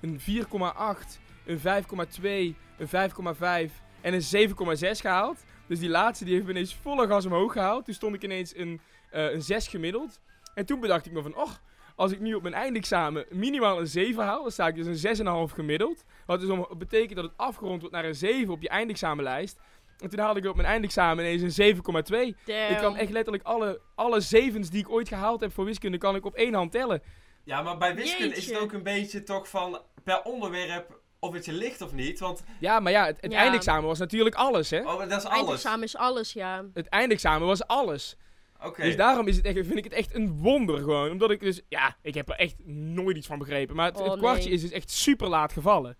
een 0.00 0.20
4,8, 0.20 1.20
een 1.44 1.58
5,2, 1.58 2.56
een 2.78 2.88
5,5 2.88 3.72
en 4.00 4.14
een 4.14 4.22
7,6 4.22 5.00
gehaald. 5.00 5.44
Dus 5.66 5.78
die 5.78 5.88
laatste 5.88 6.24
die 6.24 6.34
heeft 6.34 6.48
ineens 6.48 6.74
volle 6.74 7.06
gas 7.06 7.26
omhoog 7.26 7.52
gehaald. 7.52 7.84
Toen 7.84 7.94
stond 7.94 8.14
ik 8.14 8.22
ineens 8.22 8.56
een, 8.56 8.80
eh, 9.10 9.32
een 9.32 9.42
6 9.42 9.68
gemiddeld. 9.68 10.20
En 10.54 10.66
toen 10.66 10.80
bedacht 10.80 11.06
ik 11.06 11.12
me 11.12 11.22
van, 11.22 11.36
och, 11.36 11.60
als 11.96 12.12
ik 12.12 12.20
nu 12.20 12.34
op 12.34 12.42
mijn 12.42 12.54
eindexamen 12.54 13.24
minimaal 13.30 13.80
een 13.80 13.86
7 13.86 14.24
haal, 14.24 14.42
dan 14.42 14.50
sta 14.50 14.66
ik 14.66 14.74
dus 14.74 14.86
een 14.86 14.96
6,5 14.96 15.52
gemiddeld. 15.52 16.04
Wat 16.26 16.40
dus 16.40 16.58
betekent 16.78 17.14
dat 17.14 17.24
het 17.24 17.36
afgerond 17.36 17.80
wordt 17.80 17.94
naar 17.94 18.04
een 18.04 18.14
7 18.14 18.52
op 18.52 18.62
je 18.62 18.68
eindexamenlijst. 18.68 19.58
En 20.00 20.08
toen 20.08 20.18
haalde 20.18 20.40
ik 20.40 20.46
op 20.46 20.56
mijn 20.56 20.68
eindexamen 20.68 21.24
ineens 21.24 21.58
een 21.58 21.74
7,2. 21.76 21.82
Damn. 21.82 22.34
Ik 22.70 22.76
kan 22.80 22.96
echt 22.96 23.10
letterlijk 23.10 23.44
alle, 23.44 23.80
alle 23.94 24.20
zevens 24.20 24.70
die 24.70 24.80
ik 24.80 24.90
ooit 24.90 25.08
gehaald 25.08 25.40
heb 25.40 25.52
voor 25.52 25.64
wiskunde, 25.64 25.98
kan 25.98 26.14
ik 26.16 26.24
op 26.24 26.34
één 26.34 26.54
hand 26.54 26.72
tellen. 26.72 27.02
Ja, 27.44 27.62
maar 27.62 27.78
bij 27.78 27.94
wiskunde 27.94 28.34
is 28.36 28.46
het 28.46 28.58
ook 28.58 28.72
een 28.72 28.82
beetje 28.82 29.22
toch 29.22 29.48
van 29.48 29.80
per 30.04 30.22
onderwerp 30.22 30.98
of 31.18 31.32
het 31.32 31.44
je 31.44 31.52
ligt 31.52 31.80
of 31.80 31.92
niet. 31.92 32.20
Want 32.20 32.42
Ja, 32.58 32.80
maar 32.80 32.92
ja, 32.92 33.06
het, 33.06 33.16
het 33.20 33.32
Ja. 33.32 33.38
eindexamen 33.38 33.84
was 33.84 33.98
natuurlijk 33.98 34.34
alles, 34.34 34.70
hè. 34.70 34.78
oh, 34.80 34.98
dat 34.98 35.06
is 35.08 35.24
alles. 35.24 35.38
Eindexamen 35.38 35.84
is 35.84 35.96
alles, 35.96 36.32
ja. 36.32 36.64
Het 36.74 36.88
eindexamen 36.88 37.46
was 37.46 37.66
alles. 37.66 38.16
Oké. 38.62 38.82
Dus 38.82 38.96
daarom 38.96 39.26
is 39.28 39.36
het 39.36 39.44
echt, 39.44 39.54
vind 39.56 39.76
ik 39.76 39.84
het 39.84 39.92
echt 39.92 40.14
een 40.14 40.38
wonder 40.38 40.78
gewoon. 40.78 41.10
Omdat 41.10 41.30
ik 41.30 41.40
dus, 41.40 41.60
ja, 41.68 41.96
ik 42.02 42.14
heb 42.14 42.28
er 42.28 42.34
echt 42.36 42.54
nooit 42.66 43.16
iets 43.16 43.26
van 43.26 43.38
begrepen. 43.38 43.76
Maar 43.76 43.86
het, 43.86 44.00
Oh, 44.00 44.10
het 44.10 44.18
kwartje 44.18 44.44
nee. 44.44 44.52
is 44.52 44.60
dus 44.60 44.70
echt 44.70 44.90
super 44.90 45.28
laat 45.28 45.52
gevallen. 45.52 45.96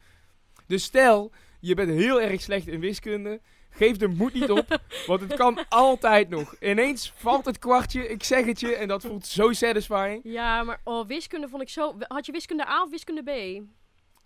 Dus 0.67 0.85
stel, 0.85 1.33
je 1.61 1.75
bent 1.75 1.91
heel 1.91 2.21
erg 2.23 2.41
slecht 2.41 2.67
in 2.67 2.81
wiskunde. 2.81 3.41
Geef 3.71 3.97
de 3.97 4.09
moed 4.09 4.33
niet 4.33 4.51
op, 4.51 4.81
want 5.07 5.21
het 5.21 5.35
kan 5.35 5.59
altijd 5.69 6.29
nog. 6.29 6.55
Ineens 6.61 7.13
valt 7.17 7.45
het 7.45 7.59
kwartje, 7.59 8.09
ik 8.09 8.25
zeg 8.25 8.45
het 8.45 8.61
je, 8.61 8.75
en 8.75 8.89
dat 8.89 9.03
voelt 9.03 9.27
zo 9.27 9.53
satisfying. 9.53 10.21
Ja, 10.25 10.63
maar 10.63 10.81
oh, 10.85 11.07
wiskunde 11.07 11.49
vond 11.49 11.63
ik 11.63 11.69
zo... 11.69 11.97
Had 11.99 12.27
je 12.27 12.33
wiskunde 12.33 12.67
A 12.69 12.83
of 12.83 12.91
wiskunde 12.91 13.23
B? 13.23 13.29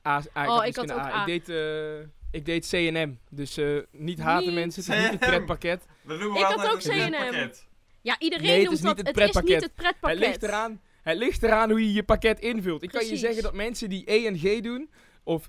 A, 0.06 0.22
A, 0.36 0.46
Oh, 0.46 0.54
had 0.54 0.66
ik 0.66 0.76
had 0.76 0.92
ook 0.92 0.98
A. 0.98 1.20
Ik 1.20 1.26
deed, 1.26 1.48
eh, 1.56 2.06
ik 2.30 2.44
deed 2.44 2.68
CNM, 2.68 3.18
dus 3.30 3.56
eh, 3.56 3.76
niet 3.90 4.18
haten 4.20 4.46
Niet 4.46 4.54
mensen, 4.54 4.82
het 4.84 4.94
is 4.94 5.00
niet 5.00 5.10
het 5.20 5.28
pretpakket. 5.30 5.86
We 6.02 6.16
noemen 6.16 6.40
Ik 6.40 6.46
had 6.46 6.70
ook 6.72 6.78
CNM. 6.78 7.10
pakket. 7.10 7.66
Ja, 8.02 8.16
iedereen 8.18 8.46
Nee, 8.46 8.54
het 8.54 8.64
noemt 8.64 8.76
is 8.78 8.82
niet 8.84 8.96
dat. 8.96 9.06
het 9.06 9.16
Het 9.16 9.16
is 9.16 9.22
niet 9.24 9.32
pretpakket. 9.32 9.62
het 9.62 9.74
pretpakket. 9.74 10.18
Het 10.18 10.28
ligt 10.28 10.42
eraan, 10.42 10.80
het 11.02 11.16
ligt 11.18 11.42
eraan 11.42 11.70
hoe 11.70 11.80
je 11.86 11.92
je 11.92 12.02
pakket 12.02 12.40
invult. 12.40 12.82
Ik 12.82 12.90
kan 12.90 13.06
je 13.06 13.16
zeggen 13.16 13.42
dat 13.42 13.54
mensen 13.54 13.88
die 13.88 14.10
E 14.12 14.26
en 14.26 14.38
G 14.38 14.60
doen, 14.60 14.90
of 15.22 15.48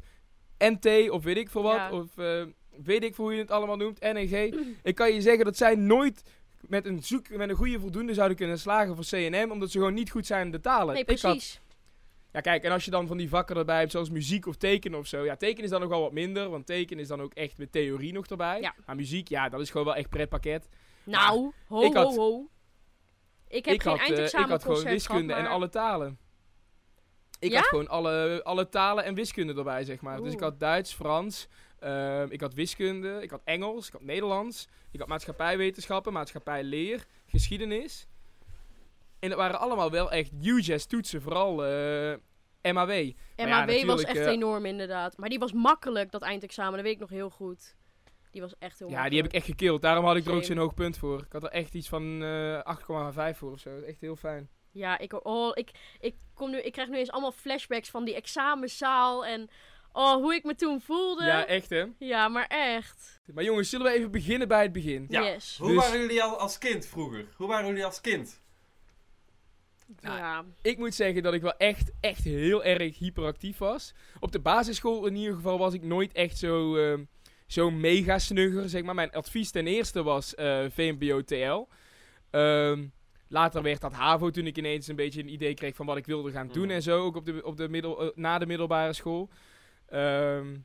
NT, 0.57 1.09
of 1.09 1.23
weet 1.23 1.37
ik 1.37 1.49
veel 1.49 1.61
wat, 1.63 1.75
Ja. 1.75 1.91
of 1.91 2.17
eh, 2.17 2.43
weet 2.83 3.03
ik 3.03 3.15
veel 3.15 3.23
hoe 3.23 3.33
je 3.33 3.39
het 3.39 3.51
allemaal 3.51 3.77
noemt, 3.77 3.99
N 3.99 4.05
en 4.05 4.27
G. 4.27 4.53
ik 4.83 4.95
kan 4.95 5.13
je 5.13 5.21
zeggen 5.21 5.45
dat 5.45 5.57
zij 5.57 5.75
nooit 5.75 6.23
met 6.67 6.85
een, 6.85 7.03
zoek, 7.03 7.29
met 7.29 7.49
een 7.49 7.55
goede 7.55 7.79
voldoende 7.79 8.13
zouden 8.13 8.37
kunnen 8.37 8.59
slagen 8.59 8.95
voor 8.95 9.05
CNM, 9.05 9.51
omdat 9.51 9.71
ze 9.71 9.77
gewoon 9.77 9.93
niet 9.93 10.11
goed 10.11 10.25
zijn 10.25 10.45
in 10.45 10.51
de 10.51 10.59
talen. 10.59 10.93
Nee, 10.93 11.03
Ik 11.05 11.09
had- 11.09 11.19
precies. 11.31 11.59
ja, 12.31 12.41
kijk, 12.41 12.63
en 12.63 12.71
als 12.71 12.85
je 12.85 12.91
dan 12.91 13.07
van 13.07 13.17
die 13.17 13.29
vakken 13.29 13.55
erbij 13.57 13.79
hebt, 13.79 13.91
zoals 13.91 14.09
muziek 14.09 14.47
of 14.47 14.55
tekenen 14.55 14.99
of 14.99 15.07
zo. 15.07 15.23
Ja, 15.25 15.35
tekenen 15.35 15.63
is 15.63 15.69
dan 15.69 15.79
nog 15.81 15.89
wel 15.89 16.01
wat 16.01 16.11
minder, 16.11 16.49
want 16.49 16.65
tekenen 16.65 17.01
is 17.03 17.07
dan 17.09 17.21
ook 17.21 17.33
echt 17.33 17.57
met 17.57 17.71
theorie 17.71 18.13
nog 18.13 18.25
erbij. 18.25 18.61
Ja. 18.61 18.75
Maar 18.85 18.95
muziek, 18.95 19.27
ja, 19.27 19.49
dat 19.49 19.61
is 19.61 19.69
gewoon 19.69 19.85
wel 19.85 19.95
echt 19.95 20.09
pretpakket. 20.09 20.67
Nou, 21.03 21.51
ho, 21.67 21.81
ik 21.81 21.93
had- 21.93 22.15
ho, 22.15 22.21
ho. 22.21 22.49
Ik 23.47 23.65
heb 23.65 23.73
ik 23.73 23.81
geen 23.81 23.91
had, 23.91 23.99
eh, 24.01 24.05
ik 24.07 24.11
eindexamen 24.13 24.49
had 24.49 24.63
gewoon 24.63 24.83
wiskunde 24.83 25.33
en 25.33 25.47
alle 25.47 25.69
talen. 25.69 26.17
Ik 27.39 27.51
Ja? 27.51 27.57
had 27.57 27.67
gewoon 27.67 27.87
alle, 27.87 28.41
alle 28.43 28.69
talen 28.69 29.03
en 29.03 29.13
wiskunde 29.13 29.53
erbij, 29.53 29.83
zeg 29.83 30.01
maar. 30.01 30.21
Dus 30.21 30.33
ik 30.33 30.39
had 30.39 30.59
Duits, 30.59 30.93
Frans, 30.93 31.47
ehm, 31.85 32.31
ik 32.31 32.41
had 32.41 32.53
wiskunde, 32.53 33.21
ik 33.21 33.29
had 33.29 33.41
Engels, 33.43 33.87
ik 33.87 33.93
had 33.93 34.01
Nederlands, 34.01 34.67
ik 34.91 34.99
had 34.99 35.07
maatschappijwetenschappen, 35.07 36.13
maatschappijleer, 36.13 37.05
geschiedenis. 37.25 38.07
En 39.19 39.29
dat 39.29 39.37
waren 39.37 39.59
allemaal 39.59 39.91
wel 39.91 40.11
echt 40.11 40.31
huge 40.41 40.85
toetsen, 40.87 41.21
vooral 41.21 41.65
eh, 41.65 42.73
MAW. 42.73 43.11
MAW 43.37 43.85
was 43.85 44.03
echt 44.03 44.17
eh, 44.17 44.27
enorm, 44.27 44.65
inderdaad. 44.65 45.17
Maar 45.17 45.29
die 45.29 45.39
was 45.39 45.53
makkelijk, 45.53 46.11
dat 46.11 46.21
eindexamen. 46.21 46.73
Dat 46.73 46.81
weet 46.81 46.93
ik 46.93 46.99
nog 46.99 47.09
heel 47.09 47.29
goed. 47.29 47.75
Die 48.31 48.41
was 48.41 48.53
echt 48.59 48.79
heel 48.79 48.87
Ja, 48.89 48.93
makkelijk. 48.93 49.09
die 49.09 49.21
heb 49.21 49.31
ik 49.31 49.37
echt 49.37 49.45
gekild. 49.45 49.81
Daarom 49.81 50.05
had 50.05 50.15
ik 50.15 50.25
er 50.25 50.33
ook 50.33 50.43
zo'n 50.43 50.57
hoog 50.57 50.73
punt 50.73 50.97
voor. 50.97 51.19
Ik 51.19 51.31
had 51.31 51.43
er 51.43 51.49
echt 51.49 51.73
iets 51.73 51.87
van 51.87 52.23
eh 52.23 53.29
8,5 53.33 53.37
voor 53.37 53.51
of 53.51 53.59
zo. 53.59 53.79
Echt 53.79 54.01
heel 54.01 54.15
fijn. 54.15 54.49
Ja, 54.71 54.97
ik, 54.97 55.25
oh, 55.25 55.51
ik, 55.53 55.71
ik, 55.99 56.15
kom 56.33 56.49
nu, 56.51 56.57
ik 56.61 56.71
krijg 56.71 56.89
nu 56.89 56.97
eens 56.97 57.11
allemaal 57.11 57.31
flashbacks 57.31 57.89
van 57.89 58.05
die 58.05 58.15
examenzaal. 58.15 59.25
En 59.25 59.49
oh, 59.95 60.13
hoe 60.13 60.35
ik 60.35 60.43
me 60.43 60.55
toen 60.55 60.81
voelde. 60.81 61.25
Ja, 61.25 61.45
echt 61.45 61.69
hè. 61.69 61.83
Ja, 61.99 62.27
maar 62.27 62.45
echt. 62.47 63.19
Maar 63.33 63.43
jongens, 63.43 63.69
zullen 63.69 63.85
we 63.85 63.97
even 63.97 64.11
beginnen 64.11 64.47
bij 64.47 64.61
het 64.61 64.71
begin? 64.71 65.05
Ja. 65.09 65.23
Yes. 65.23 65.57
Hoe 65.59 65.67
Dus- 65.73 65.77
waren 65.77 65.99
jullie 65.99 66.23
al 66.23 66.37
als 66.37 66.57
kind 66.57 66.85
vroeger? 66.87 67.25
Hoe 67.35 67.47
waren 67.47 67.67
jullie 67.67 67.85
als 67.85 68.01
kind? 68.01 68.43
Nou, 70.01 70.17
ja. 70.17 70.45
Ik 70.61 70.77
moet 70.77 70.95
zeggen 70.95 71.23
dat 71.23 71.33
ik 71.33 71.41
wel 71.41 71.57
echt, 71.57 71.91
echt 71.99 72.23
heel 72.23 72.63
erg 72.63 72.97
hyperactief 72.97 73.57
was. 73.57 73.93
Op 74.19 74.31
de 74.31 74.39
basisschool 74.39 75.05
in 75.05 75.15
ieder 75.15 75.35
geval 75.35 75.57
was 75.57 75.73
ik 75.73 75.83
nooit 75.83 76.13
echt 76.13 76.37
zo... 76.37 76.75
ehm, 76.75 77.03
zo'n 77.47 77.79
mega 77.79 78.19
snugger, 78.19 78.69
zeg 78.69 78.83
maar. 78.83 78.95
Mijn 78.95 79.11
advies 79.11 79.51
ten 79.51 79.67
eerste 79.67 80.03
was 80.03 80.35
eh 80.35 80.65
VMBO 80.69 81.21
TL. 81.23 81.67
Ehm, 82.31 82.85
later 83.27 83.61
werd 83.61 83.81
dat 83.81 83.93
HAVO 83.93 84.29
toen 84.29 84.45
ik 84.47 84.57
ineens 84.57 84.87
een 84.87 84.95
beetje 84.95 85.21
een 85.21 85.33
idee 85.33 85.53
kreeg 85.53 85.75
van 85.75 85.85
wat 85.85 85.97
ik 85.97 86.05
wilde 86.05 86.31
gaan 86.31 86.47
doen 86.47 86.65
Mhm. 86.65 86.73
en 86.75 86.81
zo. 86.81 87.03
Ook 87.03 87.15
op 87.15 87.25
de, 87.25 87.41
op 87.43 87.57
de 87.57 87.69
middel, 87.69 88.01
eh, 88.01 88.09
na 88.15 88.37
de 88.37 88.45
middelbare 88.45 88.93
school. 88.93 89.29
Ehm, 89.87 90.55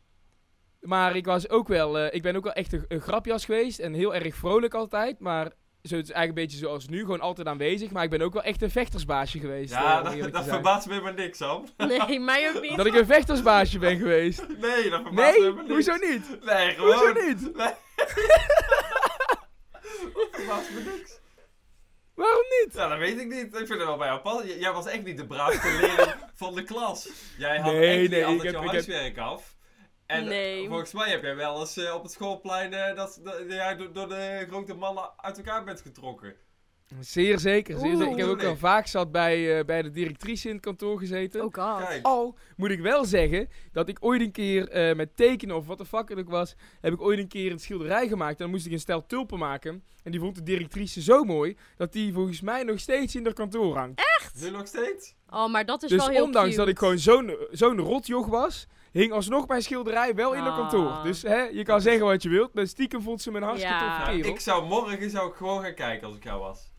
maar 0.80 1.16
ik 1.16 1.24
was 1.24 1.48
ook 1.48 1.68
wel, 1.68 1.98
eh, 1.98 2.14
ik 2.14 2.22
ben 2.22 2.36
ook 2.36 2.44
wel 2.44 2.52
echt 2.52 2.72
een, 2.72 2.84
een 2.88 3.00
grapjas 3.00 3.44
geweest 3.44 3.78
en 3.78 3.92
heel 3.92 4.14
erg 4.14 4.34
vrolijk 4.34 4.74
altijd. 4.74 5.18
Maar 5.18 5.44
zo, 5.82 5.96
het 5.96 6.04
is 6.08 6.10
eigenlijk 6.10 6.28
een 6.28 6.34
beetje 6.44 6.58
zoals 6.66 6.88
nu, 6.88 7.00
gewoon 7.00 7.20
altijd 7.20 7.46
aanwezig. 7.46 7.90
Maar 7.90 8.04
ik 8.04 8.10
ben 8.10 8.20
ook 8.20 8.32
wel 8.32 8.42
echt 8.42 8.62
een 8.62 8.70
vechtersbaasje 8.70 9.38
geweest. 9.38 9.72
eh, 9.72 9.80
Ja, 9.80 10.12
om 10.12 10.20
dat, 10.20 10.32
dat 10.32 10.44
verbaast 10.44 10.86
me 10.88 11.00
maar 11.00 11.14
niks, 11.14 11.38
Sam. 11.38 11.64
Nee, 11.76 12.20
mij 12.20 12.48
ook 12.54 12.60
niet. 12.62 12.76
Dat 12.76 12.86
ik 12.86 12.94
een 12.94 13.06
vechtersbaasje 13.06 13.78
ben 13.78 13.98
geweest. 13.98 14.46
Nee, 14.60 14.90
dat 14.90 15.02
verbaast 15.02 15.38
me 15.38 15.42
Nee, 15.44 15.52
maar 15.52 15.62
niks. 15.64 15.74
hoezo 15.74 16.06
niet? 16.06 16.44
Nee, 16.44 16.70
gewoon. 16.74 16.94
Hoezo 16.96 17.12
niet? 17.26 17.50
Dat 20.14 20.28
verbaast 20.32 20.70
me 20.74 20.80
niks. 20.96 21.18
Waarom 22.20 22.44
niet? 22.64 22.74
Ja, 22.74 22.88
dat 22.88 22.98
weet 22.98 23.18
ik 23.20 23.26
niet. 23.28 23.44
Ik 23.46 23.54
vind 23.54 23.68
het 23.68 23.78
wel 23.84 23.96
bij 23.96 24.06
jou 24.22 24.46
Jij 24.58 24.72
was 24.72 24.86
echt 24.86 25.04
niet 25.04 25.16
de 25.16 25.26
braafste 25.26 25.68
leerling 25.80 26.14
van 26.34 26.54
de 26.54 26.62
klas. 26.62 27.08
Jij 27.38 27.58
had 27.58 27.72
Nee, 27.72 27.88
echt 27.90 28.00
niet 28.00 28.10
nee, 28.10 28.24
altijd 28.24 28.38
ik 28.44 28.44
heb- 28.44 28.54
jouw 28.54 28.62
ik 28.64 28.70
heb- 28.70 28.86
huiswerk 28.86 29.18
af. 29.18 29.56
En 30.06 30.24
Nee. 30.24 30.62
eh, 30.62 30.68
volgens 30.68 30.92
mij 30.92 31.10
heb 31.10 31.22
jij 31.22 31.36
wel 31.36 31.60
eens 31.60 31.76
eh, 31.76 31.94
op 31.94 32.02
het 32.02 32.12
schoolplein 32.12 32.72
eh, 32.74 32.96
dat, 32.96 33.20
dat 33.22 33.34
jij 33.48 33.76
door, 33.76 33.92
door 33.92 34.08
de 34.08 34.46
grote 34.48 34.74
mannen 34.74 35.10
uit 35.16 35.36
elkaar 35.36 35.64
bent 35.64 35.80
getrokken. 35.80 36.36
Zeer 37.00 37.38
zeker, 37.38 37.78
zeer 37.78 37.88
Oeh. 37.88 37.97
zeker. 37.99 38.12
Ik 38.12 38.18
heb 38.18 38.28
ook 38.28 38.40
wel 38.40 38.56
vaak 38.56 38.87
zat 38.87 39.12
bij, 39.12 39.59
eh, 39.59 39.64
bij 39.64 39.82
de 39.82 39.90
directrice 39.90 40.49
in 40.49 40.54
het 40.54 40.64
kantoor 40.64 40.99
gezeten. 40.99 41.40
Oh 41.44 41.54
god. 41.54 41.87
Kijk. 41.87 42.04
Al 42.06 42.37
moet 42.56 42.70
ik 42.70 42.80
wel 42.80 43.04
zeggen 43.04 43.49
dat 43.73 43.88
ik 43.88 43.97
ooit 44.00 44.20
een 44.20 44.32
keer 44.32 44.68
eh, 44.68 44.97
met 44.97 45.16
tekenen 45.16 45.56
of 45.56 45.66
wat 45.66 45.78
de 45.78 45.85
fuck 45.85 46.09
het 46.09 46.18
ook 46.18 46.28
was, 46.30 46.54
heb 46.80 46.92
ik 46.92 47.00
ooit 47.00 47.18
een 47.18 47.28
keer 47.28 47.52
een 47.52 47.59
schilderij 47.59 48.09
gemaakt. 48.09 48.30
En 48.38 48.44
dan 48.44 48.50
moest 48.50 48.66
ik 48.66 48.73
een 48.73 48.78
stel 48.80 49.06
tulpen 49.06 49.38
maken. 49.38 49.85
En 50.02 50.11
die 50.11 50.20
vond 50.20 50.35
de 50.35 50.42
directrice 50.42 51.02
zo 51.02 51.25
mooi 51.25 51.56
dat 51.76 51.92
die 51.92 52.12
volgens 52.12 52.40
mij 52.40 52.62
nog 52.62 52.78
steeds 52.80 53.14
in 53.14 53.25
haar 53.25 53.32
kantoor 53.35 53.76
hangt. 53.76 54.02
Nu 54.40 54.50
nog 54.50 54.66
steeds? 54.66 55.14
Oh, 55.30 55.49
maar 55.50 55.64
dat 55.66 55.82
is 55.82 55.88
dus 55.90 55.99
wel 55.99 56.09
heel 56.09 56.25
ondanks 56.25 56.49
cute. 56.49 56.61
dat 56.61 56.68
ik 56.68 56.78
gewoon 56.78 56.99
zo'n 56.99 57.37
zo'n 57.50 57.78
rotjoch 57.78 58.26
was, 58.26 58.66
hing 58.92 59.12
alsnog 59.12 59.47
mijn 59.49 59.62
schilderij 59.62 60.14
wel 60.14 60.32
in 60.35 60.40
haar 60.40 60.50
Ah. 60.50 60.56
kantoor. 60.59 61.02
Dus 61.02 61.23
hè, 61.23 61.42
je 61.42 61.62
kan 61.62 61.80
zeggen 61.80 62.06
wat 62.06 62.23
je 62.23 62.28
wilt, 62.28 62.54
maar 62.54 62.66
stiekem 62.66 63.02
vond 63.02 63.23
ze 63.23 63.30
me 63.30 63.37
een 63.37 63.42
hartstikke 63.42 63.75
Ja. 63.76 63.80
toffe 63.88 64.02
Nou, 64.04 64.16
kerel. 64.16 64.32
ik 64.35 64.40
zou 64.40 64.66
morgen 64.66 65.11
zou 65.11 65.28
ik 65.30 65.35
gewoon 65.35 65.62
gaan 65.62 65.75
kijken 65.75 66.06
als 66.06 66.16
ik 66.16 66.25
jou 66.25 66.40
was. 66.40 66.69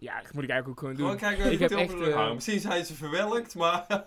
Ja, 0.00 0.22
dat 0.22 0.32
moet 0.32 0.44
ik 0.44 0.50
eigenlijk 0.50 0.68
ook 0.68 0.78
gewoon 0.78 0.96
Gewoon 0.96 1.10
doen. 1.10 1.20
kijken 1.20 1.52
Ik 1.52 1.58
heb 1.58 1.70
echt, 1.70 2.00
eh, 2.00 2.32
Misschien 2.34 2.60
zijn 2.60 2.84
ze 2.84 2.94
verwelkt, 2.94 3.54
maar... 3.54 3.86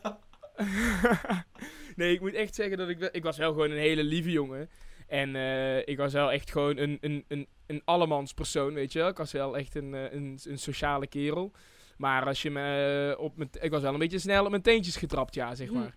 nee, 1.96 2.14
ik 2.14 2.22
moet 2.22 2.34
echt 2.34 2.56
zeggen 2.56 2.78
dat 2.78 2.90
ik 2.90 2.98
wel... 2.98 3.10
Ik 3.12 3.24
was 3.24 3.38
wel 3.38 3.52
gewoon 3.52 3.72
een 3.72 3.78
hele 3.78 4.04
lieve 4.04 4.32
jongen. 4.32 4.70
En 5.08 5.36
eh, 5.36 5.88
ik 5.88 5.98
was 5.98 6.14
wel 6.14 6.32
echt 6.32 6.52
gewoon 6.52 6.78
een, 6.78 6.98
een, 7.02 7.26
een, 7.28 7.48
een 7.68 7.82
allemans 7.86 8.34
persoon, 8.34 8.74
weet 8.74 8.94
je 8.94 9.00
wel. 9.00 9.08
Ik 9.08 9.18
was 9.18 9.32
wel 9.32 9.58
echt 9.58 9.76
een, 9.76 9.94
eh, 9.94 10.12
een, 10.12 10.40
een 10.44 10.60
sociale 10.60 11.08
kerel. 11.08 11.52
Maar 11.98 12.26
als 12.26 12.42
je 12.42 12.52
me 12.52 13.14
eh, 13.16 13.24
op 13.24 13.38
mijn... 13.38 13.50
Ik 13.60 13.72
was 13.72 13.82
wel 13.82 13.94
een 13.94 14.00
beetje 14.00 14.20
snel 14.20 14.44
op 14.44 14.50
mijn 14.50 14.62
teentjes 14.62 14.96
getrapt, 14.96 15.36
ja, 15.36 15.56
zeg 15.56 15.68
Hm. 15.68 15.74
maar. 15.74 15.96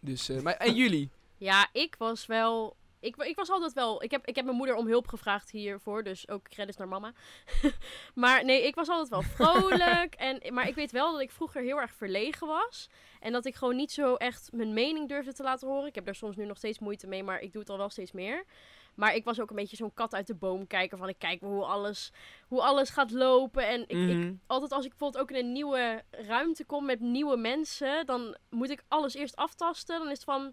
Dus, 0.00 0.28
eh, 0.28 0.40
maar, 0.40 0.54
en 0.54 0.74
jullie? 0.74 1.10
Ja, 1.36 1.68
ik 1.72 1.94
was 1.98 2.26
wel. 2.26 2.76
Ik, 3.00 3.16
ik 3.16 3.36
was 3.36 3.50
altijd 3.50 3.72
wel. 3.72 4.02
Ik 4.02 4.10
heb, 4.10 4.26
ik 4.26 4.36
heb 4.36 4.44
mijn 4.44 4.56
moeder 4.56 4.74
om 4.74 4.86
hulp 4.86 5.08
gevraagd 5.08 5.50
hiervoor. 5.50 6.02
Dus 6.02 6.28
ook 6.28 6.48
credits 6.48 6.76
naar 6.76 6.88
mama. 6.88 7.12
maar 8.14 8.44
nee, 8.44 8.66
ik 8.66 8.74
was 8.74 8.88
altijd 8.88 9.08
wel 9.08 9.22
vrolijk. 9.22 10.14
en, 10.14 10.54
maar 10.54 10.68
ik 10.68 10.74
weet 10.74 10.90
wel 10.92 11.12
dat 11.12 11.20
ik 11.20 11.30
vroeger 11.30 11.62
heel 11.62 11.80
erg 11.80 11.92
verlegen 11.94 12.46
was. 12.46 12.88
En 13.20 13.32
dat 13.32 13.44
ik 13.44 13.54
gewoon 13.54 13.76
niet 13.76 13.92
zo 13.92 14.14
echt 14.14 14.48
mijn 14.52 14.72
mening 14.72 15.08
durfde 15.08 15.32
te 15.32 15.42
laten 15.42 15.68
horen. 15.68 15.86
Ik 15.88 15.94
heb 15.94 16.04
daar 16.04 16.14
soms 16.14 16.36
nu 16.36 16.44
nog 16.44 16.56
steeds 16.56 16.78
moeite 16.78 17.06
mee, 17.06 17.22
maar 17.22 17.40
ik 17.40 17.52
doe 17.52 17.60
het 17.60 17.70
al 17.70 17.78
wel 17.78 17.90
steeds 17.90 18.12
meer. 18.12 18.44
Maar 18.94 19.14
ik 19.14 19.24
was 19.24 19.40
ook 19.40 19.50
een 19.50 19.56
beetje 19.56 19.76
zo'n 19.76 19.94
kat 19.94 20.14
uit 20.14 20.26
de 20.26 20.34
boom 20.34 20.66
kijken. 20.66 20.98
Van 20.98 21.08
ik 21.08 21.18
kijk 21.18 21.40
hoe 21.40 21.64
alles, 21.64 22.12
hoe 22.48 22.60
alles 22.62 22.90
gaat 22.90 23.10
lopen. 23.10 23.66
En 23.68 23.80
ik, 23.80 23.88
ik, 23.88 24.16
Mhm. 24.16 24.32
altijd 24.46 24.72
als 24.72 24.84
ik 24.84 24.90
bijvoorbeeld 24.90 25.22
ook 25.22 25.30
in 25.30 25.44
een 25.44 25.52
nieuwe 25.52 26.02
ruimte 26.10 26.64
kom 26.64 26.84
met 26.84 27.00
nieuwe 27.00 27.36
mensen, 27.36 28.06
dan 28.06 28.36
moet 28.50 28.70
ik 28.70 28.82
alles 28.88 29.14
eerst 29.14 29.36
aftasten. 29.36 29.98
Dan 29.98 30.06
is 30.10 30.12
het 30.14 30.24
van, 30.24 30.52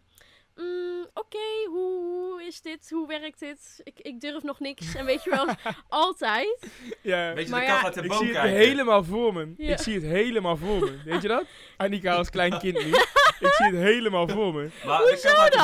mm, 0.58 1.06
oké, 1.14 1.38
hoe, 1.70 2.02
hoe 2.04 2.44
is 2.44 2.62
dit? 2.62 2.90
Hoe 2.90 3.08
werkt 3.08 3.40
dit? 3.40 3.82
Ik, 3.84 4.00
ik 4.00 4.22
durf 4.22 4.44
nog 4.44 4.60
niks. 4.60 4.96
En 4.96 5.06
weet 5.06 5.24
je 5.24 5.30
wel, 5.30 5.46
altijd. 5.90 6.68
Ja. 7.02 7.34
Weet 7.34 7.46
je, 7.46 7.52
Maar 7.52 7.60
de 7.60 7.66
ja, 7.66 7.76
kat 7.82 7.86
uit 7.86 7.94
de 7.94 8.04
Ik 8.04 8.14
zie 8.14 8.26
het 8.28 8.36
kijken. 8.36 8.58
helemaal 8.58 9.04
voor 9.04 9.34
me. 9.34 9.54
Ja. 9.58 9.72
Ik 9.72 9.80
zie 9.80 9.94
het 9.94 10.04
helemaal 10.04 10.58
voor 10.58 10.80
me. 10.80 10.98
Weet 11.06 11.22
je 11.22 11.28
dat? 11.28 11.44
Annika 11.78 12.16
als 12.16 12.30
klein 12.30 12.60
kind 12.60 12.86
nu. 12.86 12.92
Ik 13.40 13.54
zie 13.54 13.66
het 13.66 13.76
helemaal 13.76 14.28
voor 14.28 14.54
me. 14.54 14.70
Maar 14.86 15.02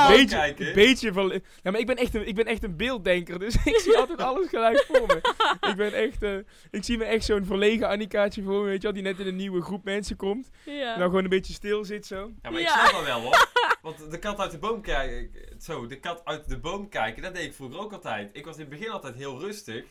beetje, 0.08 0.28
kijken. 0.28 0.74
beetje 0.74 1.14
van... 1.14 1.42
Ja, 1.64 1.72
maar 1.72 1.80
ik 1.80 1.86
ben, 1.86 1.96
echt 1.96 2.16
een, 2.16 2.28
ik 2.28 2.36
ben 2.36 2.46
echt 2.46 2.64
een 2.64 2.76
beelddenker, 2.78 3.40
dus 3.40 3.56
ik 3.66 3.78
zie 3.78 3.98
altijd 3.98 4.22
alles 4.22 4.48
gelijk 4.50 4.86
voor 4.88 5.08
me. 5.08 5.22
Ik 5.70 5.76
ben 5.76 5.94
echt... 5.94 6.24
eh, 6.24 6.36
ik 6.72 6.84
zie 6.84 6.98
me 6.98 7.04
echt 7.04 7.26
zo'n 7.26 7.46
verlegen 7.46 7.88
Annikaatje 7.88 8.44
voor 8.44 8.62
me, 8.62 8.68
weet 8.68 8.76
je 8.82 8.84
wel, 8.84 8.94
die 8.94 9.04
net 9.04 9.20
in 9.20 9.28
een 9.28 9.36
nieuwe 9.36 9.62
groep 9.62 9.84
mensen 9.84 10.16
komt. 10.16 10.50
Ja. 10.66 10.94
En 10.94 11.00
dan 11.00 11.08
gewoon 11.10 11.24
een 11.24 11.30
beetje 11.30 11.54
stil 11.54 11.86
zit 11.86 12.06
zo. 12.06 12.32
Ja, 12.42 12.50
maar 12.50 12.60
ik 12.60 12.68
Ja. 12.68 12.78
snap 12.80 12.92
dat 12.92 13.06
wel 13.06 13.22
hoor. 13.22 13.48
Want 13.82 14.12
de 14.12 14.20
kat 14.20 14.40
uit 14.40 14.52
de 14.52 14.58
boom 14.60 14.82
kijken. 14.82 15.30
Zo, 15.62 15.88
de 15.88 16.00
kat 16.00 16.22
uit 16.26 16.50
de 16.50 16.60
boom 16.60 16.90
kijken, 16.90 17.22
dat 17.24 17.36
deed 17.36 17.44
ik 17.46 17.54
vroeger 17.54 17.80
ook 17.80 17.94
altijd. 17.94 18.30
Ik 18.34 18.46
was 18.46 18.56
in 18.56 18.62
het 18.62 18.70
begin 18.70 18.90
altijd 18.90 19.16
heel 19.16 19.40
rustig. 19.40 19.84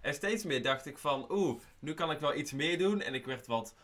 En 0.00 0.14
steeds 0.14 0.44
meer 0.44 0.62
dacht 0.62 0.86
ik 0.86 0.98
van, 0.98 1.26
oeh, 1.30 1.60
nu 1.78 1.94
kan 1.94 2.10
ik 2.10 2.18
wel 2.20 2.34
iets 2.34 2.52
meer 2.52 2.78
doen. 2.78 3.00
En 3.02 3.14
ik 3.14 3.26
werd 3.26 3.46
wat 3.46 3.74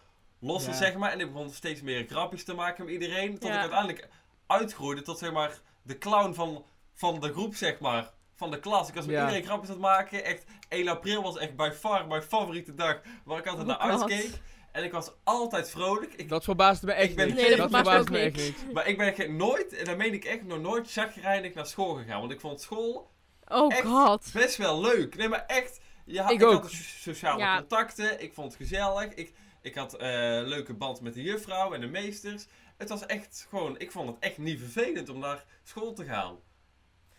losser, 0.41 0.73
Ja. 0.73 0.79
zeg 0.79 0.95
maar. 0.97 1.13
En 1.13 1.21
ik 1.21 1.33
begon 1.33 1.51
steeds 1.51 1.81
meer 1.83 2.07
grapjes 2.09 2.45
te 2.45 2.55
maken 2.55 2.85
met 2.85 2.93
iedereen. 2.95 3.39
Tot 3.39 3.49
Ja. 3.49 3.55
ik 3.55 3.61
uiteindelijk 3.61 4.09
uitgroeide 4.47 5.03
tot, 5.03 5.19
zeg 5.19 5.33
maar, 5.33 5.59
de 5.83 5.99
clown 5.99 6.33
van, 6.35 6.65
van 6.95 7.21
de 7.21 7.33
groep, 7.33 7.55
zeg 7.55 7.79
maar. 7.79 8.15
Van 8.35 8.51
de 8.51 8.61
klas. 8.61 8.89
Ik 8.89 8.95
was 8.95 9.07
met 9.07 9.15
Ja. 9.15 9.21
iedereen 9.23 9.45
grapjes 9.45 9.69
aan 9.69 9.75
het 9.75 9.85
maken. 9.85 10.25
Echt, 10.25 10.45
1 10.69 10.89
april 10.89 11.23
was 11.23 11.39
echt 11.39 11.57
by 11.57 11.71
far 11.75 12.07
mijn 12.07 12.23
favoriete 12.23 12.75
dag. 12.75 13.01
Waar 13.25 13.39
ik 13.39 13.47
altijd 13.47 13.67
naar 13.67 13.79
uitkeek. 13.79 14.31
En 14.73 14.85
ik 14.85 14.93
was 14.93 15.11
altijd 15.25 15.71
vrolijk. 15.71 16.13
Ik, 16.15 16.29
Dat 16.29 16.45
verbaasde 16.45 16.87
me 16.87 16.93
echt 16.93 17.11
Ik 17.11 17.17
ben- 17.17 17.27
niks. 17.29 17.41
Nee, 17.41 17.57
dat 17.57 17.71
verbaasde 17.71 18.11
me 18.11 18.19
echt 18.19 18.37
niks. 18.37 18.53
maar 18.73 18.87
ik 18.89 18.97
ben 18.99 19.37
nooit, 19.37 19.73
en 19.77 19.85
dat 19.85 19.97
meen 19.97 20.13
ik 20.13 20.25
echt, 20.25 20.43
nog 20.43 20.61
nooit 20.61 20.93
chagrijnig 20.93 21.55
naar 21.55 21.67
school 21.67 21.95
gegaan. 21.95 22.21
Want 22.21 22.33
ik 22.33 22.41
vond 22.41 22.61
school 22.61 23.11
Oh 23.49 23.73
echt 23.73 23.87
god. 23.87 24.31
best 24.33 24.57
wel 24.57 24.81
leuk. 24.81 25.17
Nee, 25.17 25.29
maar 25.29 25.45
echt. 25.47 25.81
Je 26.05 26.21
had, 26.21 26.31
Ik 26.31 26.41
ik, 26.41 26.47
had 26.47 26.71
sociale 26.99 27.39
Ja. 27.39 27.59
contacten. 27.59 28.23
Ik 28.23 28.35
vond 28.35 28.47
het 28.53 28.57
gezellig. 28.69 29.15
Ik, 29.15 29.33
ik 29.67 29.75
had 29.75 29.97
eh 29.97 30.09
leuke 30.45 30.75
band 30.75 31.01
met 31.01 31.15
de 31.15 31.23
juffrouw 31.23 31.73
en 31.75 31.81
de 31.81 31.87
meesters. 31.87 32.47
Het 32.77 32.89
was 32.89 33.07
echt 33.07 33.47
gewoon, 33.49 33.79
ik 33.79 33.91
vond 33.93 34.09
het 34.09 34.19
echt 34.19 34.39
niet 34.39 34.59
vervelend 34.59 35.09
om 35.09 35.19
naar 35.19 35.45
school 35.63 35.93
te 35.93 36.05
gaan. 36.05 36.39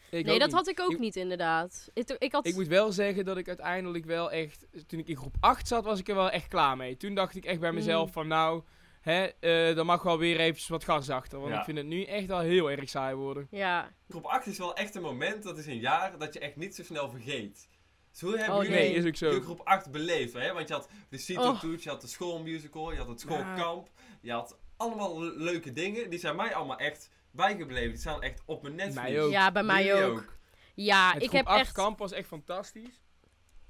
Ik 0.09 0.25
Nee, 0.25 0.39
dat 0.39 0.47
niet. 0.47 0.55
had 0.57 0.67
ik 0.67 0.79
ook 0.79 0.91
Ik- 0.91 0.99
niet 0.99 1.15
inderdaad. 1.15 1.89
Ik, 1.93 2.09
ik 2.09 2.31
had... 2.31 2.45
Ik 2.45 2.55
moet 2.55 2.67
wel 2.67 2.91
zeggen 2.91 3.25
dat 3.25 3.37
ik 3.37 3.47
uiteindelijk 3.47 4.05
wel 4.05 4.31
echt... 4.31 4.65
Toen 4.87 4.99
ik 4.99 5.07
in 5.07 5.15
groep 5.17 5.35
8 5.39 5.67
zat, 5.67 5.83
was 5.85 5.99
ik 5.99 6.07
er 6.09 6.15
wel 6.15 6.29
echt 6.29 6.47
klaar 6.47 6.77
mee. 6.77 6.97
Toen 6.97 7.15
dacht 7.15 7.35
ik 7.35 7.45
echt 7.45 7.59
bij 7.59 7.71
mezelf 7.71 8.07
Mm. 8.07 8.13
van 8.13 8.27
nou... 8.27 8.63
Hè, 9.01 9.23
eh 9.25 9.75
dan 9.75 9.85
mag 9.85 10.03
wel 10.03 10.17
weer 10.17 10.39
eventjes 10.39 10.67
wat 10.67 10.83
gas 10.83 11.09
achter. 11.09 11.39
Want 11.39 11.51
Ja. 11.51 11.59
ik 11.59 11.65
vind 11.65 11.77
het 11.77 11.87
nu 11.87 12.03
echt 12.03 12.29
al 12.29 12.39
heel 12.39 12.71
erg 12.71 12.89
saai 12.89 13.15
worden. 13.15 13.47
Ja. 13.51 13.91
Groep 14.09 14.25
8 14.25 14.45
is 14.45 14.57
wel 14.57 14.75
echt 14.75 14.95
een 14.95 15.01
moment, 15.01 15.43
dat 15.43 15.57
is 15.57 15.65
een 15.65 15.79
jaar 15.79 16.17
dat 16.17 16.33
je 16.33 16.39
echt 16.39 16.55
niet 16.55 16.75
zo 16.75 16.83
snel 16.83 17.09
vergeet. 17.09 17.67
Dus 18.11 18.21
hoe 18.21 18.37
hebben 18.37 18.55
Oh, 18.55 18.63
jullie 18.63 18.79
Nee, 18.79 18.93
is 18.93 19.05
ook 19.05 19.15
zo. 19.15 19.29
de 19.29 19.41
groep 19.41 19.61
8 19.63 19.91
beleefd? 19.91 20.33
Hè? 20.33 20.53
Want 20.53 20.67
je 20.67 20.73
had 20.73 20.89
de 21.09 21.17
CITO 21.17 21.41
Oh. 21.49 21.61
je 21.79 21.89
had 21.89 22.01
de 22.01 22.07
schoolmusical, 22.07 22.91
je 22.91 22.97
had 22.97 23.07
het 23.07 23.19
schoolkamp. 23.19 23.89
Je 24.21 24.31
had 24.31 24.57
allemaal 24.77 25.21
le- 25.23 25.33
leuke 25.43 25.73
dingen. 25.73 26.09
Die 26.09 26.19
zijn 26.19 26.35
mij 26.35 26.53
allemaal 26.55 26.77
echt 26.77 27.09
bijgebleven. 27.31 27.89
Die 27.89 27.99
staan 27.99 28.21
echt 28.21 28.41
op 28.45 28.61
mijn 28.61 28.75
netvlies. 28.75 29.29
Ja, 29.31 29.51
bij 29.51 29.63
mij 29.63 30.05
ook. 30.05 30.35
Ja, 30.75 31.13
Het 31.13 31.23
ik 31.23 31.29
groep 31.29 31.39
heb 31.39 31.47
8 31.47 31.59
echt... 31.59 31.71
kamp 31.71 31.97
was 31.99 32.11
echt 32.11 32.27
fantastisch. 32.27 33.01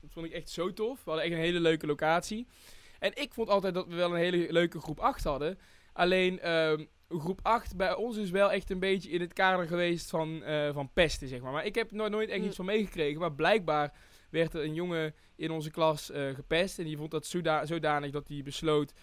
Dat 0.01 0.11
vond 0.13 0.25
ik 0.25 0.31
echt 0.31 0.49
zo 0.49 0.73
tof. 0.73 0.95
We 1.03 1.09
hadden 1.09 1.23
echt 1.23 1.33
een 1.33 1.39
hele 1.41 1.59
leuke 1.59 1.85
locatie. 1.85 2.47
En 2.99 3.11
ik 3.15 3.33
vond 3.33 3.49
altijd 3.49 3.73
dat 3.73 3.87
we 3.87 3.95
wel 3.95 4.09
een 4.11 4.19
hele 4.19 4.51
leuke 4.51 4.79
groep 4.79 4.99
8 4.99 5.23
hadden. 5.23 5.59
Alleen 5.93 6.39
ehm, 6.39 6.85
groep 7.09 7.39
8 7.43 7.75
bij 7.75 7.95
ons 7.95 8.17
is 8.17 8.29
wel 8.29 8.51
echt 8.51 8.69
een 8.69 8.79
beetje 8.79 9.09
in 9.09 9.21
het 9.21 9.33
kader 9.33 9.67
geweest 9.67 10.09
van, 10.09 10.43
eh, 10.43 10.73
van 10.73 10.89
pesten, 10.93 11.27
zeg 11.27 11.41
maar. 11.41 11.51
Maar 11.51 11.65
ik 11.65 11.75
heb 11.75 11.91
nooit, 11.91 12.11
nooit 12.11 12.29
echt 12.29 12.39
Mm. 12.41 12.45
iets 12.47 12.55
van 12.55 12.65
meegekregen. 12.65 13.19
Maar 13.19 13.33
blijkbaar 13.33 13.93
werd 14.29 14.53
er 14.53 14.63
een 14.63 14.73
jongen 14.73 15.13
in 15.35 15.51
onze 15.51 15.71
klas 15.71 16.11
eh, 16.11 16.29
gepest. 16.35 16.79
En 16.79 16.85
die 16.85 16.97
vond 16.97 17.11
dat 17.11 17.25
zoda- 17.25 17.65
zodanig 17.65 18.11
dat 18.11 18.27
hij 18.27 18.41
besloot 18.43 18.93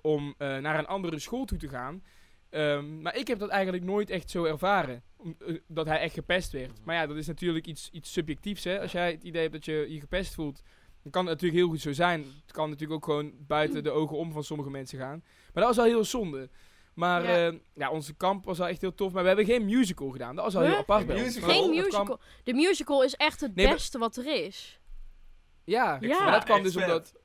om 0.00 0.34
eh, 0.38 0.58
naar 0.58 0.78
een 0.78 0.86
andere 0.86 1.18
school 1.18 1.44
toe 1.44 1.58
te 1.58 1.68
gaan. 1.68 2.02
Ehm, 2.50 3.02
maar 3.02 3.16
ik 3.16 3.26
heb 3.28 3.38
dat 3.38 3.48
eigenlijk 3.48 3.84
nooit 3.84 4.10
echt 4.10 4.30
zo 4.30 4.44
ervaren. 4.44 5.02
om- 5.16 5.36
eh, 5.46 5.56
dat 5.66 5.86
hij 5.86 5.98
echt 6.00 6.14
gepest 6.14 6.52
werd. 6.52 6.84
Maar 6.84 6.94
ja, 6.94 7.06
dat 7.06 7.16
is 7.16 7.26
natuurlijk 7.26 7.66
iets, 7.66 7.90
iets 7.92 8.12
subjectiefs. 8.12 8.64
Hè? 8.64 8.80
Als 8.80 8.92
jij 8.92 9.10
het 9.10 9.22
idee 9.22 9.40
hebt 9.40 9.52
dat 9.52 9.64
je 9.64 9.86
je 9.88 10.00
gepest 10.00 10.34
voelt, 10.34 10.62
dan 11.02 11.12
kan 11.12 11.22
het 11.26 11.30
natuurlijk 11.34 11.60
heel 11.60 11.68
goed 11.70 11.80
zo 11.80 11.92
zijn. 11.92 12.20
Het 12.42 12.52
kan 12.52 12.68
natuurlijk 12.70 12.92
ook 12.92 13.04
gewoon 13.04 13.32
buiten 13.46 13.82
de 13.84 13.90
ogen 13.90 14.16
om 14.16 14.32
van 14.32 14.44
sommige 14.44 14.70
mensen 14.70 14.98
gaan. 14.98 15.22
Maar 15.24 15.64
dat 15.64 15.64
was 15.64 15.76
wel 15.76 15.84
heel 15.84 16.04
zonde. 16.04 16.50
Maar 16.94 17.22
Ja. 17.22 17.36
ja. 17.36 17.52
ja, 17.74 17.90
onze 17.90 18.14
kamp 18.14 18.44
was 18.44 18.58
wel 18.58 18.68
echt 18.68 18.80
heel 18.80 18.94
tof. 18.94 19.12
Maar 19.12 19.22
we 19.22 19.28
hebben 19.28 19.46
geen 19.46 19.64
musical 19.64 20.08
gedaan. 20.10 20.34
Dat 20.36 20.44
was 20.44 20.54
Huh? 20.54 20.62
heel 20.62 20.76
apart 20.76 21.06
bij 21.06 21.22
ons. 21.24 21.38
Geen 21.38 21.70
musical. 21.70 22.20
De 22.44 22.54
musical 22.54 23.02
is 23.04 23.14
echt 23.14 23.40
het 23.40 23.54
Nee, 23.54 23.66
maar- 23.66 23.74
beste 23.74 23.98
wat 23.98 24.16
er 24.16 24.44
is. 24.44 24.80
ja, 25.64 25.98
Ja. 26.00 26.22
maar 26.22 26.32
dat 26.32 26.44
kwam 26.44 26.62
dus 26.62 26.76
omdat... 26.76 27.20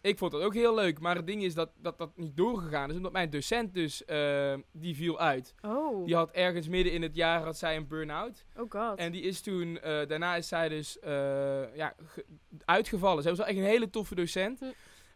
Ik 0.00 0.18
vond 0.18 0.32
dat 0.32 0.42
ook 0.42 0.54
heel 0.54 0.74
leuk. 0.74 1.00
Maar 1.00 1.16
het 1.16 1.26
ding 1.26 1.42
is 1.42 1.54
dat 1.54 1.70
dat, 1.76 1.98
dat 1.98 2.10
niet 2.16 2.36
doorgegaan 2.36 2.90
is. 2.90 2.96
Omdat 2.96 3.12
mijn 3.12 3.30
docent 3.30 3.74
dus, 3.74 4.04
eh, 4.04 4.54
die 4.72 4.96
viel 4.96 5.18
uit. 5.20 5.54
Oh. 5.62 6.04
Die 6.06 6.14
had 6.14 6.30
ergens 6.30 6.68
midden 6.68 6.92
in 6.92 7.02
het 7.02 7.14
jaar 7.14 7.42
had 7.42 7.58
zij 7.58 7.76
een 7.76 7.86
burn-out. 7.86 8.44
Oh 8.56 8.70
god. 8.70 8.98
En 8.98 9.12
die 9.12 9.22
is 9.22 9.40
toen, 9.40 9.78
eh, 9.80 10.06
daarna 10.06 10.36
is 10.36 10.48
zij 10.48 10.68
dus 10.68 10.98
eh, 10.98 11.76
ja, 11.76 11.94
ge- 12.04 12.24
uitgevallen. 12.64 13.22
Zij 13.22 13.30
was 13.30 13.40
wel 13.40 13.48
echt 13.48 13.58
een 13.58 13.64
hele 13.64 13.90
toffe 13.90 14.14
docent. 14.14 14.58
Hm. 14.60 14.66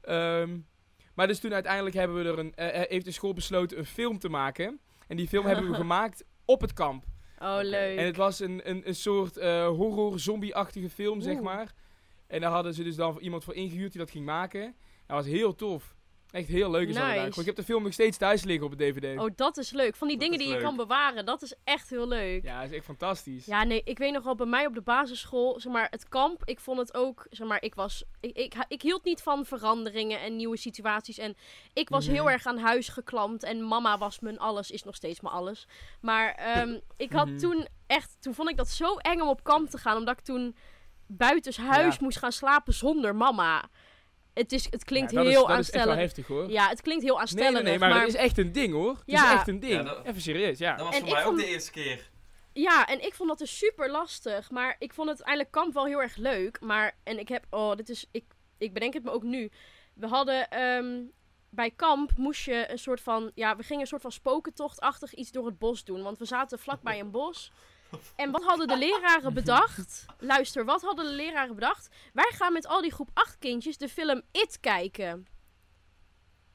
Ehm, 0.01 0.59
maar 1.15 1.27
dus 1.27 1.41
toen 1.41 1.53
uiteindelijk 1.55 1.95
hebben 1.95 2.23
we 2.23 2.31
er 2.31 2.39
een, 2.39 2.55
eh, 2.55 2.83
eh, 2.83 2.89
heeft 2.89 3.05
de 3.05 3.11
school 3.11 3.33
besloten 3.33 3.79
een 3.79 3.87
film 3.87 4.19
te 4.19 4.29
maken. 4.29 4.81
En 5.07 5.17
die 5.17 5.29
film 5.29 5.47
hebben 5.47 5.71
we 5.71 5.75
gemaakt 5.85 6.25
op 6.45 6.61
het 6.61 6.73
kamp. 6.73 7.05
oh, 7.39 7.59
leuk. 7.63 7.99
En 7.99 8.05
het 8.05 8.17
was 8.17 8.41
een, 8.41 8.61
een, 8.71 8.89
een 8.89 8.95
soort 8.95 9.37
eh, 9.37 9.67
horror-zombie-achtige 9.67 10.91
film, 10.91 11.21
zeg 11.21 11.41
maar. 11.41 11.73
En 12.27 12.41
daar 12.41 12.51
hadden 12.51 12.75
ze 12.75 12.83
dus 12.83 12.97
dan 12.97 13.19
iemand 13.21 13.45
voor 13.45 13.55
ingehuurd 13.55 13.93
die 13.93 14.01
dat 14.01 14.11
ging 14.11 14.25
maken. 14.25 14.75
Dat 15.07 15.17
was 15.17 15.27
heel 15.27 15.55
tof. 15.55 15.95
Echt 16.33 16.49
heel 16.49 16.71
leuk 16.71 16.89
is 16.89 16.95
dat 16.95 17.03
Nice. 17.03 17.07
eigenlijk. 17.17 17.37
Ik 17.37 17.47
heb 17.47 17.57
de 17.57 17.63
film 17.73 17.83
nog 17.83 17.93
steeds 17.93 18.17
thuis 18.17 18.45
liggen 18.45 18.65
op 18.65 18.71
het 18.71 18.79
DVD. 18.81 19.19
Oh, 19.19 19.31
dat 19.37 19.57
is 19.57 19.71
leuk. 19.71 19.97
Van 19.97 20.09
die 20.09 20.17
Dat 20.19 20.27
dingen 20.31 20.45
die 20.47 20.55
je 20.57 20.63
kan 20.63 20.77
bewaren, 20.77 21.25
dat 21.27 21.43
is 21.43 21.55
echt 21.65 21.91
heel 21.91 22.09
leuk. 22.09 22.43
Ja, 22.45 22.61
dat 22.61 22.71
is 22.71 22.77
echt 22.77 22.85
fantastisch. 22.85 23.47
Ja, 23.47 23.65
nee, 23.65 23.83
ik 23.85 23.99
weet 23.99 24.13
nog 24.13 24.25
wel 24.25 24.35
bij 24.35 24.47
mij 24.47 24.67
op 24.67 24.75
de 24.75 24.81
basisschool, 24.81 25.61
zeg 25.61 25.73
maar, 25.73 25.87
het 25.91 26.09
kamp, 26.09 26.43
ik 26.45 26.61
vond 26.61 26.79
het 26.79 26.95
ook, 26.95 27.27
zeg 27.31 27.47
maar, 27.49 27.63
ik 27.63 27.75
was, 27.75 28.05
ik, 28.21 28.37
ik, 28.37 28.55
ik 28.69 28.83
hield 28.83 29.05
niet 29.05 29.21
van 29.23 29.45
veranderingen 29.45 30.21
en 30.21 30.37
nieuwe 30.37 30.57
situaties 30.57 31.19
en 31.19 31.37
ik 31.73 31.89
was 31.89 32.05
Mhm. 32.07 32.15
heel 32.15 32.31
erg 32.31 32.47
aan 32.47 32.59
huis 32.59 32.89
geklampt 32.89 33.43
en 33.43 33.63
mama 33.63 33.99
was 33.99 34.21
mijn 34.21 34.39
alles, 34.39 34.71
is 34.71 34.83
nog 34.83 34.95
steeds 34.95 35.21
mijn 35.21 35.35
alles. 35.35 35.67
Maar 36.01 36.33
ehm, 36.35 36.79
ik 36.97 37.13
had 37.13 37.27
Mhm. 37.29 37.37
toen 37.39 37.67
echt, 37.87 38.17
toen 38.21 38.35
vond 38.35 38.49
ik 38.51 38.57
dat 38.57 38.69
zo 38.69 38.97
eng 38.97 39.21
om 39.21 39.29
op 39.29 39.45
kamp 39.45 39.69
te 39.71 39.79
gaan, 39.79 39.97
omdat 39.97 40.19
ik 40.19 40.25
toen 40.25 40.57
buitenshuis 41.07 41.95
Ja. 41.95 42.01
moest 42.01 42.19
gaan 42.19 42.33
slapen 42.33 42.75
zonder 42.75 43.15
mama. 43.17 43.69
Het, 44.35 44.53
is, 44.53 44.67
het 44.71 44.85
klinkt 44.85 45.11
Ja, 45.11 45.17
dat 45.17 45.27
is- 45.27 45.33
heel 45.33 45.47
dat 45.47 45.59
is 45.59 45.71
echt 45.71 45.85
wel 45.85 45.95
aanstellend. 45.95 46.01
heftig 46.17 46.27
hoor. 46.27 46.51
Ja, 46.51 46.69
het 46.69 46.81
klinkt 46.83 47.03
heel 47.05 47.21
aanstellend. 47.21 47.53
nee, 47.55 47.63
nee, 47.63 47.79
maar, 47.79 47.99
het 48.01 48.09
is 48.09 48.15
echt 48.15 48.39
een 48.39 48.53
ding 48.53 48.73
hoor. 48.73 48.91
Het 48.91 49.03
Ja. 49.05 49.25
is 49.27 49.33
echt 49.33 49.49
een 49.49 49.61
ding. 49.61 49.73
Ja, 49.73 49.83
dat- 49.83 50.05
Even 50.07 50.21
serieus, 50.21 50.59
ja. 50.59 50.77
Dat 50.77 50.87
was 50.87 50.95
En 50.95 51.01
voor 51.01 51.09
ik 51.09 51.15
mij 51.15 51.23
vond- 51.25 51.39
ook 51.39 51.45
de 51.45 51.51
eerste 51.51 51.71
keer. 51.71 52.11
Ja, 52.53 52.87
en 52.87 53.05
ik 53.05 53.15
vond 53.15 53.29
dat 53.29 53.39
dus 53.39 53.59
super 53.59 53.91
lastig. 53.91 54.51
Maar 54.51 54.77
ik 54.79 54.93
vond 54.93 55.09
het 55.09 55.17
uiteindelijk 55.17 55.51
kamp 55.51 55.75
wel 55.75 55.87
heel 55.87 56.03
erg 56.03 56.17
leuk. 56.17 56.61
Maar, 56.61 56.97
en 57.05 57.19
ik 57.19 57.29
heb, 57.29 57.47
oh, 57.51 57.75
dit 57.77 57.89
is, 57.89 58.07
ik, 58.11 58.25
ik 58.59 58.73
bedenk 58.73 58.95
het 58.95 59.05
me 59.05 59.11
ook 59.11 59.23
nu. 59.23 59.51
We 59.95 60.07
hadden, 60.07 60.49
ehm, 60.51 61.01
bij 61.51 61.71
kamp 61.71 62.11
moest 62.17 62.45
je 62.45 62.71
een 62.71 62.79
soort 62.79 63.01
van, 63.01 63.31
ja, 63.35 63.57
we 63.57 63.63
gingen 63.63 63.81
een 63.81 63.87
soort 63.87 64.03
van 64.03 64.13
spokentochtachtig 64.13 65.15
iets 65.15 65.31
door 65.31 65.47
het 65.47 65.59
bos 65.59 65.85
doen. 65.85 66.03
Want 66.03 66.19
we 66.19 66.25
zaten 66.25 66.59
vlakbij 66.59 67.01
een 67.01 67.11
bos. 67.11 67.53
En 68.17 68.31
wat 68.31 68.43
hadden 68.45 68.69
de 68.69 68.77
leraren 68.79 69.35
bedacht? 69.35 70.05
Luister, 70.19 70.65
wat 70.65 70.83
hadden 70.83 71.05
de 71.05 71.13
leraren 71.13 71.55
bedacht? 71.55 71.89
Wij 72.13 72.31
gaan 72.35 72.53
met 72.53 72.67
al 72.67 72.81
die 72.81 72.93
groep 72.93 73.09
8 73.15 73.39
kindjes 73.39 73.77
de 73.77 73.89
film 73.89 74.23
It 74.33 74.61
kijken. 74.61 75.27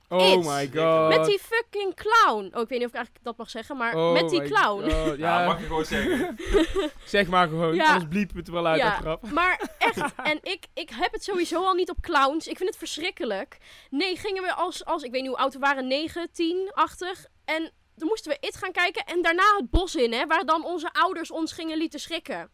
Oh 0.10 0.45
my 0.45 0.69
god. 0.73 1.08
Met 1.17 1.26
die 1.26 1.39
fucking 1.39 1.95
clown. 1.95 2.52
Oh, 2.56 2.62
ik 2.62 2.67
weet 2.69 2.80
niet 2.80 2.84
of 2.84 2.88
ik 2.89 2.95
eigenlijk 2.95 3.23
dat 3.26 3.38
mag 3.38 3.50
zeggen, 3.50 3.78
maar 3.78 3.95
Oh 3.95 4.13
met 4.13 4.30
die 4.30 4.41
clown. 4.43 4.82
god, 4.91 5.17
Ja, 5.17 5.39
Ja, 5.39 5.45
mag 5.45 5.60
je 5.60 5.65
gewoon 5.65 5.86
zeggen. 5.86 6.38
zeg 7.06 7.28
maar 7.28 7.47
gewoon. 7.47 7.76
Ja. 7.76 7.86
Anders 7.91 8.10
bliepen 8.10 8.34
we 8.34 8.39
het 8.39 8.47
er 8.47 8.54
wel 8.54 8.67
uit, 8.67 8.80
Ja. 8.80 8.89
dat 8.89 9.00
grap. 9.00 9.32
Maar 9.32 9.69
echt, 9.78 9.97
en 10.32 10.39
ik, 10.41 10.65
ik 10.73 10.89
heb 10.89 11.12
het 11.12 11.23
sowieso 11.23 11.63
al 11.65 11.73
niet 11.73 11.89
op 11.89 12.02
clowns. 12.02 12.47
Ik 12.47 12.58
vind 12.58 12.69
het 12.69 12.78
verschrikkelijk. 12.78 13.58
Nee, 13.89 14.17
gingen 14.17 14.43
we 14.43 14.54
als, 14.54 14.86
als 14.86 15.04
ik 15.04 15.12
weet 15.12 15.21
niet 15.21 15.30
hoe 15.30 15.39
oud 15.39 15.54
we 15.54 15.60
waren, 15.60 15.88
9, 15.88 16.32
10, 16.32 16.71
80. 16.73 17.26
En 17.45 17.71
toen 17.98 18.08
moesten 18.08 18.32
we 18.32 18.48
It 18.48 18.56
gaan 18.56 18.72
kijken 18.72 19.06
en 19.06 19.22
daarna 19.22 19.56
het 19.58 19.70
bos 19.70 19.96
in, 19.96 20.14
hè, 20.14 20.28
waar 20.28 20.46
dan 20.46 20.66
onze 20.66 20.94
ouders 20.94 21.32
ons 21.32 21.52
gingen 21.52 21.78
lieten 21.78 22.00
schrikken. 22.00 22.50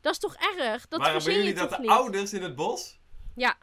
Dat 0.00 0.12
is 0.12 0.18
toch 0.18 0.34
erg? 0.34 0.88
Dat 0.88 1.00
maar 1.00 1.12
hebben 1.12 1.32
jullie 1.34 1.54
dat 1.54 1.70
de 1.70 1.78
niet? 1.78 1.90
ouders 1.90 2.32
in 2.32 2.42
het 2.42 2.54
bos? 2.54 3.00
Ja. 3.34 3.56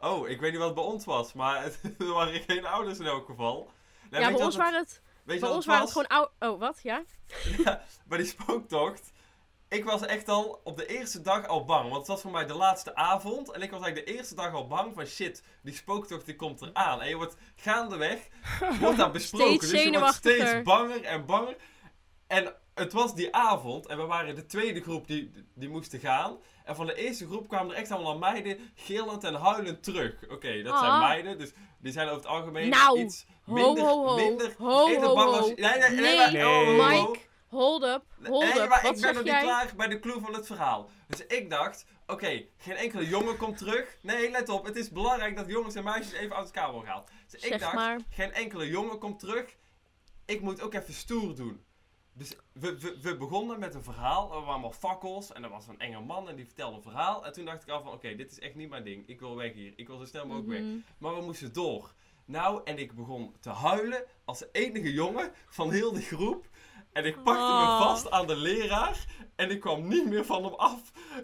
Oh, 0.00 0.28
ik 0.28 0.40
weet 0.40 0.50
niet 0.50 0.58
wat 0.58 0.68
het 0.68 0.76
bij 0.76 0.84
ons 0.84 1.04
was, 1.04 1.32
maar 1.32 1.62
het, 1.62 1.80
er 1.98 2.12
waren 2.12 2.40
geen 2.40 2.66
ouders 2.66 2.98
in 2.98 3.06
elk 3.06 3.26
geval. 3.26 3.70
Ja, 4.10 4.18
bij 4.18 4.28
ons 4.28 4.40
wat 4.40 4.54
waren 4.54 4.78
het, 4.78 5.02
het, 5.24 5.40
bij 5.40 5.48
ons 5.48 5.56
het 5.56 5.64
waren 5.64 5.82
het 5.82 5.92
gewoon 5.92 6.06
oud... 6.06 6.30
Oh, 6.38 6.58
wat? 6.58 6.80
Ja? 6.88 7.04
bij 8.06 8.18
die 8.18 8.26
spooktocht. 8.26 9.12
Ik 9.68 9.84
was 9.84 10.06
echt 10.06 10.28
al 10.28 10.60
op 10.64 10.76
de 10.76 10.86
eerste 10.86 11.20
dag 11.20 11.46
al 11.46 11.64
bang. 11.64 11.82
Want 11.84 11.96
het 11.96 12.06
was 12.06 12.20
voor 12.20 12.30
mij 12.30 12.46
de 12.46 12.54
laatste 12.54 12.94
avond. 12.94 13.50
En 13.50 13.62
ik 13.62 13.70
was 13.70 13.80
eigenlijk 13.82 14.06
de 14.12 14.16
eerste 14.16 14.34
dag 14.34 14.52
al 14.54 14.66
bang 14.66 14.94
van 14.94 15.06
shit, 15.06 15.42
die 15.62 15.74
spooktocht 15.74 16.26
die 16.26 16.36
komt 16.36 16.62
eraan. 16.62 17.00
En 17.02 17.08
je 17.08 17.16
wordt 17.16 17.36
gaandeweg, 17.56 18.18
wordt 18.80 18.96
daar 18.98 19.10
besproken. 19.20 19.58
Dus 19.70 19.82
je 19.82 19.98
wordt 19.98 20.14
steeds 20.14 20.62
banger 20.62 21.02
en 21.04 21.26
banger. 21.26 21.56
En 22.26 22.54
het 22.74 22.92
was 22.92 23.14
die 23.14 23.34
avond. 23.34 23.86
En 23.86 23.96
we 23.96 24.02
waren 24.06 24.34
de 24.34 24.46
tweede 24.46 24.80
groep 24.80 25.06
die, 25.06 25.32
die 25.54 25.68
moesten 25.68 25.98
gaan. 26.00 26.36
En 26.64 26.76
van 26.76 26.86
de 26.86 26.94
eerste 26.94 27.26
groep 27.26 27.48
kwamen 27.48 27.70
er 27.74 27.80
echt 27.80 27.90
allemaal 27.90 28.18
meiden 28.18 28.70
gillend 28.74 29.24
en 29.24 29.34
huilend 29.34 29.82
terug. 29.82 30.14
Oké, 30.30 30.62
dat 30.62 30.78
zijn 30.78 30.90
Ah. 30.90 31.00
meiden. 31.00 31.38
Dus 31.38 31.52
die 31.80 31.92
zijn 31.92 32.06
over 32.08 32.20
het 32.20 32.30
algemeen 32.30 32.68
Nou, 32.68 33.00
iets 33.00 33.26
minder, 33.44 33.84
ho, 33.84 34.06
ho. 34.06 34.16
minder 34.16 34.54
Ho, 34.58 34.86
eerder 34.88 35.08
ho, 35.08 35.14
bang 35.14 35.30
ho. 35.30 35.36
als... 35.36 35.46
Nee, 35.46 35.56
nee, 35.78 35.90
nee, 35.90 36.30
Nee, 36.30 36.46
oh, 36.46 36.52
ho, 36.52 36.64
ho. 36.64 36.88
Mike, 36.88 37.18
hold 37.48 37.82
up, 37.82 38.04
hold 38.24 38.44
nee, 38.44 38.62
up. 38.62 38.68
maar 38.68 38.82
Wat 38.82 38.96
ik 38.96 39.00
ben 39.00 39.14
nog 39.14 39.24
jij? 39.24 39.34
niet 39.34 39.44
klaar 39.44 39.72
bij 39.76 39.88
de 39.88 40.00
clue 40.00 40.20
van 40.20 40.34
het 40.34 40.46
verhaal. 40.46 40.90
Dus 41.06 41.26
ik 41.26 41.50
dacht, 41.50 41.86
oké, 42.06 42.44
geen 42.56 42.76
enkele 42.76 43.08
jongen 43.08 43.36
komt 43.36 43.58
terug. 43.58 43.98
Nee, 44.02 44.30
let 44.30 44.48
op, 44.48 44.64
het 44.64 44.76
is 44.76 44.90
belangrijk 44.90 45.36
dat 45.36 45.46
jongens 45.48 45.74
en 45.74 45.84
meisjes 45.84 46.12
even 46.12 46.36
uit 46.36 46.46
elkaar 46.46 46.72
worden 46.72 46.88
gehaald. 46.88 47.10
Dus 47.30 47.42
ik 47.42 47.58
dacht, 47.58 47.74
maar. 47.74 48.00
geen 48.10 48.32
enkele 48.32 48.68
jongen 48.68 48.98
komt 48.98 49.18
terug. 49.18 49.56
Ik 50.24 50.40
moet 50.40 50.60
ook 50.60 50.74
even 50.74 50.94
stoer 50.94 51.34
doen. 51.34 51.66
Dus 52.12 52.36
we, 52.52 52.78
we, 52.78 52.98
we 53.02 53.16
begonnen 53.16 53.58
met 53.58 53.74
een 53.74 53.82
verhaal. 53.82 54.24
Er 54.24 54.34
waren 54.34 54.48
allemaal 54.48 54.72
fakkels. 54.72 55.32
En 55.32 55.44
er 55.44 55.50
was 55.50 55.68
een 55.68 55.78
enge 55.78 56.00
man 56.00 56.28
en 56.28 56.36
die 56.36 56.46
vertelde 56.46 56.76
een 56.76 56.82
verhaal. 56.82 57.26
En 57.26 57.32
toen 57.32 57.44
dacht 57.44 57.62
ik 57.62 57.68
al 57.68 57.82
van, 57.82 57.92
oké, 57.92 58.14
dit 58.14 58.30
is 58.30 58.38
echt 58.38 58.54
niet 58.54 58.68
mijn 58.68 58.84
ding. 58.84 59.08
Ik 59.08 59.20
wil 59.20 59.36
weg 59.36 59.52
hier. 59.52 59.72
Ik 59.76 59.86
wil 59.86 59.98
zo 59.98 60.04
snel 60.04 60.26
mogelijk 60.26 60.48
weg. 60.48 60.60
Mhm. 60.60 60.78
Maar 60.98 61.14
we 61.14 61.22
moesten 61.22 61.52
door. 61.52 61.94
Nou, 62.24 62.60
en 62.64 62.78
ik 62.78 62.94
begon 62.94 63.34
te 63.40 63.50
huilen 63.50 64.04
als 64.24 64.44
enige 64.52 64.92
jongen 64.92 65.32
van 65.48 65.70
heel 65.72 65.92
de 65.92 66.00
groep. 66.00 66.46
En 66.92 67.04
ik 67.04 67.22
pakte 67.22 67.40
Oh. 67.42 67.78
me 67.78 67.84
vast 67.84 68.10
aan 68.10 68.26
de 68.26 68.36
leraar. 68.36 69.04
En 69.36 69.50
ik 69.50 69.60
kwam 69.60 69.88
niet 69.88 70.06
meer 70.06 70.24
van 70.24 70.44
hem 70.44 70.54
af. 70.54 70.80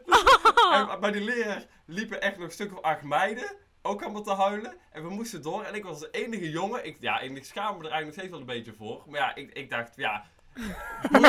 En 0.72 1.00
bij 1.00 1.10
die 1.10 1.24
leraar 1.24 1.64
liepen 1.86 2.20
echt 2.20 2.36
nog 2.36 2.46
een 2.46 2.52
stuk 2.52 2.72
of 2.72 2.82
acht 2.82 3.02
meiden. 3.02 3.56
Ook 3.82 4.02
allemaal 4.02 4.22
te 4.22 4.32
huilen. 4.34 4.74
En 4.92 5.02
we 5.02 5.08
moesten 5.08 5.42
door. 5.42 5.62
En 5.62 5.74
ik 5.74 5.84
was 5.84 6.00
de 6.00 6.08
enige 6.10 6.50
jongen. 6.50 6.86
Ik, 6.86 6.96
ja, 7.00 7.20
en 7.20 7.36
ik 7.36 7.44
schaam 7.44 7.76
me 7.78 7.84
er 7.84 7.90
eigenlijk 7.90 8.04
nog 8.04 8.14
steeds 8.14 8.30
wel 8.30 8.40
een 8.40 8.46
beetje 8.46 8.72
voor. 8.78 9.02
Maar 9.06 9.20
ja, 9.20 9.34
ik, 9.34 9.50
ik 9.52 9.70
dacht, 9.70 9.92
ja... 9.96 10.24
Ik, 11.02 11.20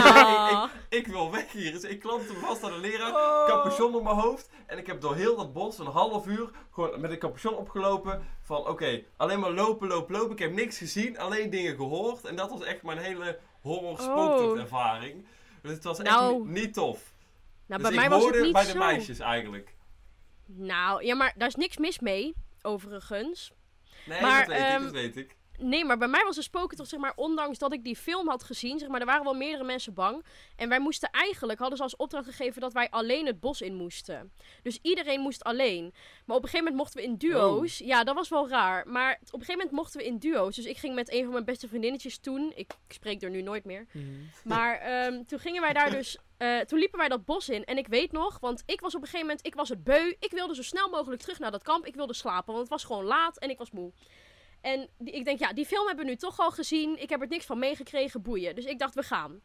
ik, 0.52 0.70
ik 1.00 1.08
wil 1.08 1.32
weg 1.32 1.52
hier. 1.52 1.72
Dus 1.72 1.84
ik 1.84 2.00
klampte 2.00 2.34
me 2.34 2.40
vast 2.40 2.64
aan 2.64 2.72
de 2.72 2.78
leraar 2.78 3.14
Oh. 3.14 3.46
capuchon 3.48 3.96
op 3.96 4.04
mijn 4.04 4.16
hoofd. 4.16 4.50
En 4.66 4.78
ik 4.78 4.88
heb 4.88 5.02
door 5.02 5.16
heel 5.16 5.36
dat 5.36 5.54
bos 5.54 5.80
een 5.80 5.86
half 5.86 6.28
uur 6.28 6.50
gewoon 6.72 7.02
met 7.02 7.12
een 7.12 7.18
capuchon 7.20 7.56
opgelopen. 7.56 8.28
Van 8.42 8.68
oké, 8.68 9.02
alleen 9.18 9.40
maar 9.40 9.52
lopen, 9.52 9.88
lopen, 9.88 10.16
lopen. 10.16 10.32
Ik 10.32 10.40
heb 10.40 10.52
niks 10.54 10.78
gezien, 10.78 11.18
alleen 11.20 11.50
dingen 11.50 11.76
gehoord. 11.76 12.26
En 12.26 12.36
dat 12.36 12.50
was 12.50 12.64
echt 12.64 12.84
mijn 12.84 12.98
hele 12.98 13.40
horror 13.66 14.00
spooktocht 14.00 14.60
ervaring. 14.60 15.26
Dus 15.62 15.72
het 15.72 15.84
was 15.84 16.00
echt 16.00 16.10
Nou. 16.10 16.46
ni- 16.48 16.60
niet 16.62 16.74
tof. 16.74 17.14
Nou, 17.66 17.82
dus 17.82 17.90
bij 17.92 18.00
mij 18.00 18.10
was 18.10 18.26
het 18.26 18.42
niet 18.42 18.54
bij 18.54 18.64
de 18.66 18.72
zo. 18.72 18.78
meisjes 18.78 19.20
eigenlijk. 19.20 19.76
Nou, 20.46 21.06
ja, 21.06 21.16
maar 21.16 21.34
daar 21.38 21.48
is 21.48 21.56
niks 21.56 21.78
mis 21.78 22.00
mee, 22.00 22.36
overigens. 22.62 23.52
Nee, 24.06 24.22
Maar, 24.22 24.40
dat 24.40 24.48
weet 24.48 24.58
ehm, 24.66 24.76
ik, 24.78 24.84
dat 24.84 24.92
weet 24.92 25.18
ik. 25.18 25.36
Nee, 25.60 25.86
maar 25.86 25.98
bij 25.98 26.08
mij 26.08 26.24
was 26.24 26.36
de 26.36 26.42
spoken 26.42 26.78
toch, 26.78 26.88
zeg 26.88 27.00
maar, 27.00 27.14
ondanks 27.16 27.58
dat 27.58 27.74
ik 27.74 27.84
die 27.84 27.96
film 27.96 28.28
had 28.28 28.44
gezien, 28.44 28.80
zeg 28.80 28.90
maar, 28.90 29.00
er 29.00 29.06
waren 29.06 29.24
wel 29.24 29.34
meerdere 29.34 29.64
mensen 29.64 29.94
bang. 29.94 30.26
En 30.56 30.70
wij 30.70 30.80
moesten 30.80 31.10
eigenlijk, 31.12 31.60
hadden 31.60 31.78
ze 31.78 31.84
als 31.84 31.96
opdracht 31.96 32.26
gegeven 32.26 32.62
dat 32.62 32.74
wij 32.74 32.90
alleen 32.90 33.26
het 33.26 33.40
bos 33.40 33.62
in 33.62 33.76
moesten. 33.76 34.32
Dus 34.64 34.80
iedereen 34.82 35.20
moest 35.20 35.44
alleen. 35.44 35.94
Maar 36.26 36.36
op 36.38 36.44
een 36.44 36.50
gegeven 36.50 36.72
moment 36.72 36.76
mochten 36.76 36.98
we 37.02 37.08
in 37.08 37.18
duo's. 37.18 37.78
Ja, 37.78 38.04
dat 38.04 38.16
was 38.16 38.30
wel 38.30 38.50
raar. 38.50 38.88
Maar 38.88 39.12
op 39.12 39.20
een 39.22 39.30
gegeven 39.40 39.54
moment 39.54 39.72
mochten 39.72 40.00
we 40.00 40.06
in 40.06 40.18
duo's. 40.18 40.56
Dus 40.56 40.66
ik 40.66 40.78
ging 40.78 40.96
met 40.96 41.14
een 41.14 41.24
van 41.24 41.32
mijn 41.32 41.46
beste 41.46 41.68
vriendinnetjes 41.68 42.18
toen. 42.18 42.52
Ik, 42.56 42.72
ik 42.88 42.94
spreek 42.94 43.22
er 43.22 43.30
nu 43.30 43.42
nooit 43.42 43.66
meer. 43.66 43.86
Mhm. 43.92 44.06
Maar 44.44 44.78
ehm, 44.80 45.24
toen 45.24 45.40
gingen 45.40 45.62
wij 45.62 45.74
daar 45.74 45.92
dus. 45.92 46.18
eh, 46.38 46.60
toen 46.60 46.80
liepen 46.80 47.00
wij 47.00 47.08
dat 47.08 47.26
bos 47.26 47.50
in. 47.50 47.64
En 47.66 47.78
ik 47.78 47.88
weet 47.88 48.12
nog, 48.12 48.40
want 48.40 48.64
ik 48.66 48.80
was 48.82 48.96
op 48.96 49.02
een 49.02 49.08
gegeven 49.08 49.28
moment. 49.28 49.46
Ik 49.46 49.56
was 49.56 49.70
het 49.70 49.84
beu. 49.84 50.14
Ik 50.20 50.32
wilde 50.32 50.56
zo 50.56 50.62
snel 50.64 50.90
mogelijk 50.90 51.22
terug 51.22 51.40
naar 51.40 51.52
dat 51.52 51.64
kamp. 51.64 51.86
Ik 51.86 51.96
wilde 51.96 52.14
slapen, 52.14 52.46
want 52.54 52.60
het 52.60 52.70
was 52.70 52.84
gewoon 52.84 53.04
laat 53.06 53.38
en 53.38 53.50
ik 53.50 53.58
was 53.58 53.72
moe. 53.72 53.92
En 54.66 54.90
ik 55.04 55.26
denk, 55.26 55.40
ja, 55.40 55.54
die 55.54 55.66
film 55.66 55.88
hebben 55.88 56.06
we 56.06 56.12
nu 56.12 56.18
toch 56.18 56.40
al 56.40 56.52
gezien. 56.52 57.02
Ik 57.02 57.10
heb 57.10 57.22
er 57.22 57.28
niks 57.28 57.46
van 57.46 57.60
meegekregen, 57.60 58.22
boeien. 58.22 58.56
Dus 58.56 58.66
ik 58.66 58.80
dacht, 58.80 58.96
we 58.96 59.04
gaan. 59.04 59.42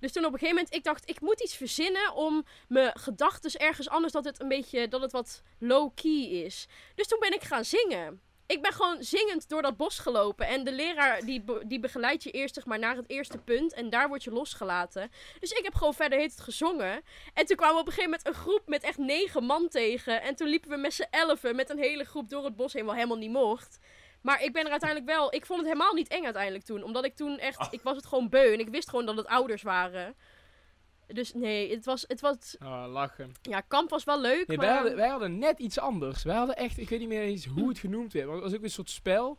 Dus 0.00 0.12
toen 0.12 0.24
op 0.24 0.32
een 0.32 0.38
gegeven 0.38 0.56
moment, 0.56 0.74
ik 0.74 0.84
dacht, 0.84 1.08
ik 1.08 1.20
moet 1.20 1.42
iets 1.42 1.56
verzinnen 1.56 2.14
om 2.14 2.44
mijn 2.68 2.98
gedachten 2.98 3.60
ergens 3.60 3.88
anders, 3.88 4.12
dat 4.12 4.24
het 4.24 4.40
een 4.40 4.48
beetje, 4.48 4.88
dat 4.88 5.00
het 5.00 5.12
wat 5.12 5.42
low-key 5.58 6.22
is. 6.44 6.66
Dus 6.94 7.06
toen 7.06 7.18
ben 7.20 7.34
ik 7.34 7.42
gaan 7.42 7.64
zingen. 7.64 8.20
Ik 8.46 8.62
ben 8.62 8.72
gewoon 8.72 9.02
zingend 9.02 9.48
door 9.48 9.62
dat 9.62 9.76
bos 9.76 9.98
gelopen. 9.98 10.46
En 10.46 10.64
de 10.64 10.72
leraar 10.72 11.20
die, 11.20 11.44
die 11.66 11.80
begeleidt 11.80 12.22
je 12.22 12.30
eerst 12.30 12.54
zeg 12.54 12.66
maar, 12.66 12.78
naar 12.78 12.96
het 12.96 13.10
eerste 13.10 13.38
punt. 13.38 13.72
En 13.72 13.90
daar 13.90 14.08
word 14.08 14.24
je 14.24 14.30
losgelaten. 14.30 15.10
Dus 15.40 15.50
ik 15.50 15.64
heb 15.64 15.74
gewoon 15.74 15.94
verder 15.94 16.18
heet 16.18 16.30
het 16.30 16.40
gezongen. 16.40 17.02
En 17.34 17.46
toen 17.46 17.56
kwamen 17.56 17.74
we 17.74 17.80
op 17.80 17.86
een 17.86 17.92
gegeven 17.92 18.10
moment 18.10 18.28
een 18.28 18.42
groep 18.42 18.62
met 18.66 18.82
echt 18.82 18.98
negen 18.98 19.44
man 19.44 19.68
tegen. 19.68 20.22
En 20.22 20.36
toen 20.36 20.48
liepen 20.48 20.70
we 20.70 20.76
met 20.76 20.94
z'n 20.94 21.06
elfen 21.10 21.56
met 21.56 21.70
een 21.70 21.78
hele 21.78 22.04
groep 22.04 22.28
door 22.28 22.44
het 22.44 22.56
bos 22.56 22.72
heen, 22.72 22.84
wat 22.84 22.94
helemaal 22.94 23.16
niet 23.16 23.30
mocht. 23.30 23.78
Maar 24.26 24.42
ik 24.42 24.52
ben 24.52 24.64
er 24.64 24.70
uiteindelijk 24.70 25.10
wel... 25.10 25.34
Ik 25.34 25.46
vond 25.46 25.58
het 25.60 25.68
helemaal 25.68 25.94
niet 25.94 26.08
eng 26.08 26.24
uiteindelijk 26.24 26.64
toen. 26.64 26.82
Omdat 26.82 27.04
ik 27.04 27.14
toen 27.14 27.38
echt... 27.38 27.68
Ik 27.72 27.82
was 27.82 27.96
het 27.96 28.06
gewoon 28.06 28.28
beu. 28.28 28.52
En 28.52 28.58
ik 28.58 28.68
wist 28.68 28.88
gewoon 28.88 29.06
dat 29.06 29.16
het 29.16 29.26
ouders 29.26 29.62
waren. 29.62 30.14
Dus 31.06 31.34
nee, 31.34 31.70
het 31.70 31.84
was, 31.84 32.04
het 32.06 32.20
was, 32.20 32.56
Oh, 32.62 32.84
lachen. 32.88 33.32
ja, 33.42 33.60
kamp 33.60 33.90
was 33.90 34.04
wel 34.04 34.20
leuk, 34.20 34.46
Nee, 34.46 34.56
maar... 34.56 34.66
wij, 34.66 34.74
hadden, 34.76 34.96
wij 34.96 35.08
hadden 35.08 35.38
net 35.38 35.58
iets 35.58 35.78
anders. 35.78 36.22
Wij 36.22 36.36
hadden 36.36 36.56
echt, 36.56 36.78
ik 36.78 36.88
weet 36.88 36.98
niet 36.98 37.08
meer 37.08 37.22
eens 37.22 37.44
hoe 37.44 37.68
het 37.68 37.78
genoemd 37.78 38.12
werd. 38.12 38.26
Maar 38.26 38.34
het 38.34 38.44
was 38.44 38.54
ook 38.54 38.62
een 38.62 38.70
soort 38.70 38.90
spel. 38.90 39.38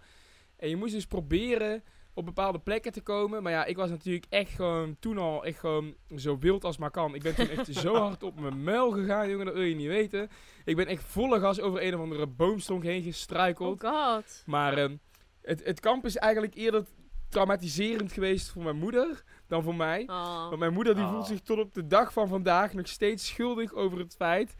En 0.57 0.69
je 0.69 0.75
moest 0.75 0.93
dus 0.93 1.05
proberen 1.07 1.83
op 2.17 2.25
bepaalde 2.25 2.59
plekken 2.59 2.91
te 2.91 3.01
komen. 3.01 3.43
Maar 3.43 3.51
ja, 3.51 3.65
ik 3.65 3.75
was 3.75 3.89
natuurlijk 3.89 4.25
echt 4.29 4.51
gewoon 4.51 4.95
toen 4.99 5.17
al 5.17 5.45
echt 5.45 5.59
gewoon 5.59 5.95
zo 6.15 6.37
wild 6.37 6.63
als 6.63 6.77
maar 6.77 6.91
kan. 6.91 7.15
Ik 7.15 7.21
ben 7.21 7.35
toen 7.35 7.49
echt 7.49 7.73
zo 7.75 7.95
hard 8.03 8.23
op 8.23 8.39
mijn 8.39 8.63
muil 8.63 8.91
gegaan, 8.91 9.29
jongen, 9.29 9.45
dat 9.45 9.55
wil 9.55 9.63
je 9.63 9.75
niet 9.75 9.87
weten. 9.87 10.29
Ik 10.65 10.75
ben 10.75 10.87
echt 10.87 11.03
volle 11.03 11.39
gas 11.39 11.59
over 11.59 11.83
een 11.83 11.95
of 11.95 12.01
andere 12.01 12.27
boomstonk 12.27 12.83
heen 12.83 13.03
gestruikeld. 13.03 13.83
Oh 13.83 13.89
god. 13.89 14.43
Maar 14.45 14.77
ehm, 14.77 14.95
het, 15.41 15.65
het 15.65 15.79
kamp 15.79 16.05
is 16.05 16.17
eigenlijk 16.17 16.55
eerder 16.55 16.85
traumatiserend 17.29 18.11
geweest 18.11 18.49
voor 18.49 18.63
mijn 18.63 18.77
moeder 18.77 19.23
dan 19.47 19.63
voor 19.63 19.75
mij. 19.75 20.03
Oh. 20.07 20.47
Want 20.47 20.59
mijn 20.59 20.73
moeder 20.73 20.95
die 20.95 21.03
Oh. 21.03 21.11
voelt 21.11 21.27
zich 21.27 21.41
tot 21.41 21.59
op 21.59 21.73
de 21.73 21.87
dag 21.87 22.13
van 22.13 22.27
vandaag 22.27 22.73
nog 22.73 22.87
steeds 22.87 23.27
schuldig 23.27 23.73
over 23.73 23.99
het 23.99 24.15
feit 24.15 24.55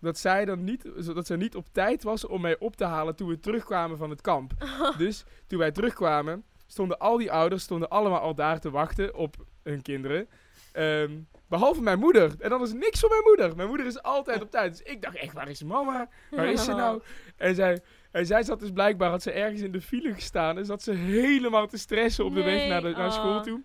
dat 0.00 0.18
zij 0.18 0.44
dan 0.44 0.64
niet, 0.64 1.06
dat 1.14 1.26
ze 1.26 1.36
niet 1.36 1.56
op 1.56 1.66
tijd 1.72 2.02
was 2.02 2.26
om 2.26 2.40
mij 2.40 2.58
op 2.58 2.76
te 2.76 2.84
halen 2.84 3.16
toen 3.16 3.28
we 3.28 3.40
terugkwamen 3.40 3.98
van 3.98 4.10
het 4.10 4.20
kamp. 4.20 4.52
Dus 4.98 5.24
toen 5.46 5.58
wij 5.58 5.70
terugkwamen, 5.70 6.44
stonden 6.72 6.98
al 6.98 7.16
die 7.16 7.32
ouders 7.32 7.62
stonden 7.62 7.88
allemaal 7.88 8.20
al 8.20 8.34
daar 8.34 8.60
te 8.60 8.70
wachten 8.70 9.14
op 9.14 9.36
hun 9.62 9.82
kinderen. 9.82 10.28
Ehm, 10.72 11.10
behalve 11.48 11.82
mijn 11.82 11.98
moeder. 11.98 12.34
En 12.38 12.50
dan 12.50 12.62
is 12.62 12.72
niks 12.72 13.00
van 13.00 13.08
mijn 13.08 13.22
moeder. 13.24 13.56
Mijn 13.56 13.68
moeder 13.68 13.86
is 13.86 14.02
altijd 14.02 14.42
op 14.42 14.50
tijd. 14.50 14.70
Dus 14.70 14.92
ik 14.92 15.02
dacht 15.02 15.16
echt, 15.16 15.32
waar 15.32 15.48
is 15.48 15.62
mama? 15.62 16.08
Waar 16.30 16.52
is 16.52 16.64
ze 16.64 16.72
nou? 16.72 17.02
En 17.36 17.54
zij, 17.54 17.80
en 18.10 18.26
zij 18.26 18.42
zat 18.42 18.60
dus 18.60 18.70
blijkbaar, 18.70 19.10
had 19.10 19.22
ze 19.22 19.30
ergens 19.30 19.60
in 19.60 19.72
de 19.72 19.80
file 19.80 20.14
gestaan. 20.14 20.58
En 20.58 20.64
zat 20.64 20.82
ze 20.82 20.92
helemaal 20.92 21.66
te 21.66 21.78
stressen 21.78 22.24
op 22.24 22.34
de 22.34 22.42
weg 22.42 22.68
naar, 22.68 22.82
de, 22.82 22.90
naar 22.90 23.06
oh. 23.06 23.12
school 23.12 23.42
toe. 23.42 23.62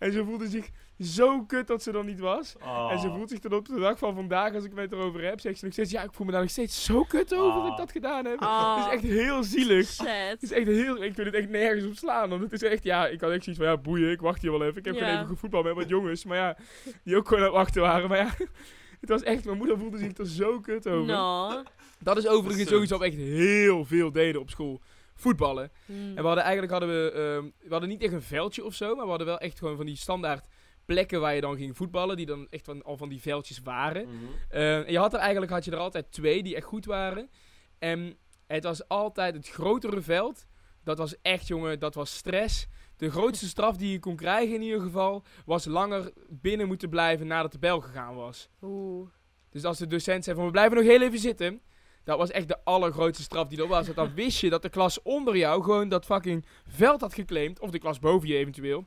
En 0.00 0.12
ze 0.12 0.24
voelde 0.24 0.48
zich 0.48 0.68
zo 1.00 1.42
kut 1.44 1.66
dat 1.66 1.82
ze 1.82 1.92
er 1.92 2.04
niet 2.04 2.20
was. 2.20 2.54
Oh. 2.62 2.88
En 2.92 2.98
ze 2.98 3.10
voelt 3.10 3.30
zich 3.30 3.38
dan 3.38 3.52
op 3.52 3.68
de 3.68 3.78
dag 3.80 3.98
van 3.98 4.14
vandaag, 4.14 4.54
als 4.54 4.64
ik 4.64 4.72
het 4.74 4.92
erover 4.92 5.24
heb, 5.24 5.40
zegt 5.40 5.58
ze 5.58 5.64
nog 5.64 5.72
steeds... 5.72 5.90
Ja, 5.90 6.02
ik 6.02 6.12
voel 6.12 6.26
me 6.26 6.32
daar 6.32 6.40
nog 6.40 6.50
steeds 6.50 6.84
zo 6.84 7.02
kut 7.04 7.34
over 7.34 7.54
dat 7.60 7.66
ik 7.66 7.70
Oh. 7.72 7.76
dat 7.78 7.92
gedaan 7.92 8.24
heb. 8.24 8.42
Oh. 8.42 8.76
Het 8.76 8.86
is 8.86 8.92
echt 8.92 9.02
heel 9.02 9.42
zielig. 9.44 9.96
Het 10.04 10.42
is 10.42 10.52
echt 10.52 10.66
heel... 10.66 10.96
Ik 11.02 11.14
vind 11.14 11.26
het 11.26 11.34
echt 11.34 11.48
nergens 11.48 11.84
op 11.86 11.94
slaan. 11.94 12.28
Want 12.28 12.42
het 12.42 12.52
is 12.52 12.62
echt... 12.62 12.82
Ja, 12.82 13.06
ik 13.06 13.20
had 13.20 13.30
echt 13.30 13.44
zoiets 13.44 13.62
van... 13.62 13.70
Ja, 13.72 13.78
boeien, 13.78 14.10
ik 14.10 14.20
wacht 14.20 14.42
hier 14.42 14.50
wel 14.50 14.62
even. 14.64 14.78
Ik 14.78 14.84
heb 14.84 14.94
Ja. 14.94 15.00
gewoon 15.00 15.14
even 15.16 15.28
gevoetbald 15.28 15.64
met 15.64 15.74
wat 15.74 15.88
jongens. 15.88 16.24
Maar 16.24 16.36
ja, 16.36 16.56
die 17.04 17.16
ook 17.16 17.28
gewoon 17.28 17.42
aan 17.42 17.48
het 17.48 17.56
wachten 17.58 17.82
waren. 17.82 18.08
Maar 18.08 18.18
ja... 18.18 18.30
Het 19.00 19.08
was 19.08 19.22
echt... 19.22 19.44
Mijn 19.44 19.56
moeder 19.58 19.78
voelde 19.78 19.98
zich 19.98 20.16
er 20.18 20.26
zo 20.26 20.60
kut 20.60 20.86
over. 20.88 21.06
No. 21.06 21.62
Dat 21.98 22.16
is 22.16 22.26
overigens 22.28 22.68
sowieso 22.68 22.98
echt 22.98 23.16
heel 23.16 23.84
veel 23.84 24.12
deden 24.12 24.40
op 24.40 24.50
school. 24.50 24.80
Voetballen. 25.20 25.72
Hmm. 25.86 26.08
En 26.08 26.22
we 26.22 26.26
hadden 26.26 26.44
eigenlijk 26.44 26.72
hadden 26.72 26.88
we, 26.88 27.10
ehm, 27.10 27.68
we 27.68 27.70
hadden 27.70 27.88
niet 27.88 28.02
echt 28.02 28.12
een 28.12 28.22
veldje 28.22 28.64
of 28.64 28.74
zo, 28.74 28.94
maar 28.94 29.04
we 29.04 29.10
hadden 29.10 29.26
wel 29.26 29.38
echt 29.38 29.58
gewoon 29.58 29.76
van 29.76 29.86
die 29.86 29.96
standaard 29.96 30.46
plekken 30.84 31.20
waar 31.20 31.34
je 31.34 31.40
dan 31.40 31.56
ging 31.56 31.76
voetballen, 31.76 32.16
die 32.16 32.26
dan 32.26 32.46
echt 32.50 32.64
van, 32.64 32.82
al 32.82 32.96
van 32.96 33.08
die 33.08 33.20
veldjes 33.20 33.60
waren. 33.62 34.06
Mhm. 34.06 34.14
Eh, 34.48 34.76
en 34.76 34.92
je 34.92 34.98
had 34.98 35.12
er 35.12 35.18
eigenlijk 35.18 35.52
had 35.52 35.64
je 35.64 35.70
er 35.70 35.76
altijd 35.76 36.12
twee 36.12 36.42
die 36.42 36.56
echt 36.56 36.66
goed 36.66 36.84
waren. 36.84 37.30
En 37.78 38.16
het 38.46 38.64
was 38.64 38.88
altijd 38.88 39.34
het 39.34 39.48
grotere 39.48 40.00
veld. 40.00 40.46
Dat 40.84 40.98
was 40.98 41.20
echt, 41.22 41.46
jongen, 41.46 41.78
dat 41.78 41.94
was 41.94 42.14
stress. 42.14 42.66
De 42.96 43.10
grootste 43.10 43.46
straf 43.54 43.76
die 43.76 43.90
je 43.90 43.98
kon 43.98 44.16
krijgen 44.16 44.54
in 44.54 44.62
ieder 44.62 44.80
geval, 44.80 45.24
was 45.44 45.64
langer 45.64 46.12
binnen 46.28 46.66
moeten 46.66 46.88
blijven 46.88 47.26
nadat 47.26 47.52
de 47.52 47.58
bel 47.58 47.80
gegaan 47.80 48.14
was. 48.14 48.48
Oeh. 48.62 49.08
Dus 49.50 49.64
als 49.64 49.78
de 49.78 49.86
docent 49.86 50.24
zei 50.24 50.36
van 50.36 50.44
we 50.44 50.50
blijven 50.50 50.76
nog 50.76 50.86
heel 50.86 51.02
even 51.02 51.18
zitten. 51.18 51.62
Dat 52.04 52.18
was 52.18 52.30
echt 52.30 52.48
de 52.48 52.64
allergrootste 52.64 53.22
straf 53.22 53.48
die 53.48 53.62
er 53.62 53.66
was. 53.66 53.84
Want 53.84 53.96
dan 53.96 54.14
wist 54.14 54.40
je 54.40 54.50
dat 54.50 54.62
de 54.62 54.68
klas 54.68 55.02
onder 55.02 55.36
jou 55.36 55.62
gewoon 55.62 55.88
dat 55.88 56.04
fucking 56.04 56.44
veld 56.68 57.00
had 57.00 57.14
geclaimd. 57.14 57.60
Of 57.60 57.70
de 57.70 57.78
klas 57.78 57.98
boven 57.98 58.28
je 58.28 58.36
eventueel. 58.36 58.84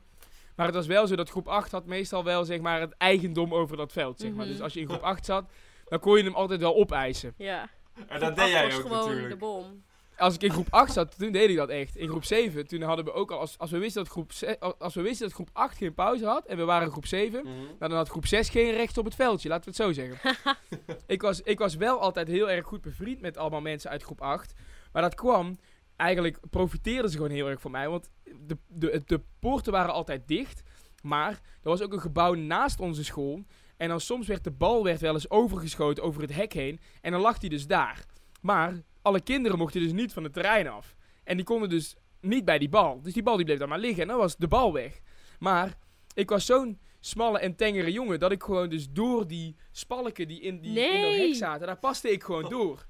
Maar 0.56 0.66
het 0.66 0.74
was 0.74 0.86
wel 0.86 1.06
zo 1.06 1.16
dat 1.16 1.30
groep 1.30 1.48
8 1.48 1.70
had 1.70 1.86
meestal 1.86 2.24
wel 2.24 2.44
zeg 2.44 2.60
maar 2.60 2.80
het 2.80 2.94
eigendom 2.96 3.54
over 3.54 3.76
dat 3.76 3.92
veld. 3.92 4.20
Zeg 4.20 4.30
maar. 4.30 4.44
Mhm. 4.44 4.52
Dus 4.54 4.62
als 4.62 4.72
je 4.74 4.80
in 4.80 4.86
groep 4.86 5.02
8 5.02 5.24
zat, 5.24 5.44
dan 5.84 5.98
kon 5.98 6.16
je 6.16 6.24
hem 6.24 6.34
altijd 6.34 6.60
wel 6.60 6.76
opeisen. 6.76 7.34
Ja. 7.36 7.68
En 8.08 8.20
dat 8.20 8.36
deed 8.36 8.48
jij 8.48 8.64
ook 8.64 8.72
gewoon 8.72 8.98
natuurlijk. 8.98 9.28
de 9.28 9.36
bom. 9.36 9.82
Als 10.16 10.34
ik 10.34 10.42
in 10.42 10.50
groep 10.50 10.66
8 10.70 10.92
zat, 10.92 11.18
toen 11.18 11.32
deed 11.32 11.50
ik 11.50 11.56
dat 11.56 11.68
echt. 11.68 11.96
In 11.96 12.08
groep 12.08 12.24
7, 12.24 12.66
toen 12.66 12.82
hadden 12.82 13.04
we 13.04 13.12
ook 13.12 13.30
al, 13.30 13.38
als, 13.38 13.58
als, 13.58 13.70
we 13.70 13.78
wisten 13.78 14.02
dat 14.02 14.12
groep 14.12 14.32
als 14.78 14.94
we 14.94 15.02
wisten 15.02 15.26
dat 15.26 15.34
groep 15.34 15.50
8 15.52 15.76
geen 15.76 15.94
pauze 15.94 16.26
had 16.26 16.46
en 16.46 16.56
we 16.56 16.64
waren 16.64 16.86
in 16.86 16.92
groep 16.92 17.06
7, 17.06 17.42
Mhm. 17.44 17.54
Nou, 17.54 17.76
dan 17.78 17.92
had 17.92 18.08
groep 18.08 18.26
6 18.26 18.48
geen 18.48 18.70
recht 18.72 18.98
op 18.98 19.04
het 19.04 19.14
veldje, 19.14 19.48
laten 19.48 19.72
we 19.72 19.84
het 19.84 19.96
zo 19.96 20.02
zeggen. 20.02 20.36
ik, 21.06 21.22
was, 21.22 21.40
ik 21.40 21.58
was 21.58 21.74
wel 21.74 22.00
altijd 22.00 22.28
heel 22.28 22.50
erg 22.50 22.66
goed 22.66 22.80
bevriend 22.80 23.20
met 23.20 23.36
allemaal 23.36 23.60
mensen 23.60 23.90
uit 23.90 24.02
groep 24.02 24.20
8. 24.20 24.54
Maar 24.92 25.02
dat 25.02 25.14
kwam, 25.14 25.58
eigenlijk 25.96 26.38
profiteerden 26.50 27.10
ze 27.10 27.16
gewoon 27.16 27.32
heel 27.32 27.48
erg 27.48 27.60
van 27.60 27.70
mij. 27.70 27.88
Want 27.88 28.10
de, 28.24 28.56
de, 28.66 29.02
de 29.06 29.20
poorten 29.38 29.72
waren 29.72 29.92
altijd 29.92 30.28
dicht. 30.28 30.62
Maar 31.02 31.30
er 31.32 31.68
was 31.68 31.82
ook 31.82 31.92
een 31.92 32.00
gebouw 32.00 32.34
naast 32.34 32.80
onze 32.80 33.04
school. 33.04 33.44
En 33.76 33.88
dan 33.88 34.00
soms 34.00 34.26
werd 34.26 34.44
de 34.44 34.50
bal 34.50 34.84
werd 34.84 35.00
wel 35.00 35.14
eens 35.14 35.30
overgeschoten 35.30 36.02
over 36.02 36.20
het 36.22 36.34
hek 36.34 36.52
heen. 36.52 36.80
En 37.00 37.12
dan 37.12 37.20
lag 37.20 37.38
die 37.38 37.50
dus 37.50 37.66
daar. 37.66 38.04
Maar 38.40 38.82
alle 39.04 39.20
kinderen 39.20 39.58
mochten 39.58 39.80
dus 39.80 39.92
niet 39.92 40.12
van 40.12 40.24
het 40.24 40.32
terrein 40.32 40.68
af. 40.68 40.94
En 41.24 41.36
die 41.36 41.44
konden 41.44 41.68
dus 41.68 41.96
niet 42.20 42.44
bij 42.44 42.58
die 42.58 42.68
bal. 42.68 43.00
Dus 43.02 43.12
die 43.12 43.22
bal 43.22 43.36
die 43.36 43.44
bleef 43.44 43.58
daar 43.58 43.68
maar 43.68 43.78
liggen. 43.78 44.02
En 44.02 44.08
dan 44.08 44.16
was 44.18 44.36
de 44.36 44.48
bal 44.48 44.72
weg. 44.72 45.00
Maar 45.38 45.74
ik 46.14 46.30
was 46.30 46.46
zo'n 46.46 46.78
smalle 47.00 47.38
en 47.38 47.56
tengere 47.56 47.92
jongen 47.92 48.18
dat 48.18 48.32
ik 48.32 48.42
gewoon 48.42 48.68
dus 48.68 48.90
door 48.90 49.26
die 49.26 49.56
spalken 49.72 50.28
die 50.28 50.40
in, 50.40 50.60
die 50.60 50.78
in 50.80 51.00
dat 51.00 51.10
Nee. 51.10 51.26
hek 51.26 51.34
zaten, 51.34 51.66
daar 51.66 51.78
paste 51.78 52.10
ik 52.10 52.22
gewoon 52.22 52.48
door. 52.48 52.86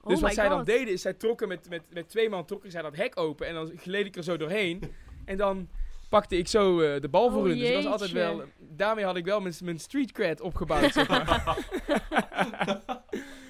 Oh 0.00 0.08
Dus 0.12 0.20
wat 0.20 0.34
zij 0.34 0.48
dan 0.48 0.64
deden 0.64 0.92
is, 0.92 1.02
zij 1.02 1.12
trokken 1.14 1.48
met, 1.48 1.68
met, 1.68 1.82
met 1.92 2.08
twee 2.08 2.28
man 2.28 2.44
trokken 2.44 2.70
zij 2.70 2.82
dat 2.82 2.96
hek 2.96 3.18
open 3.20 3.46
en 3.46 3.54
dan 3.54 3.70
gleed 3.76 4.06
ik 4.06 4.16
er 4.16 4.22
zo 4.24 4.36
doorheen. 4.36 4.80
en 5.24 5.36
dan 5.36 5.68
pakte 6.08 6.36
ik 6.36 6.48
zo 6.48 6.80
eh, 6.80 7.00
de 7.00 7.08
bal 7.08 7.30
voor 7.30 7.40
Oh, 7.40 7.46
hun. 7.46 7.58
Dus 7.58 7.68
dat 7.72 7.82
was 7.82 7.92
altijd 7.92 8.10
wel, 8.12 8.42
daarmee 8.58 9.04
had 9.04 9.16
ik 9.16 9.24
wel 9.24 9.40
mijn, 9.40 9.54
mijn 9.64 9.78
street 9.80 10.12
cred 10.12 10.40
opgebouwd, 10.40 10.92
zeg 10.92 11.08
maar. 11.08 11.56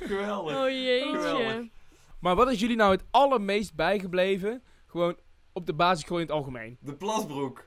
Geweldig. 0.00 0.56
Oh 0.56 0.68
jeetje. 0.68 1.18
Geweldig. 1.18 1.66
Maar 2.20 2.34
wat 2.34 2.50
is 2.50 2.60
jullie 2.60 2.76
nou 2.76 2.90
het 2.90 3.04
allermeest 3.10 3.74
bijgebleven, 3.74 4.62
gewoon 4.86 5.16
op 5.52 5.66
de 5.66 5.74
basisschool 5.74 6.16
in 6.18 6.22
het 6.22 6.32
algemeen? 6.32 6.78
De 6.80 6.94
plasbroek. 6.94 7.66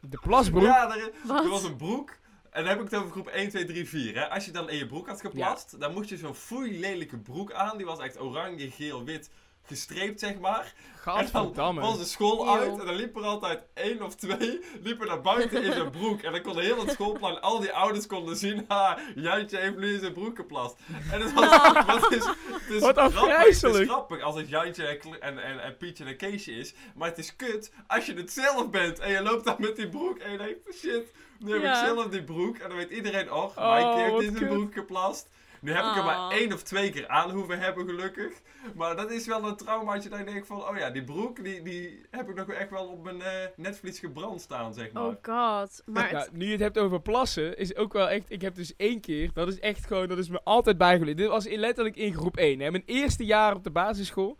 De 0.00 0.18
plasbroek? 0.20 0.62
Ja, 0.62 0.96
er, 0.96 1.12
er 1.28 1.48
was 1.48 1.64
een 1.64 1.76
broek. 1.76 2.10
En 2.50 2.64
dan 2.64 2.70
heb 2.70 2.80
ik 2.80 2.90
het 2.90 3.00
over 3.00 3.10
groep 3.10 3.26
1, 3.26 3.48
2, 3.48 3.64
3, 3.64 3.88
4. 3.88 4.14
Hè. 4.14 4.28
Als 4.28 4.44
je 4.44 4.50
dan 4.50 4.70
in 4.70 4.76
je 4.76 4.86
broek 4.86 5.06
had 5.06 5.20
geplast, 5.20 5.80
dan 5.80 5.92
moest 5.92 6.08
je 6.08 6.16
zo'n 6.16 6.34
foei 6.34 6.80
lelijke 6.80 7.18
broek 7.18 7.52
aan. 7.52 7.76
Die 7.76 7.86
was 7.86 7.98
echt 7.98 8.20
oranje, 8.20 8.70
geel, 8.70 9.04
wit 9.04 9.30
gestreept, 9.66 10.20
zeg 10.20 10.38
maar. 10.38 10.72
En 11.06 11.12
dan 11.12 11.24
Gadverdamme. 11.26 11.80
was 11.80 11.98
de 11.98 12.04
school 12.04 12.40
Eeuw. 12.46 12.48
uit 12.60 12.78
en 12.80 12.86
dan 12.86 12.94
liep 12.94 13.16
er 13.16 13.22
altijd 13.24 13.60
één 13.74 14.02
of 14.02 14.14
twee 14.14 14.60
liepen 14.82 15.06
naar 15.06 15.20
buiten 15.20 15.62
in 15.62 15.72
zijn 15.72 15.90
broek. 15.98 16.22
En 16.22 16.32
dan 16.32 16.40
kon 16.42 16.58
heel 16.58 16.80
het 16.80 16.90
schoolplan, 16.90 17.42
al 17.42 17.60
die 17.60 17.72
ouders 17.72 18.06
konden 18.06 18.36
zien, 18.36 18.64
ha, 18.68 18.98
Jantje 19.14 19.56
heeft 19.58 19.76
nu 19.76 19.92
in 19.94 20.00
zijn 20.00 20.12
broek 20.12 20.36
geplast. 20.36 20.76
En 21.12 21.20
het 21.20 21.32
was, 21.32 21.48
wat 22.00 22.12
is, 22.12 22.24
het 22.24 22.70
is 22.70 22.80
Wat 22.80 22.96
grappig, 22.98 23.38
het 23.62 23.74
is 23.74 23.86
grappig 23.86 24.20
als 24.22 24.36
het 24.36 24.48
Jantje 24.48 24.86
en, 24.86 25.20
en, 25.20 25.38
en, 25.44 25.62
en 25.62 25.76
Pietje 25.76 26.04
en 26.04 26.16
Keesje 26.16 26.52
is. 26.52 26.74
Maar 26.94 27.08
het 27.08 27.18
is 27.18 27.36
kut 27.36 27.72
als 27.86 28.06
je 28.06 28.14
het 28.14 28.32
zelf 28.32 28.70
bent 28.70 28.98
en 28.98 29.10
je 29.10 29.22
loopt 29.22 29.44
dan 29.44 29.54
met 29.58 29.76
die 29.76 29.88
broek 29.88 30.18
en 30.18 30.32
je 30.32 30.38
denkt, 30.38 30.74
shit, 30.74 31.12
nu 31.38 31.52
heb 31.52 31.62
Ja. 31.62 31.80
ik 31.80 31.86
zelf 31.86 32.06
die 32.06 32.24
broek. 32.24 32.56
En 32.58 32.68
dan 32.68 32.76
weet 32.78 32.90
iedereen, 32.90 33.32
oh, 33.32 33.56
Oh, 33.56 33.74
Mike 33.76 34.00
heeft 34.00 34.22
in 34.30 34.36
zijn 34.36 34.48
broek 34.50 34.72
geplast. 34.74 35.28
Nu 35.60 35.72
heb 35.72 35.84
ik 35.84 35.96
er 35.96 36.04
maar 36.04 36.14
Ah. 36.16 36.32
één 36.32 36.52
of 36.52 36.62
twee 36.62 36.90
keer 36.90 37.08
aan 37.08 37.30
hoeven 37.30 37.58
hebben, 37.58 37.86
gelukkig. 37.86 38.32
Maar 38.74 38.96
dat 38.96 39.10
is 39.10 39.26
wel 39.26 39.44
een 39.44 39.56
traumaatje 39.56 40.08
dat 40.08 40.18
je 40.18 40.24
denkt 40.24 40.46
van, 40.46 40.68
oh 40.68 40.76
ja, 40.76 40.90
die 40.90 41.04
broek, 41.04 41.44
die, 41.44 41.62
die 41.62 42.06
heb 42.10 42.28
ik 42.28 42.34
nog 42.34 42.48
echt 42.50 42.70
wel 42.70 42.86
op 42.86 43.02
mijn 43.04 43.22
eh 43.22 43.32
netvlies 43.56 43.98
gebrand 43.98 44.40
staan, 44.40 44.74
zeg 44.74 44.92
maar. 44.92 45.02
Oh 45.04 45.14
god. 45.22 45.82
Maar 45.86 46.28
nu 46.32 46.44
je 46.44 46.50
het 46.52 46.60
hebt 46.60 46.78
over 46.78 47.00
plassen, 47.00 47.58
is 47.58 47.76
ook 47.76 47.92
wel 47.92 48.08
echt. 48.08 48.24
Ik 48.28 48.40
heb 48.40 48.54
dus 48.54 48.76
één 48.76 49.00
keer, 49.00 49.30
dat 49.32 49.48
is 49.48 49.58
echt 49.60 49.86
gewoon, 49.86 50.08
dat 50.08 50.18
is 50.18 50.28
me 50.28 50.40
altijd 50.44 50.78
bijgebleven. 50.78 51.16
Dit 51.16 51.28
was 51.28 51.46
in, 51.46 51.58
letterlijk 51.58 51.96
in 51.96 52.14
groep 52.14 52.36
1. 52.36 52.60
Hè. 52.60 52.70
Mijn 52.70 52.82
eerste 52.86 53.24
jaar 53.24 53.54
op 53.54 53.64
de 53.64 53.70
basisschool. 53.70 54.36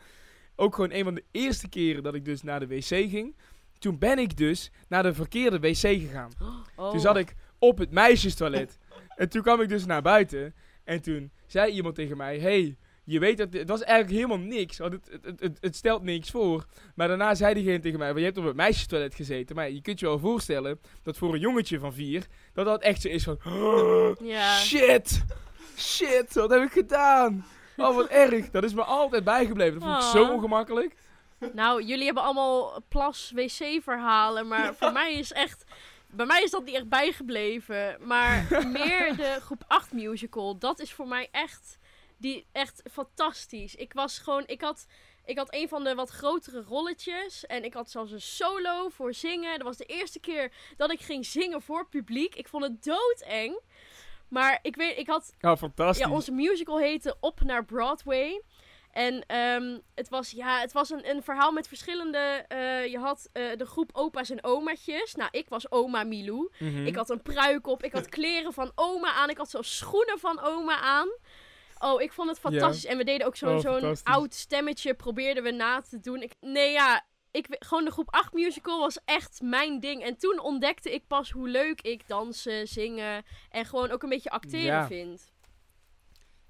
Ook 0.56 0.74
gewoon 0.74 0.90
een 0.92 1.04
van 1.04 1.14
de 1.14 1.24
eerste 1.30 1.68
keren 1.68 2.02
dat 2.02 2.14
ik 2.14 2.24
dus 2.24 2.42
naar 2.42 2.60
de 2.60 2.66
wc 2.66 2.84
ging. 2.84 3.36
Toen 3.78 3.98
ben 3.98 4.18
ik 4.18 4.36
dus 4.36 4.70
naar 4.88 5.02
de 5.02 5.14
verkeerde 5.14 5.60
wc 5.60 5.76
gegaan. 5.76 6.30
oh. 6.76 6.90
Toen 6.90 7.00
zat 7.00 7.16
ik 7.16 7.34
op 7.58 7.78
het 7.78 7.90
meisjestoilet. 7.90 8.78
en 9.16 9.28
toen 9.28 9.42
kwam 9.42 9.60
ik 9.60 9.68
dus 9.68 9.86
naar 9.86 10.02
buiten. 10.02 10.54
En 10.86 11.02
toen 11.02 11.30
zei 11.46 11.72
iemand 11.72 11.94
tegen 11.94 12.16
mij: 12.16 12.38
Hey, 12.38 12.76
je 13.04 13.18
weet 13.18 13.38
dat. 13.38 13.52
Het 13.52 13.68
was 13.68 13.82
eigenlijk 13.82 14.20
helemaal 14.20 14.46
niks. 14.46 14.78
Want 14.78 14.92
het, 14.92 15.36
het, 15.40 15.58
het, 15.60 15.76
stelt 15.76 16.02
niks 16.02 16.30
voor. 16.30 16.64
Maar 16.94 17.08
daarna 17.08 17.34
zei 17.34 17.54
diegene 17.54 17.78
tegen 17.80 17.98
mij: 17.98 18.08
"Want 18.08 18.18
Je 18.18 18.24
hebt 18.24 18.38
op 18.38 18.44
het 18.44 18.56
meisjestoilet 18.56 19.14
gezeten. 19.14 19.56
Maar 19.56 19.70
je 19.70 19.80
kunt 19.82 20.00
je 20.00 20.06
wel 20.06 20.18
voorstellen 20.18 20.80
dat 21.02 21.16
voor 21.16 21.34
een 21.34 21.40
jongetje 21.40 21.78
van 21.78 21.92
vier. 21.92 22.26
dat 22.54 22.64
dat 22.66 22.82
echt 22.82 23.00
zo 23.00 23.08
is 23.08 23.24
van. 23.24 23.38
Ja. 24.22 24.56
Shit! 24.58 25.24
Shit, 25.76 26.34
wat 26.34 26.50
heb 26.50 26.62
ik 26.62 26.72
gedaan? 26.72 27.46
Oh, 27.76 27.94
wat 27.96 28.06
erg. 28.08 28.50
Dat 28.50 28.64
is 28.64 28.74
me 28.74 28.82
altijd 28.82 29.24
bijgebleven. 29.24 29.80
Dat 29.80 29.88
vond 29.88 30.02
ik 30.02 30.10
zo 30.10 30.24
Ah. 30.24 30.30
ongemakkelijk. 30.32 30.94
Nou, 31.52 31.82
jullie 31.84 32.04
hebben 32.04 32.22
allemaal 32.22 32.82
plas 32.88 33.32
wc 33.34 33.82
verhalen, 33.82 34.48
maar 34.48 34.74
voor 34.74 34.92
mij 34.92 35.12
is 35.14 35.32
echt 35.32 35.64
bij 36.16 36.26
mij 36.26 36.42
is 36.42 36.50
dat 36.50 36.64
niet 36.64 36.74
echt 36.74 36.88
bijgebleven, 36.88 37.96
maar 38.06 38.46
meer 38.72 39.16
de 39.16 39.38
groep 39.40 39.64
8 39.66 39.92
musical, 39.92 40.58
dat 40.58 40.80
is 40.80 40.92
voor 40.92 41.08
mij 41.08 41.28
echt 41.30 41.78
die 42.18 42.46
echt 42.52 42.82
fantastisch. 42.92 43.74
Ik 43.74 43.92
was 43.92 44.18
gewoon 44.18 44.42
ik 44.46 44.60
had 44.60 44.86
Ik 45.24 45.38
had 45.38 45.54
een 45.54 45.68
van 45.68 45.84
de 45.84 45.94
wat 45.94 46.10
grotere 46.10 46.62
rolletjes. 46.62 47.46
En 47.46 47.64
ik 47.64 47.74
had 47.74 47.90
zelfs 47.90 48.12
een 48.12 48.20
solo 48.20 48.88
voor 48.88 49.14
zingen. 49.14 49.58
Dat 49.58 49.66
was 49.66 49.76
de 49.76 49.84
eerste 49.84 50.20
keer 50.20 50.52
dat 50.76 50.90
ik 50.92 51.00
ging 51.00 51.26
zingen 51.26 51.62
voor 51.62 51.88
publiek. 51.88 52.34
Ik 52.34 52.48
vond 52.48 52.62
het 52.64 52.84
doodeng. 52.84 53.60
Maar 54.28 54.58
ik 54.62 54.76
weet, 54.76 54.98
ik 54.98 55.06
had 55.06 55.34
Oh, 55.40 55.56
fantastisch. 55.56 56.04
ja, 56.06 56.12
onze 56.12 56.32
musical 56.32 56.78
heette 56.78 57.16
Op 57.20 57.40
naar 57.40 57.64
Broadway. 57.64 58.42
En 58.96 59.24
ehm, 59.26 59.78
het 59.94 60.08
was, 60.08 60.30
ja, 60.30 60.60
het 60.60 60.72
was 60.72 60.90
een, 60.90 61.08
een 61.10 61.22
verhaal 61.22 61.52
met 61.52 61.68
verschillende... 61.68 62.18
eh, 62.48 62.86
je 62.86 62.98
had 62.98 63.28
eh, 63.32 63.44
de 63.56 63.66
groep 63.66 63.90
opa's 63.92 64.30
en 64.30 64.44
omaatjes. 64.44 65.14
Nou, 65.14 65.28
ik 65.32 65.48
was 65.48 65.70
oma 65.70 66.04
Milou. 66.04 66.48
Mhm. 66.58 66.86
Ik 66.86 66.96
had 66.96 67.10
een 67.10 67.22
pruik 67.22 67.66
op. 67.66 67.82
Ik 67.82 67.92
had 67.92 68.08
kleren 68.18 68.52
van 68.52 68.72
oma 68.74 69.12
aan. 69.12 69.30
Ik 69.30 69.36
had 69.36 69.50
zelfs 69.50 69.76
schoenen 69.76 70.18
van 70.18 70.40
oma 70.40 70.80
aan. 70.80 71.08
Oh, 71.78 72.02
ik 72.02 72.12
vond 72.12 72.28
het 72.28 72.38
fantastisch. 72.38 72.84
En 72.86 72.96
we 72.96 73.04
deden 73.04 73.26
ook 73.26 73.36
zo'n 73.36 73.54
Oh, 73.54 73.58
zo'n 73.60 73.96
oud 74.02 74.34
stemmetje. 74.34 74.94
Probeerden 74.94 75.42
we 75.42 75.50
na 75.50 75.80
te 75.80 76.00
doen. 76.00 76.22
Ik, 76.22 76.32
nee, 76.40 76.72
ja. 76.72 77.04
Ik, 77.30 77.46
gewoon 77.58 77.84
de 77.84 77.90
groep 77.90 78.10
8 78.10 78.32
musical 78.32 78.78
was 78.80 78.98
echt 79.04 79.40
mijn 79.42 79.80
ding. 79.80 80.02
En 80.02 80.16
toen 80.16 80.40
ontdekte 80.40 80.92
ik 80.94 81.06
pas 81.06 81.30
hoe 81.30 81.48
leuk 81.48 81.80
ik 81.80 82.08
dansen, 82.08 82.66
zingen 82.68 83.24
en 83.50 83.64
gewoon 83.64 83.90
ook 83.90 84.02
een 84.02 84.08
beetje 84.08 84.30
acteren 84.30 84.64
Ja. 84.66 84.86
vind. 84.86 85.32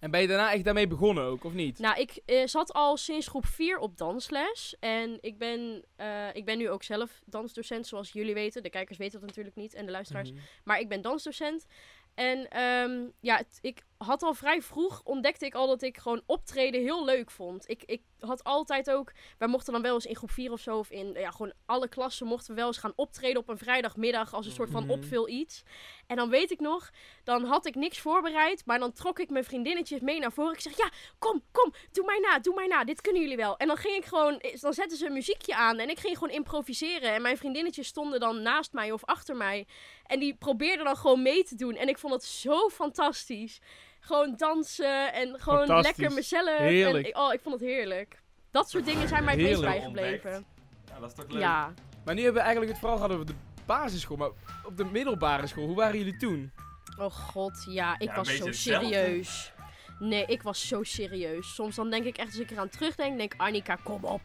En 0.07 0.13
ben 0.13 0.21
je 0.21 0.27
daarna 0.27 0.53
echt 0.53 0.65
daarmee 0.65 0.87
begonnen 0.87 1.25
ook, 1.25 1.45
of 1.45 1.53
niet? 1.53 1.79
Nou, 1.79 2.01
ik 2.01 2.19
eh, 2.27 2.47
zat 2.47 2.73
al 2.73 2.97
sinds 2.97 3.29
groep 3.29 3.47
4 3.47 3.79
op 3.79 3.99
dansles. 3.99 4.77
En 4.81 5.19
ik 5.21 5.39
ben, 5.39 5.85
eh, 5.97 6.27
ik 6.33 6.45
ben 6.45 6.59
nu 6.59 6.71
ook 6.71 6.83
zelf 6.83 7.23
dansdocent, 7.25 7.87
zoals 7.87 8.13
jullie 8.13 8.35
weten. 8.35 8.63
De 8.63 8.71
kijkers 8.71 8.99
weten 8.99 9.19
dat 9.19 9.29
natuurlijk 9.29 9.57
niet 9.57 9.75
en 9.75 9.87
de 9.87 9.93
luisteraars. 9.93 10.31
Mhm. 10.33 10.41
Maar 10.65 10.81
ik 10.81 10.89
ben 10.89 11.03
dansdocent. 11.03 11.67
En 12.15 12.49
ehm, 12.51 13.05
ja, 13.21 13.37
het- 13.37 13.59
ik 13.61 13.83
had 13.99 14.23
al 14.23 14.35
vrij 14.35 14.63
vroeg, 14.63 15.01
ontdekte 15.05 15.47
ik 15.47 15.55
al 15.55 15.67
dat 15.67 15.83
ik 15.83 15.99
gewoon 15.99 16.23
optreden 16.27 16.81
heel 16.81 17.05
leuk 17.05 17.31
vond. 17.31 17.69
Ik, 17.69 17.83
ik 17.87 18.03
had 18.19 18.45
altijd 18.45 18.91
ook, 18.91 19.13
wij 19.39 19.49
mochten 19.49 19.73
dan 19.73 19.83
wel 19.83 19.95
eens 19.95 20.07
in 20.07 20.17
groep 20.17 20.31
4 20.31 20.53
of 20.53 20.61
zo, 20.61 20.79
of 20.79 20.91
in 20.91 21.13
ja, 21.13 21.31
gewoon 21.31 21.53
alle 21.67 21.89
klassen 21.89 22.27
mochten 22.27 22.49
we 22.55 22.61
wel 22.61 22.67
eens 22.67 22.77
gaan 22.79 22.93
optreden 22.97 23.41
op 23.41 23.49
een 23.49 23.59
vrijdagmiddag 23.59 24.35
als 24.35 24.47
een 24.47 24.53
soort 24.53 24.71
van 24.71 24.83
Mhm. 24.83 24.91
opvul 24.93 25.29
iets. 25.29 25.63
En 26.07 26.17
dan 26.17 26.29
weet 26.31 26.51
ik 26.51 26.61
nog, 26.61 26.91
dan 27.25 27.45
had 27.45 27.67
ik 27.67 27.75
niks 27.75 27.99
voorbereid, 27.99 28.63
maar 28.67 28.79
dan 28.79 28.93
trok 28.93 29.19
ik 29.19 29.31
mijn 29.31 29.45
vriendinnetjes 29.45 30.01
mee 30.01 30.19
naar 30.19 30.33
voren. 30.33 30.53
Ik 30.53 30.61
zeg, 30.61 30.77
ja, 30.77 30.91
kom, 31.19 31.43
kom, 31.53 31.73
doe 31.93 32.05
mij 32.05 32.19
na, 32.19 32.39
doe 32.39 32.55
mij 32.55 32.67
na, 32.67 32.85
dit 32.85 33.01
kunnen 33.01 33.23
jullie 33.23 33.37
wel. 33.37 33.57
En 33.57 33.67
dan 33.67 33.77
ging 33.77 33.97
ik 33.97 34.05
gewoon, 34.05 34.43
dan 34.61 34.73
zetten 34.75 34.99
ze 34.99 35.07
een 35.07 35.13
muziekje 35.13 35.55
aan 35.55 35.79
en 35.79 35.89
ik 35.91 35.99
ging 35.99 36.19
gewoon 36.19 36.35
improviseren. 36.35 37.13
En 37.15 37.23
mijn 37.23 37.37
vriendinnetjes 37.39 37.87
stonden 37.87 38.21
dan 38.21 38.43
naast 38.43 38.73
mij 38.73 38.93
of 38.93 39.05
achter 39.05 39.37
mij. 39.37 39.67
En 40.07 40.19
die 40.21 40.35
probeerden 40.35 40.85
dan 40.85 40.97
gewoon 40.97 41.23
mee 41.23 41.45
te 41.45 41.55
doen. 41.55 41.75
En 41.75 41.89
ik 41.89 41.99
vond 41.99 42.13
het 42.13 42.25
zo 42.25 42.69
fantastisch. 42.69 43.59
Gewoon 44.07 44.35
dansen 44.37 45.13
en 45.13 45.41
gewoon 45.41 45.81
lekker 45.81 46.13
mezelf. 46.13 46.59
Heerlijk. 46.59 47.05
En 47.05 47.11
ik- 47.11 47.17
oh, 47.19 47.33
ik 47.33 47.41
vond 47.43 47.61
het 47.61 47.69
heerlijk. 47.69 48.23
Dat 48.51 48.71
soort 48.71 48.85
dingen 48.85 49.09
zijn 49.09 49.25
mij 49.25 49.33
het 49.35 49.43
meest 49.43 49.55
Heerlijk. 49.61 49.79
bijgebleven. 49.93 50.45
Ja, 50.89 51.01
dat 51.01 51.09
is 51.11 51.15
toch 51.17 51.27
leuk? 51.29 51.41
Ja. 51.41 51.73
Maar 52.05 52.15
nu 52.15 52.23
hebben 52.23 52.41
we 52.41 52.47
eigenlijk 52.47 52.71
het 52.71 52.81
vooral 52.81 52.97
gehad 52.99 53.13
over 53.13 53.27
de 53.27 53.35
basisschool. 53.67 54.17
Maar 54.17 54.31
op 54.65 54.77
de 54.77 54.85
middelbare 54.85 55.47
school, 55.47 55.67
hoe 55.67 55.77
waren 55.77 55.99
jullie 55.99 56.17
toen? 56.17 56.53
Oh 56.99 57.11
god, 57.13 57.65
ja, 57.69 57.95
ik 57.99 58.09
Ja, 58.09 58.15
was 58.17 58.37
zo 58.37 58.53
serieus. 58.53 59.53
Nee, 59.99 60.25
ik 60.27 60.43
was 60.43 60.69
zo 60.69 60.83
serieus. 60.83 61.55
Soms 61.55 61.77
dan 61.77 61.91
denk 61.91 62.05
ik 62.05 62.17
echt, 62.17 62.29
als 62.29 62.39
ik 62.39 62.51
eraan 62.51 62.69
terugdenk, 62.69 63.19
denk 63.19 63.33
ik, 63.35 63.41
Annika, 63.41 63.77
kom 63.83 64.05
op. 64.05 64.23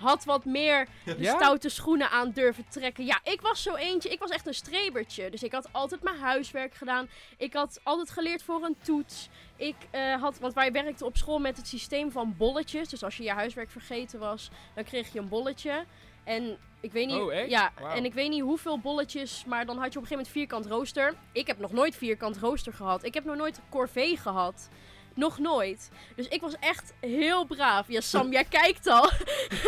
Had 0.00 0.24
wat 0.24 0.44
meer 0.44 0.86
de 1.04 1.14
Ja? 1.18 1.34
stoute 1.36 1.68
schoenen 1.68 2.10
aan 2.10 2.30
durven 2.30 2.64
trekken. 2.68 3.04
Ja, 3.04 3.20
ik 3.24 3.40
was 3.40 3.62
zo 3.62 3.74
eentje. 3.74 4.08
Ik 4.08 4.18
was 4.18 4.30
echt 4.30 4.46
een 4.46 4.54
strebertje. 4.54 5.30
Dus 5.30 5.42
ik 5.42 5.52
had 5.52 5.68
altijd 5.72 6.02
mijn 6.02 6.18
huiswerk 6.18 6.74
gedaan. 6.74 7.08
Ik 7.36 7.52
had 7.54 7.80
altijd 7.82 8.10
geleerd 8.10 8.42
voor 8.42 8.62
een 8.62 8.76
toets. 8.82 9.28
Ik 9.56 9.76
eh, 9.90 10.20
had, 10.22 10.38
want 10.38 10.54
wij 10.54 10.72
werkten 10.72 11.06
op 11.06 11.16
school 11.16 11.38
met 11.38 11.56
het 11.56 11.66
systeem 11.66 12.12
van 12.12 12.34
bolletjes. 12.36 12.88
Dus 12.88 13.04
als 13.04 13.16
je 13.16 13.22
je 13.22 13.32
huiswerk 13.32 13.70
vergeten 13.70 14.18
was, 14.18 14.50
dan 14.74 14.84
kreeg 14.84 15.12
je 15.12 15.18
een 15.18 15.28
bolletje. 15.28 15.84
En 16.24 16.58
ik 16.80 16.92
weet 16.92 17.06
niet, 17.06 17.16
Oh, 17.20 17.48
ja, 17.48 17.72
en 17.94 18.04
ik 18.04 18.14
weet 18.14 18.28
niet 18.30 18.42
hoeveel 18.42 18.78
bolletjes, 18.78 19.44
maar 19.46 19.66
dan 19.66 19.78
had 19.78 19.92
je 19.92 19.98
op 19.98 20.04
een 20.04 20.08
gegeven 20.08 20.16
moment 20.16 20.32
vierkant 20.32 20.66
rooster. 20.66 21.14
Ik 21.32 21.46
heb 21.46 21.58
nog 21.58 21.72
nooit 21.72 21.96
vierkant 21.96 22.36
rooster 22.38 22.72
gehad. 22.72 23.04
Ik 23.04 23.14
heb 23.14 23.24
nog 23.24 23.36
nooit 23.36 23.60
corvée 23.70 24.16
gehad. 24.16 24.68
Nog 25.14 25.38
nooit. 25.38 25.90
Dus 26.16 26.28
ik 26.28 26.40
was 26.40 26.54
echt 26.60 26.92
heel 27.00 27.44
braaf. 27.44 27.88
Ja, 27.88 28.00
Sam, 28.00 28.32
jij 28.32 28.44
kijkt 28.44 28.86
al. 28.86 29.10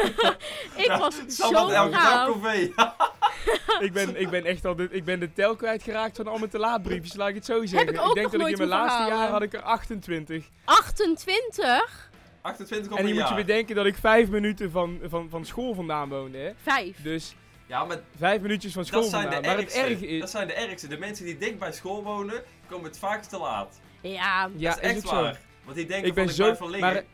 ik 0.84 0.94
was 0.98 1.14
Sam 1.26 1.54
zo 1.54 1.54
had 1.54 1.70
elke 1.70 1.90
braaf. 1.90 3.00
ik, 3.86 3.92
ben, 3.92 4.20
ik 4.20 4.30
ben 4.30 4.44
echt 4.44 4.64
al 4.64 4.76
de, 4.76 4.88
ik 4.90 5.04
ben 5.04 5.20
de 5.20 5.32
tel 5.32 5.56
kwijtgeraakt 5.56 6.16
van 6.16 6.26
al 6.26 6.38
mijn 6.38 6.50
te 6.50 6.58
laat 6.58 6.82
briefjes, 6.82 7.14
laat 7.14 7.28
ik 7.28 7.34
het 7.34 7.44
zo 7.44 7.66
zeggen. 7.66 7.94
ik 7.94 8.00
ook 8.00 8.14
denk 8.14 8.32
nog 8.32 8.40
dat 8.40 8.48
ik 8.48 8.58
in 8.58 8.68
mijn 8.68 8.80
laatste 8.80 9.02
jaar 9.02 9.28
had 9.28 9.42
ik 9.42 9.52
er 9.52 9.62
28. 9.62 10.44
28? 10.64 12.10
28 12.42 12.92
op 12.92 12.98
En 12.98 13.06
je 13.06 13.14
moet 13.14 13.28
je 13.28 13.34
bedenken 13.34 13.74
dat 13.74 13.86
ik 13.86 13.96
vijf 13.96 14.28
minuten 14.28 14.70
van, 14.70 15.00
van, 15.04 15.30
van 15.30 15.44
school 15.44 15.74
vandaan 15.74 16.08
woonde. 16.08 16.38
Hè? 16.38 16.50
Vijf. 16.62 17.02
Dus 17.02 17.34
Ja, 17.66 17.84
maar 17.84 18.00
vijf 18.18 18.40
minuutjes 18.40 18.72
van 18.72 18.84
school 18.84 19.00
dat 19.00 19.10
zijn, 19.10 19.28
de 19.28 19.32
vandaan. 19.32 19.54
Maar 19.54 19.64
het 19.64 19.74
ergste. 19.74 19.94
erge 19.94 20.06
is... 20.06 20.20
dat 20.20 20.30
zijn 20.30 20.46
de 20.46 20.54
ergste. 20.54 20.86
De 20.86 20.98
mensen 20.98 21.24
die 21.24 21.38
dicht 21.38 21.58
bij 21.58 21.72
school 21.72 22.02
wonen, 22.02 22.42
komen 22.68 22.84
het 22.84 22.98
vaakst 22.98 23.30
te 23.30 23.38
laat. 23.38 23.80
Ja, 24.02 24.50
ja, 24.56 24.70
dat 24.70 24.82
is 24.82 24.88
echt 24.88 24.96
ook 24.96 25.10
zo. 25.10 25.22
waar. 25.22 25.40
Want 25.64 25.76
die 25.76 25.86
denken 25.86 26.08
Ik 26.08 26.14
ben 26.14 26.24
van, 26.24 26.34
zo... 26.34 26.42
ik 26.42 26.56
blijf 26.56 26.58
van 26.58 26.70
liggen. 26.70 26.92
Maar, 26.92 27.04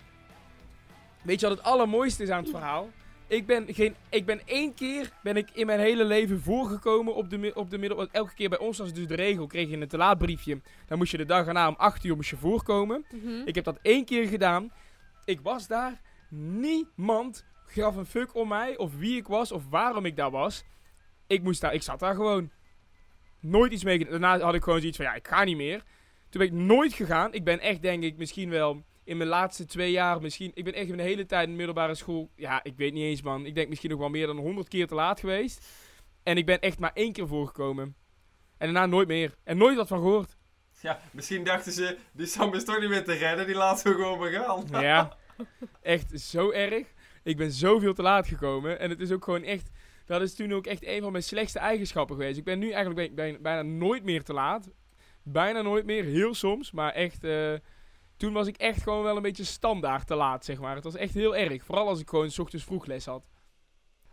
weet 1.23 1.41
je 1.41 1.49
wat 1.49 1.57
het 1.57 1.67
allermooiste 1.67 2.23
is 2.23 2.31
aan 2.31 2.43
het 2.43 2.51
verhaal? 2.51 2.91
Ik 3.27 3.47
ben, 3.47 3.75
geen, 3.75 3.95
ik 4.09 4.27
ben 4.27 4.41
één 4.45 4.75
keer 4.75 5.11
ben 5.23 5.37
ik 5.37 5.51
in 5.53 5.67
mijn 5.67 5.81
hele 5.81 6.05
leven 6.05 6.41
voorgekomen 6.41 7.15
op 7.15 7.31
de, 7.31 7.51
op 7.55 7.71
de 7.71 7.79
middel... 7.79 7.99
want 7.99 8.11
Elke 8.13 8.35
keer 8.35 8.49
bij 8.49 8.59
ons 8.59 8.79
was 8.79 8.87
het 8.87 8.97
dus 8.97 9.07
de 9.07 9.15
regel, 9.15 9.47
kreeg 9.47 9.69
je 9.71 9.77
een 9.77 9.89
te 9.89 9.97
laat 9.97 10.19
briefje. 10.19 10.61
Dan 10.87 10.99
moest 10.99 11.11
je 11.11 11.17
de 11.17 11.25
dag 11.25 11.47
erna 11.47 11.69
om 11.69 11.75
8 11.77 12.05
uur 12.05 12.17
moest 12.17 12.31
je 12.31 12.37
voorkomen. 12.37 13.05
mhm. 13.11 13.43
Ik 13.45 13.55
heb 13.55 13.65
dat 13.65 13.79
één 13.83 14.05
keer 14.05 14.29
gedaan. 14.29 14.73
Ik 15.25 15.41
was 15.41 15.67
daar. 15.67 16.01
Niemand 16.31 17.45
gaf 17.67 17.97
een 17.97 18.07
fuck 18.07 18.35
om 18.35 18.49
mij. 18.49 18.77
Of 18.77 18.97
wie 18.97 19.17
ik 19.17 19.27
was. 19.27 19.53
Of 19.53 19.63
waarom 19.71 20.05
ik 20.05 20.17
daar 20.17 20.31
was. 20.31 20.65
Ik 21.27 21.43
moest 21.43 21.61
daar. 21.61 21.75
Ik 21.75 21.83
zat 21.83 22.01
daar 22.01 22.15
gewoon. 22.15 22.51
Nooit 23.41 23.73
iets 23.73 23.85
mee. 23.85 23.99
gedaan. 23.99 24.21
Daarna 24.21 24.45
had 24.45 24.55
ik 24.55 24.63
gewoon 24.63 24.79
zoiets 24.79 24.97
van. 24.97 25.07
Ja, 25.07 25.15
ik 25.15 25.29
ga 25.29 25.45
niet 25.45 25.57
meer. 25.57 25.85
Toen 26.29 26.41
ben 26.41 26.47
ik 26.51 26.67
nooit 26.67 26.93
gegaan. 26.93 27.33
Ik 27.33 27.45
ben 27.45 27.61
echt 27.61 27.83
denk 27.83 28.03
ik 28.03 28.17
misschien 28.17 28.51
wel. 28.51 28.85
In 29.05 29.17
mijn 29.17 29.29
laatste 29.29 29.65
twee 29.65 29.91
jaar 29.91 30.21
misschien. 30.21 30.51
Ik 30.55 30.65
ben 30.65 30.75
echt 30.75 30.89
mijn 30.89 31.01
hele 31.01 31.27
tijd 31.27 31.45
in 31.45 31.51
de 31.51 31.57
middelbare 31.57 31.95
school. 31.95 32.31
Ja, 32.35 32.65
ik 32.65 32.77
weet 32.77 32.93
niet 32.93 33.05
eens 33.05 33.23
man. 33.23 33.47
Ik 33.47 33.55
denk 33.55 33.69
misschien 33.69 33.91
nog 33.91 33.99
wel 33.99 34.09
meer 34.09 34.27
dan 34.27 34.37
100 34.37 34.69
keer 34.69 34.87
te 34.87 34.95
laat 34.95 35.21
geweest. 35.21 35.67
En 36.23 36.37
ik 36.37 36.47
ben 36.47 36.61
echt 36.61 36.79
maar 36.79 36.91
één 36.95 37.13
keer 37.13 37.29
voorgekomen. 37.29 37.97
En 38.59 38.73
daarna 38.73 38.87
nooit 38.87 39.09
meer. 39.09 39.35
En 39.45 39.57
nooit 39.57 39.77
wat 39.77 39.89
van 39.89 39.99
gehoord. 39.99 40.37
Ja, 40.81 41.01
misschien 41.13 41.45
dachten 41.45 41.73
ze, 41.73 41.99
die 42.13 42.27
Sam 42.27 42.55
is 42.55 42.65
toch 42.65 42.81
niet 42.81 42.89
meer 42.89 43.05
te 43.05 43.13
redden, 43.13 43.47
die 43.47 43.55
laten 43.55 43.91
we 43.91 43.95
gewoon 43.95 44.19
maar 44.19 44.31
gaan. 44.31 44.67
Ja, 44.83 45.17
echt 45.83 46.21
zo 46.21 46.51
erg. 46.51 46.93
Ik 47.23 47.37
ben 47.37 47.53
zoveel 47.53 47.95
te 47.95 48.03
laat 48.03 48.27
gekomen. 48.27 48.79
En 48.79 48.91
het 48.91 49.01
is 49.01 49.13
ook 49.13 49.25
gewoon 49.25 49.43
echt... 49.43 49.71
Dat 50.05 50.23
is 50.23 50.35
toen 50.35 50.53
ook 50.53 50.67
echt 50.67 50.87
een 50.87 51.03
van 51.03 51.13
mijn 51.13 51.25
slechtste 51.25 51.59
eigenschappen 51.59 52.17
geweest. 52.17 52.39
Ik 52.39 52.45
ben 52.45 52.59
nu 52.59 52.71
eigenlijk 52.71 53.15
bijna 53.43 53.63
nooit 53.63 54.05
meer 54.05 54.23
te 54.23 54.33
laat. 54.33 54.69
Bijna 55.23 55.63
nooit 55.63 55.85
meer, 55.85 56.05
heel 56.05 56.35
soms. 56.35 56.71
Maar 56.73 56.93
echt... 56.93 57.25
eh, 57.25 57.55
toen 58.17 58.33
was 58.33 58.47
ik 58.47 58.57
echt 58.57 58.83
gewoon 58.83 59.03
wel 59.03 59.17
een 59.17 59.23
beetje 59.23 59.45
standaard 59.45 60.07
te 60.07 60.15
laat, 60.15 60.45
zeg 60.45 60.59
maar. 60.59 60.75
Het 60.75 60.85
was 60.85 60.97
echt 60.97 61.15
heel 61.15 61.37
erg. 61.37 61.65
Vooral 61.65 61.89
als 61.89 62.01
ik 62.01 62.09
gewoon 62.09 62.31
's 62.31 62.39
ochtends 62.39 62.65
vroeg 62.65 62.87
les 62.87 63.07
had. 63.07 63.25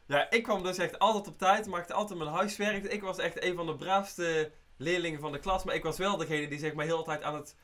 Ja, 0.07 0.29
ik 0.31 0.43
kwam 0.43 0.63
dus 0.63 0.77
echt 0.77 0.99
altijd 0.99 1.27
op 1.27 1.37
tijd, 1.37 1.67
maakte 1.67 1.93
altijd 1.93 2.19
mijn 2.19 2.31
huiswerk. 2.31 2.83
Ik 2.83 3.01
was 3.01 3.17
echt 3.17 3.43
een 3.43 3.55
van 3.55 3.65
de 3.65 3.75
braafste 3.75 4.51
leerlingen 4.77 5.19
van 5.19 5.31
de 5.31 5.39
klas. 5.39 5.63
Maar 5.63 5.75
ik 5.75 5.83
was 5.83 5.97
wel 5.97 6.17
degene 6.17 6.47
die 6.47 6.59
zeg 6.59 6.73
maar 6.73 6.85
heel 6.85 6.97
de 6.97 7.03
tijd 7.03 7.23
aan 7.23 7.35
het 7.35 7.55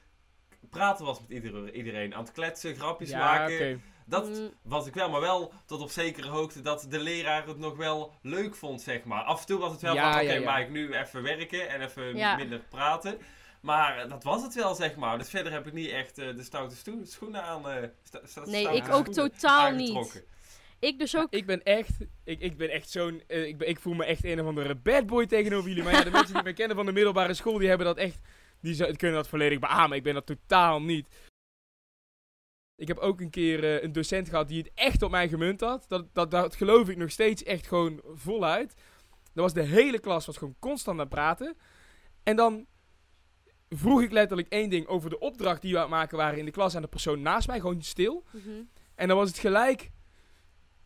praten 0.69 1.06
was 1.06 1.19
met 1.21 1.30
ieder- 1.30 1.73
iedereen. 1.73 2.15
Aan 2.15 2.23
het 2.23 2.32
kletsen, 2.32 2.75
grapjes 2.75 3.10
Ja, 3.10 3.17
maken. 3.17 3.84
Dat 4.12 4.28
Mm. 4.30 4.50
was 4.63 4.88
ik 4.88 4.93
wel, 4.93 5.10
maar 5.10 5.21
wel 5.21 5.54
tot 5.65 5.82
op 5.82 5.89
zekere 5.89 6.28
hoogte 6.30 6.62
dat 6.62 6.86
de 6.89 7.00
leraar 7.00 7.47
het 7.47 7.58
nog 7.58 7.78
wel 7.78 8.13
leuk 8.21 8.56
vond, 8.56 8.82
zeg 8.82 9.04
maar. 9.04 9.21
Af 9.24 9.39
en 9.39 9.45
toe 9.45 9.60
was 9.60 9.71
het 9.71 9.82
wel 9.82 9.93
Ja, 9.93 10.12
van, 10.12 10.21
oké, 10.21 10.32
ja, 10.32 10.39
ja. 10.39 10.45
mag 10.52 10.60
ik 10.60 10.69
nu 10.69 10.93
even 10.93 11.24
werken 11.24 11.69
en 11.69 11.82
even 11.82 12.15
Ja. 12.15 12.36
minder 12.36 12.60
praten. 12.69 13.17
Maar 13.62 14.08
dat 14.10 14.24
was 14.24 14.43
het 14.43 14.54
wel, 14.56 14.76
zeg 14.76 14.95
maar. 14.95 15.17
Dus 15.17 15.30
verder 15.30 15.52
heb 15.52 15.67
ik 15.67 15.74
niet 15.74 15.89
echt 15.89 16.17
eh, 16.17 16.36
de 16.36 16.43
stoute 16.43 16.76
schoenen 17.04 17.43
aan. 17.43 17.69
eh, 17.69 17.88
sta- 18.04 18.21
sta- 18.26 18.45
Nee, 18.45 18.76
ik 18.76 18.93
ook 18.93 19.08
totaal 19.08 19.71
niet. 19.71 20.24
Ik 20.80 21.00
dus 21.00 21.15
ook. 21.17 21.28
Ik 21.30 21.45
ben 21.45 21.63
echt, 21.63 21.91
ik, 22.24 22.39
ik 22.39 22.58
ben 22.58 22.69
echt 22.69 22.89
zo'n, 22.89 23.24
eh, 23.28 23.45
ik, 23.47 23.58
ben, 23.58 23.69
ik 23.69 23.80
voel 23.80 23.93
me 23.93 24.06
echt 24.06 24.24
een 24.26 24.41
of 24.41 24.47
andere 24.47 24.76
bad 24.76 25.06
boy 25.06 25.26
tegenover 25.26 25.69
jullie. 25.69 25.84
Maar 25.84 25.93
ja, 25.93 26.04
de 26.04 26.10
mensen 26.12 26.34
die 26.34 26.43
mij 26.43 26.54
kennen 26.54 26.76
van 26.78 26.86
de 26.86 26.91
middelbare 26.91 27.34
school, 27.34 27.58
die 27.58 27.67
hebben 27.67 27.88
dat 27.88 27.97
echt, 27.97 28.19
die 28.62 28.95
kunnen 28.95 29.17
dat 29.17 29.28
volledig 29.28 29.60
beamen. 29.60 29.97
Ik 29.97 30.04
ben 30.04 30.13
dat 30.13 30.26
totaal 30.26 30.82
niet. 30.82 31.08
Ik 32.81 32.87
heb 32.87 32.97
ook 32.97 33.21
een 33.21 33.29
keer 33.29 33.63
eh, 33.63 33.83
een 33.83 33.91
docent 33.91 34.29
gehad 34.29 34.47
die 34.47 34.57
het 34.57 34.71
echt 34.73 35.01
op 35.01 35.11
mij 35.11 35.29
gemunt 35.29 35.61
had. 35.61 35.85
Dat, 35.87 36.05
dat, 36.13 36.31
dat 36.31 36.55
geloof 36.55 36.89
ik 36.89 36.97
nog 36.97 37.11
steeds 37.11 37.43
echt 37.43 37.67
gewoon 37.67 38.01
voluit. 38.13 38.73
Dat 39.33 39.43
was 39.43 39.53
de 39.53 39.61
hele 39.61 39.99
klas 39.99 40.25
was 40.25 40.37
gewoon 40.37 40.55
constant 40.59 40.95
aan 40.95 41.05
het 41.05 41.13
praten. 41.13 41.57
En 42.23 42.35
dan 42.35 42.65
vroeg 43.69 44.01
ik 44.01 44.11
letterlijk 44.11 44.47
één 44.49 44.69
ding 44.69 44.87
over 44.87 45.09
de 45.09 45.19
opdracht 45.19 45.61
die 45.61 45.71
we 45.71 45.77
aan 45.77 45.83
het 45.83 45.91
maken 45.91 46.17
waren 46.17 46.39
in 46.39 46.45
de 46.45 46.51
klas 46.51 46.75
aan 46.75 46.82
de 46.82 46.88
persoon 46.88 47.21
naast 47.21 47.47
mij. 47.47 47.59
Gewoon 47.59 47.82
stil. 47.82 48.23
Mhm. 48.32 48.49
En 48.95 49.07
dan 49.07 49.17
was 49.17 49.27
het 49.27 49.39
gelijk... 49.39 49.91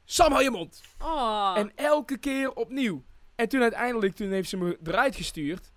Sam, 0.05 0.31
hou 0.31 0.43
je 0.43 0.51
mond! 0.51 0.81
Oh. 0.99 1.53
En 1.57 1.71
elke 1.75 2.17
keer 2.17 2.53
opnieuw. 2.53 3.03
En 3.35 3.49
toen 3.49 3.61
uiteindelijk, 3.61 4.15
toen 4.15 4.31
heeft 4.31 4.49
ze 4.49 4.57
me 4.57 4.79
eruit 4.83 5.15
gestuurd. 5.15 5.71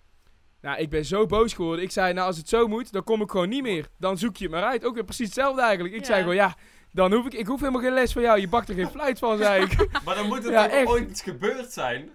Nou, 0.61 0.79
ik 0.79 0.91
ben 0.91 1.05
zo 1.05 1.27
boos 1.27 1.53
geworden. 1.53 1.85
Ik 1.85 1.91
zei, 1.91 2.13
nou 2.13 2.27
als 2.27 2.37
het 2.37 2.49
zo 2.49 2.67
moet, 2.69 2.93
dan 2.93 3.05
kom 3.05 3.21
ik 3.21 3.31
gewoon 3.31 3.49
niet 3.49 3.63
meer. 3.63 3.89
Dan 3.99 4.19
zoek 4.19 4.37
je 4.37 4.45
het 4.45 4.53
maar 4.53 4.63
uit. 4.65 4.85
Ook 4.85 4.95
weer 4.95 5.05
precies 5.05 5.25
hetzelfde 5.27 5.63
eigenlijk. 5.63 5.95
Ik 5.95 6.01
Ja. 6.01 6.07
zei 6.07 6.21
gewoon, 6.21 6.35
ja, 6.35 6.57
dan 6.93 7.13
hoef 7.13 7.27
ik, 7.27 7.35
ik 7.35 7.47
hoef 7.47 7.61
helemaal 7.61 7.83
geen 7.83 7.93
les 7.93 8.13
van 8.13 8.23
jou. 8.23 8.41
Je 8.41 8.49
bakt 8.49 8.69
er 8.69 8.75
geen 8.75 8.91
fluit 8.91 9.19
van, 9.19 9.39
zei 9.39 9.65
ik. 9.65 9.89
Maar 10.05 10.15
dan 10.15 10.27
moet 10.27 10.45
er 10.45 10.53
Ja, 10.53 10.85
ooit 10.85 11.11
iets 11.11 11.23
gebeurd 11.23 11.73
zijn? 11.73 12.11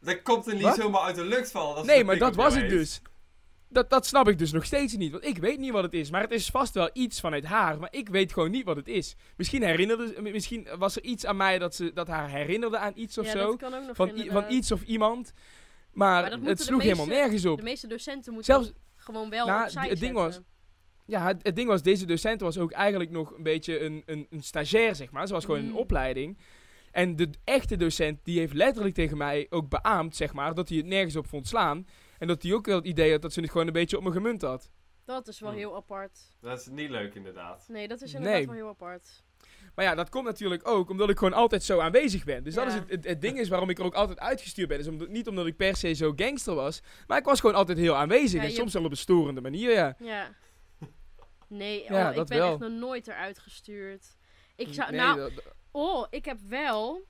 Dan 0.00 0.22
komt 0.22 0.46
er 0.46 0.54
niet 0.54 0.62
Wat? 0.62 0.76
zomaar 0.76 1.00
uit 1.00 1.14
de 1.16 1.24
lucht 1.24 1.50
vallen. 1.50 1.86
Nee, 1.86 2.04
maar 2.04 2.18
dat 2.18 2.34
was 2.34 2.52
het 2.54 2.62
heeft. 2.62 2.74
dus. 2.74 3.02
Dat, 3.72 3.90
dat 3.90 4.06
snap 4.06 4.28
ik 4.28 4.38
dus 4.38 4.52
nog 4.52 4.64
steeds 4.64 4.96
niet. 4.96 5.12
Want 5.12 5.24
ik 5.24 5.38
weet 5.38 5.58
niet 5.58 5.72
wat 5.72 5.82
het 5.82 5.94
is. 5.94 6.10
Maar 6.10 6.20
het 6.20 6.30
is 6.30 6.48
vast 6.48 6.74
wel 6.74 6.90
iets 6.92 7.20
vanuit 7.20 7.44
haar. 7.44 7.78
Maar 7.78 7.88
ik 7.92 8.08
weet 8.08 8.32
gewoon 8.32 8.50
niet 8.50 8.64
wat 8.64 8.76
het 8.76 8.88
is. 8.88 9.16
Misschien 9.36 9.62
herinnerde 9.62 10.14
Misschien 10.22 10.68
was 10.78 10.96
er 10.96 11.02
iets 11.02 11.26
aan 11.26 11.36
mij 11.36 11.58
dat, 11.58 11.74
ze, 11.74 11.92
dat 11.92 12.08
haar 12.08 12.28
herinnerde 12.28 12.78
aan 12.78 12.92
iets 12.94 13.18
of 13.18 13.24
ja, 13.26 13.30
zo. 13.32 13.46
dat 13.46 13.56
kan 13.56 13.74
ook 13.74 13.86
nog 13.86 13.96
Van, 13.96 14.24
van 14.28 14.44
iets 14.48 14.72
of 14.72 14.82
iemand. 14.82 15.32
Maar, 15.92 16.32
het 16.42 16.60
sloeg 16.60 16.82
helemaal 16.82 17.06
nergens 17.06 17.46
op. 17.46 17.56
De 17.58 17.62
meeste 17.62 17.86
docenten 17.86 18.32
moeten 18.32 18.54
Zelfs, 18.54 18.72
gewoon 18.96 19.30
wel 19.30 19.46
Nou, 19.46 19.62
opzij 19.64 19.88
het 19.88 20.00
ding 20.00 20.14
was- 20.14 20.40
ja, 21.06 21.26
het, 21.26 21.42
het 21.42 21.56
ding 21.56 21.68
was, 21.68 21.82
deze 21.82 22.06
docent 22.06 22.40
was 22.40 22.58
ook 22.58 22.72
eigenlijk 22.72 23.10
nog 23.10 23.36
een 23.36 23.42
beetje 23.42 23.80
een, 23.80 24.02
een, 24.06 24.26
een 24.30 24.42
stagiair, 24.42 24.94
zeg 24.94 25.10
maar. 25.10 25.26
Ze 25.26 25.32
was 25.32 25.44
gewoon 25.44 25.60
Mm. 25.60 25.68
een 25.68 25.74
opleiding. 25.74 26.38
En 26.90 27.16
de 27.16 27.30
echte 27.44 27.76
docent, 27.76 28.24
die 28.24 28.38
heeft 28.38 28.52
letterlijk 28.52 28.94
tegen 28.94 29.16
mij 29.16 29.46
ook 29.50 29.68
beaamd, 29.68 30.16
zeg 30.16 30.32
maar, 30.32 30.54
dat 30.54 30.68
hij 30.68 30.78
het 30.78 30.86
nergens 30.86 31.16
op 31.16 31.26
vond 31.26 31.48
slaan. 31.48 31.86
En 32.18 32.26
dat 32.26 32.42
hij 32.42 32.52
ook 32.54 32.66
wel 32.66 32.76
het 32.76 32.86
idee 32.86 33.12
had 33.12 33.22
dat 33.22 33.32
ze 33.32 33.40
het 33.40 33.50
gewoon 33.50 33.66
een 33.66 33.72
beetje 33.72 33.96
op 33.96 34.02
me 34.02 34.10
gemunt 34.12 34.42
had. 34.42 34.70
Dat 35.04 35.28
is 35.28 35.40
wel 35.40 35.50
Hmm. 35.50 35.58
heel 35.58 35.76
apart. 35.76 36.18
Dat 36.40 36.60
is 36.60 36.66
niet 36.66 36.90
leuk, 36.90 37.14
inderdaad. 37.14 37.64
Nee, 37.68 37.88
dat 37.88 38.00
is 38.02 38.14
inderdaad 38.14 38.38
Nee. 38.38 38.46
wel 38.46 38.54
heel 38.56 38.68
apart. 38.68 39.22
Maar 39.74 39.84
ja, 39.84 39.94
dat 39.94 40.08
komt 40.08 40.24
natuurlijk 40.24 40.68
ook 40.68 40.90
omdat 40.90 41.10
ik 41.10 41.18
gewoon 41.18 41.32
altijd 41.32 41.62
zo 41.62 41.78
aanwezig 41.80 42.24
ben. 42.24 42.44
Dus 42.44 42.54
dat 42.54 42.66
is 42.66 42.74
het, 42.74 42.90
het, 42.90 43.04
het 43.04 43.20
ding 43.20 43.38
is 43.38 43.48
waarom 43.48 43.70
ik 43.70 43.78
er 43.78 43.84
ook 43.84 43.94
altijd 43.94 44.18
uitgestuurd 44.18 44.68
ben. 44.68 44.78
Is 44.78 44.86
omdat, 44.86 45.08
niet 45.08 45.28
omdat 45.28 45.46
ik 45.46 45.56
per 45.56 45.76
se 45.76 45.92
zo 45.92 46.12
gangster 46.16 46.54
was, 46.54 46.80
maar 47.06 47.18
ik 47.18 47.24
was 47.24 47.40
gewoon 47.40 47.56
altijd 47.56 47.78
heel 47.78 47.96
aanwezig. 47.96 48.40
Ja, 48.42 48.46
en 48.48 48.52
soms 48.54 48.72
wel 48.72 48.84
op 48.84 48.90
een 48.90 48.96
storende 48.96 49.40
manier, 49.40 49.70
ja. 49.70 49.94
Ja. 49.98 50.28
Nee, 51.48 51.84
Ja, 51.88 52.10
oh, 52.10 52.16
ik 52.16 52.26
ben 52.26 52.38
wel. 52.38 52.50
echt 52.50 52.58
nog 52.58 52.70
nooit 52.70 53.08
eruit 53.08 53.38
gestuurd. 53.38 54.16
Ik 54.56 54.68
zou, 54.70 54.90
Nee, 54.90 55.00
nou, 55.00 55.18
dat- 55.18 55.44
oh, 55.70 56.06
ik 56.10 56.24
heb 56.24 56.38
wel... 56.48 57.08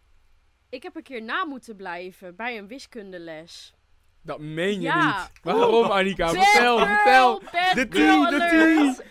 Ik 0.68 0.82
heb 0.82 0.96
een 0.96 1.02
keer 1.02 1.22
na 1.22 1.44
moeten 1.44 1.76
blijven 1.76 2.36
bij 2.36 2.58
een 2.58 2.66
wiskundeles. 2.66 3.74
dat 4.22 4.40
meen 4.40 4.74
je 4.74 4.80
Ja. 4.80 5.18
niet. 5.22 5.30
Waarom, 5.42 5.84
Annika? 5.84 6.28
Vertel, 6.28 6.78
vertel. 6.78 7.38
De 7.74 7.88
tea, 7.88 8.30
de 8.30 8.42
alert. 8.42 9.04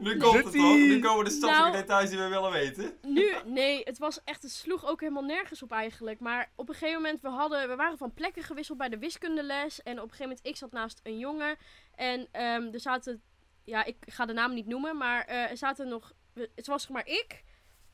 Nu 0.00 0.16
komt 0.16 0.44
het 0.44 0.52
toch? 0.52 0.76
Nu 0.76 0.98
komen 1.00 1.24
de 1.24 1.30
stadselijke 1.30 1.70
Nou- 1.70 1.80
details 1.82 2.10
die 2.10 2.18
we 2.18 2.28
willen 2.28 2.50
weten. 2.50 2.92
Nu, 3.02 3.34
nee, 3.44 3.80
het 3.84 3.98
was 3.98 4.20
echt, 4.24 4.42
het 4.42 4.52
sloeg 4.52 4.86
ook 4.86 5.00
helemaal 5.00 5.22
nergens 5.22 5.62
op 5.62 5.72
eigenlijk. 5.72 6.20
Maar 6.20 6.50
op 6.54 6.68
een 6.68 6.74
gegeven 6.74 7.02
moment, 7.02 7.20
we, 7.20 7.28
hadden, 7.28 7.68
we 7.68 7.76
waren 7.76 7.98
van 7.98 8.14
plekken 8.14 8.42
gewisseld 8.42 8.78
bij 8.78 8.88
de 8.88 8.98
wiskundeles. 8.98 9.82
En 9.82 9.92
op 9.92 10.02
een 10.02 10.10
gegeven 10.10 10.28
moment, 10.28 10.46
ik 10.46 10.56
zat 10.56 10.72
naast 10.72 11.00
een 11.02 11.18
jongen. 11.18 11.56
En 11.94 12.28
ehm, 12.32 12.72
er 12.72 12.80
zaten, 12.80 13.22
ja, 13.64 13.84
ik 13.84 13.96
ga 14.06 14.26
de 14.26 14.32
naam 14.32 14.54
niet 14.54 14.66
noemen, 14.66 14.96
maar 14.96 15.24
eh, 15.24 15.50
er 15.50 15.56
zaten 15.56 15.88
nog, 15.88 16.12
het 16.54 16.66
was 16.66 16.82
zeg 16.82 16.90
maar 16.90 17.06
ik, 17.06 17.42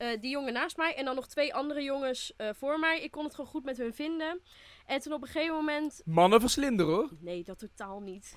eh, 0.03 0.21
die 0.21 0.31
jongen 0.31 0.53
naast 0.53 0.77
mij. 0.77 0.95
En 0.95 1.05
dan 1.05 1.15
nog 1.15 1.27
twee 1.27 1.55
andere 1.55 1.83
jongens 1.83 2.33
eh, 2.37 2.49
voor 2.53 2.79
mij. 2.79 3.01
Ik 3.01 3.11
kon 3.11 3.25
het 3.25 3.35
gewoon 3.35 3.51
goed 3.51 3.65
met 3.65 3.77
hun 3.77 3.95
vinden. 3.95 4.41
En 4.87 5.01
toen 5.01 5.13
op 5.13 5.23
een 5.23 5.29
gegeven 5.29 5.55
moment, 5.55 6.03
Mannen 6.05 6.41
verslinder 6.41 6.87
hoor. 6.87 7.09
nee, 7.21 7.45
dat 7.45 7.59
totaal 7.59 8.01
niet. 8.01 8.35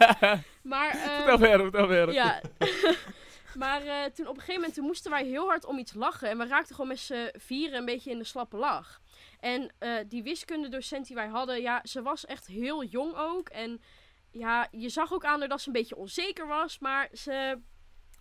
maar, 0.62 0.90
ehm, 0.90 1.16
vertel 1.16 1.38
verder, 1.38 1.60
vertel 1.60 1.86
verder. 1.86 2.14
ja. 2.14 2.40
maar 3.62 3.82
eh, 3.86 4.04
toen 4.04 4.26
op 4.26 4.34
een 4.34 4.40
gegeven 4.40 4.54
moment 4.54 4.74
toen 4.74 4.84
moesten 4.84 5.10
wij 5.10 5.24
heel 5.24 5.46
hard 5.46 5.64
om 5.64 5.78
iets 5.78 5.94
lachen. 5.94 6.28
En 6.28 6.38
we 6.38 6.46
raakten 6.46 6.74
gewoon 6.74 6.90
met 6.90 7.00
z'n 7.00 7.30
vieren 7.38 7.78
een 7.78 7.84
beetje 7.84 8.10
in 8.10 8.18
de 8.18 8.24
slappe 8.24 8.56
lach. 8.56 9.00
En 9.40 9.72
die 10.08 10.22
wiskundedocent 10.22 11.06
die 11.06 11.16
wij 11.16 11.28
hadden, 11.28 11.60
ja, 11.60 11.80
ze 11.84 12.02
was 12.02 12.26
echt 12.26 12.46
heel 12.46 12.84
jong 12.84 13.16
ook. 13.16 13.48
En 13.48 13.80
ja, 14.30 14.68
je 14.70 14.88
zag 14.88 15.12
ook 15.12 15.24
aan 15.24 15.38
haar 15.38 15.48
dat 15.48 15.60
ze 15.60 15.66
een 15.66 15.72
beetje 15.72 15.96
onzeker 15.96 16.46
was. 16.46 16.78
Maar 16.78 17.08
ze, 17.12 17.58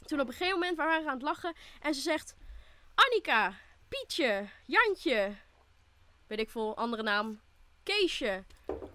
toen 0.05 0.19
op 0.19 0.27
een 0.27 0.33
gegeven 0.33 0.59
moment 0.59 0.77
waren 0.77 1.03
we 1.03 1.09
aan 1.09 1.13
het 1.13 1.23
lachen. 1.23 1.55
En 1.81 1.93
ze 1.93 2.01
zegt, 2.01 2.35
Annika, 3.05 3.53
Pietje, 3.87 4.49
Jantje, 4.65 5.35
weet 6.27 6.39
ik 6.39 6.49
veel, 6.49 6.77
andere 6.77 7.03
naam, 7.03 7.39
Keesje, 7.83 8.43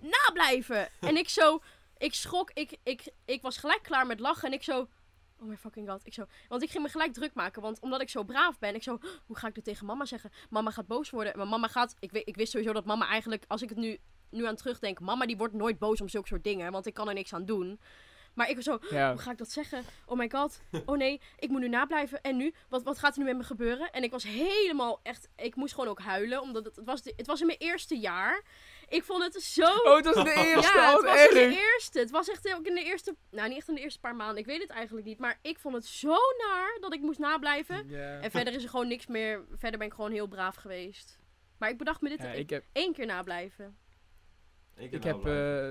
nablijven. 0.00 0.88
en 1.08 1.16
ik 1.16 1.28
zo, 1.28 1.60
ik 1.98 2.14
schrok, 2.14 2.50
ik, 2.54 2.76
ik, 2.82 3.08
ik 3.24 3.42
was 3.42 3.56
gelijk 3.56 3.82
klaar 3.82 4.06
met 4.06 4.20
lachen 4.20 4.48
en 4.48 4.54
ik 4.54 4.62
zo... 4.62 4.88
Oh 5.40 5.48
my 5.48 5.56
fucking 5.56 5.88
god. 5.88 6.06
Ik 6.06 6.14
zo, 6.14 6.26
want 6.48 6.62
ik 6.62 6.70
ging 6.70 6.82
me 6.82 6.90
gelijk 6.90 7.12
druk 7.12 7.34
maken. 7.34 7.62
Want 7.62 7.80
omdat 7.80 8.00
ik 8.00 8.08
zo 8.08 8.22
braaf 8.22 8.58
ben, 8.58 8.74
ik 8.74 8.82
zo... 8.82 8.98
Hoe 9.26 9.36
ga 9.36 9.46
ik 9.48 9.54
dit 9.54 9.64
tegen 9.64 9.86
mama 9.86 10.04
zeggen? 10.04 10.30
Mama 10.50 10.70
gaat 10.70 10.86
boos 10.86 11.10
worden. 11.10 11.36
Maar 11.36 11.48
mama 11.48 11.68
gaat... 11.68 11.94
Ik, 11.98 12.12
ik 12.12 12.36
wist 12.36 12.50
sowieso 12.50 12.72
dat 12.72 12.84
mama 12.84 13.08
eigenlijk... 13.08 13.44
Als 13.48 13.62
ik 13.62 13.68
het 13.68 13.78
nu, 13.78 13.98
nu 14.30 14.46
aan 14.46 14.56
terugdenk... 14.56 15.00
Mama 15.00 15.26
die 15.26 15.36
wordt 15.36 15.54
nooit 15.54 15.78
boos 15.78 16.00
om 16.00 16.08
zulke 16.08 16.28
soort 16.28 16.44
dingen. 16.44 16.72
Want 16.72 16.86
ik 16.86 16.94
kan 16.94 17.08
er 17.08 17.14
niks 17.14 17.32
aan 17.32 17.44
doen. 17.44 17.80
Maar 18.34 18.48
ik 18.48 18.54
was 18.54 18.64
zo... 18.64 18.78
Ja. 18.90 19.10
Hoe 19.12 19.20
ga 19.20 19.30
ik 19.30 19.38
dat 19.38 19.50
zeggen? 19.50 19.84
Oh 20.06 20.18
my 20.18 20.28
god. 20.30 20.60
Oh 20.86 20.96
nee, 20.96 21.20
ik 21.38 21.48
moet 21.48 21.60
nu 21.60 21.68
nablijven. 21.68 22.20
En 22.20 22.36
nu? 22.36 22.54
Wat, 22.68 22.82
wat 22.82 22.98
gaat 22.98 23.12
er 23.12 23.18
nu 23.18 23.24
met 23.24 23.36
me 23.36 23.42
gebeuren? 23.44 23.90
En 23.90 24.02
ik 24.02 24.10
was 24.10 24.22
helemaal 24.24 25.00
echt... 25.02 25.28
Ik 25.36 25.54
moest 25.54 25.74
gewoon 25.74 25.88
ook 25.88 26.00
huilen. 26.00 26.40
Omdat 26.40 26.64
het, 26.64 26.76
het, 26.76 26.84
was, 26.84 27.02
de- 27.02 27.12
het 27.16 27.26
was 27.26 27.40
in 27.40 27.46
mijn 27.46 27.58
eerste 27.58 27.98
jaar. 27.98 28.42
Ik 28.88 29.04
vond 29.04 29.22
het 29.22 29.42
zo... 29.42 29.62
Oh, 29.62 29.96
het 29.96 30.04
was 30.14 30.24
de 30.24 30.32
eerste. 30.46 30.72
Ja, 30.76 30.88
oh, 30.88 30.92
het 30.94 31.02
wat 31.04 31.12
was 31.14 31.26
in 31.28 31.34
de 31.34 31.40
erg. 31.40 31.54
eerste. 31.58 31.98
Het 31.98 32.10
was 32.10 32.28
echt 32.30 32.54
ook 32.54 32.66
in 32.66 32.74
de 32.74 32.82
eerste... 32.84 33.16
Nou, 33.30 33.48
niet 33.48 33.58
echt 33.58 33.68
in 33.68 33.74
de 33.74 33.80
eerste 33.80 34.00
paar 34.00 34.16
maanden. 34.16 34.36
Ik 34.36 34.46
weet 34.46 34.60
het 34.62 34.70
eigenlijk 34.70 35.06
niet. 35.06 35.18
Maar 35.18 35.38
ik 35.42 35.58
vond 35.58 35.74
het 35.74 35.86
zo 35.86 36.16
naar 36.48 36.76
dat 36.80 36.94
ik 36.94 37.00
moest 37.00 37.18
nablijven. 37.18 37.90
En 38.20 38.30
verder 38.30 38.54
is 38.54 38.62
er 38.62 38.68
gewoon 38.70 38.88
niks 38.88 39.06
meer... 39.06 39.44
Verder 39.56 39.78
ben 39.78 39.88
ik 39.88 39.94
gewoon 39.94 40.12
heel 40.12 40.26
braaf 40.26 40.54
geweest. 40.54 41.18
Maar 41.58 41.70
ik 41.70 41.78
bedacht 41.78 42.00
me 42.00 42.08
dit 42.08 42.22
Ja, 42.22 42.30
ik 42.30 42.38
ik 42.38 42.50
heb, 42.50 42.64
één 42.72 42.92
keer 42.92 43.06
nablijven. 43.06 43.76
ik, 44.76 45.04
heb, 45.04 45.26
eh, 45.26 45.68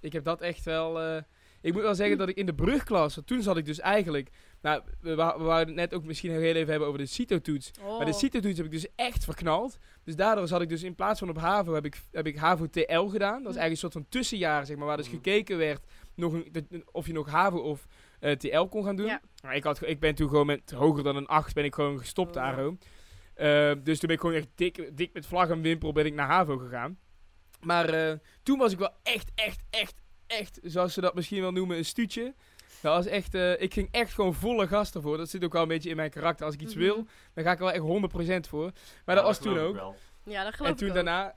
ik 0.00 0.12
heb 0.12 0.24
dat 0.24 0.40
echt 0.40 0.64
wel... 0.64 1.00
eh, 1.00 1.22
ik 1.62 1.72
moet 1.72 1.82
wel 1.82 1.94
zeggen 1.94 2.18
dat 2.18 2.28
ik 2.28 2.36
in 2.36 2.46
de 2.46 2.54
brugklas... 2.54 3.14
want 3.14 3.26
Toen 3.26 3.42
zat 3.42 3.56
ik 3.56 3.64
dus 3.64 3.80
eigenlijk... 3.80 4.30
Nou, 4.62 4.82
we, 5.00 5.14
wa- 5.14 5.38
we 5.38 5.44
wouden 5.44 5.66
het 5.66 5.76
net 5.76 5.94
ook 5.94 6.04
misschien 6.04 6.30
heel 6.30 6.40
even 6.54 6.70
hebben 6.70 6.88
over 6.88 7.00
de 7.00 7.06
CITO-toets. 7.06 7.70
Oh. 7.82 7.96
Maar 7.96 8.06
de 8.06 8.12
CITO-toets 8.12 8.56
heb 8.56 8.66
ik 8.66 8.72
dus 8.72 8.86
echt 8.96 9.24
verknald. 9.24 9.78
Dus 10.04 10.16
daardoor 10.16 10.48
zat 10.48 10.60
ik 10.62 10.68
dus 10.68 10.82
in 10.82 10.94
plaats 10.94 11.18
van 11.18 11.28
op 11.28 11.38
HAVO... 11.38 11.74
heb 11.74 11.84
ik, 11.84 12.02
heb 12.12 12.26
ik 12.26 12.36
HAVO-TL 12.36 13.06
gedaan. 13.06 13.42
Dat 13.42 13.52
is 13.52 13.56
Hm. 13.56 13.60
eigenlijk 13.60 13.70
een 13.70 13.76
soort 13.76 13.92
van 13.92 14.06
tussenjaar, 14.08 14.66
zeg 14.66 14.76
maar... 14.76 14.86
waar 14.86 14.96
dus 14.96 15.06
Mhm. 15.06 15.14
gekeken 15.16 15.58
werd 15.58 15.84
nog 16.14 16.32
een, 16.32 16.84
of 16.92 17.06
je 17.06 17.12
nog 17.12 17.28
HAVO 17.30 17.58
of 17.58 17.86
eh, 18.20 18.32
TL 18.32 18.64
kon 18.64 18.84
gaan 18.84 18.96
doen. 18.96 19.06
Ja. 19.06 19.20
Maar 19.42 19.56
ik, 19.56 19.64
had, 19.64 19.86
ik 19.86 20.00
ben 20.00 20.14
toen 20.14 20.28
gewoon 20.28 20.46
met 20.46 20.70
hoger 20.70 21.02
dan 21.02 21.16
een 21.16 21.26
8 21.26 21.54
ben 21.54 21.64
ik 21.64 21.74
gewoon 21.74 21.98
gestopt, 21.98 22.36
Oh. 22.36 22.42
Aro. 22.42 22.76
Eh, 23.34 23.72
dus 23.82 23.98
toen 23.98 24.06
ben 24.08 24.16
ik 24.16 24.20
gewoon 24.20 24.36
echt 24.36 24.48
dik, 24.54 24.90
dik 24.96 25.12
met 25.12 25.26
vlag 25.26 25.48
en 25.48 25.60
wimpel 25.62 25.92
ben 25.92 26.06
ik 26.06 26.14
naar 26.14 26.26
HAVO 26.28 26.56
gegaan. 26.58 26.98
Maar 27.60 27.88
eh, 27.88 28.16
toen 28.42 28.58
was 28.58 28.72
ik 28.72 28.78
wel 28.78 28.90
echt, 29.02 29.30
echt, 29.34 29.60
echt, 29.70 30.01
echt, 30.38 30.58
zoals 30.62 30.92
ze 30.94 31.00
dat 31.00 31.14
misschien 31.14 31.40
wel 31.40 31.52
noemen, 31.52 31.76
een 31.76 31.84
stuutje. 31.84 32.34
Dat 32.80 32.94
was 32.94 33.06
echt, 33.06 33.34
eh, 33.34 33.60
ik 33.60 33.72
ging 33.72 33.88
echt 33.90 34.12
gewoon 34.14 34.34
volle 34.34 34.66
gas 34.66 34.94
ervoor. 34.94 35.16
Dat 35.16 35.28
zit 35.30 35.44
ook 35.44 35.52
wel 35.52 35.62
een 35.62 35.68
beetje 35.68 35.90
in 35.90 35.96
mijn 35.96 36.10
karakter. 36.10 36.46
Als 36.46 36.54
ik 36.54 36.60
iets 36.60 36.74
Mhm. 36.74 36.82
wil, 36.82 37.06
dan 37.34 37.44
ga 37.44 37.50
ik 37.52 37.58
er 37.58 37.64
wel 37.64 37.72
echt 37.72 37.82
100% 37.82 38.46
voor. 38.48 38.70
Maar 39.04 39.14
dat 39.14 39.24
was 39.24 39.38
toen 39.40 39.58
ook. 39.58 39.94
Ja, 40.24 40.44
dat 40.44 40.54
geloof 40.54 40.70
En 40.70 40.76
toen 40.76 40.88
ik 40.88 40.94
daarna, 40.94 41.34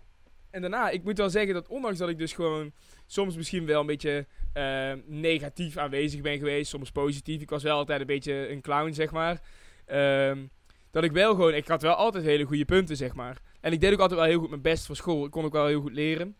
en 0.49 0.61
daarna, 0.61 0.89
ik 0.89 1.03
moet 1.03 1.17
wel 1.17 1.29
zeggen 1.29 1.53
dat 1.53 1.67
ondanks 1.67 1.97
dat 1.97 2.09
ik 2.09 2.17
dus 2.17 2.33
gewoon 2.33 2.71
soms 3.05 3.35
misschien 3.35 3.65
wel 3.65 3.79
een 3.79 3.85
beetje 3.85 4.25
eh, 4.53 4.91
negatief 5.05 5.77
aanwezig 5.77 6.21
ben 6.21 6.37
geweest, 6.37 6.69
soms 6.69 6.91
positief. 6.91 7.41
Ik 7.41 7.49
was 7.49 7.63
wel 7.63 7.77
altijd 7.77 7.99
een 7.99 8.05
beetje 8.05 8.49
een 8.49 8.61
clown, 8.61 8.91
zeg 8.93 9.11
maar. 9.11 9.41
Ehm, 9.85 10.45
dat 10.91 11.03
ik 11.03 11.11
wel 11.11 11.35
gewoon, 11.35 11.53
ik 11.53 11.67
had 11.67 11.81
wel 11.81 11.93
altijd 11.93 12.23
hele 12.23 12.43
goede 12.43 12.65
punten, 12.65 12.95
zeg 12.97 13.13
maar. 13.13 13.37
En 13.61 13.71
ik 13.71 13.81
deed 13.81 13.93
ook 13.93 13.99
altijd 13.99 14.19
wel 14.19 14.29
heel 14.29 14.39
goed 14.39 14.49
mijn 14.49 14.61
best 14.61 14.85
voor 14.85 14.95
school. 14.95 15.25
Ik 15.25 15.31
kon 15.31 15.45
ook 15.45 15.53
wel 15.53 15.67
heel 15.67 15.81
goed 15.81 15.93
leren. 15.93 16.37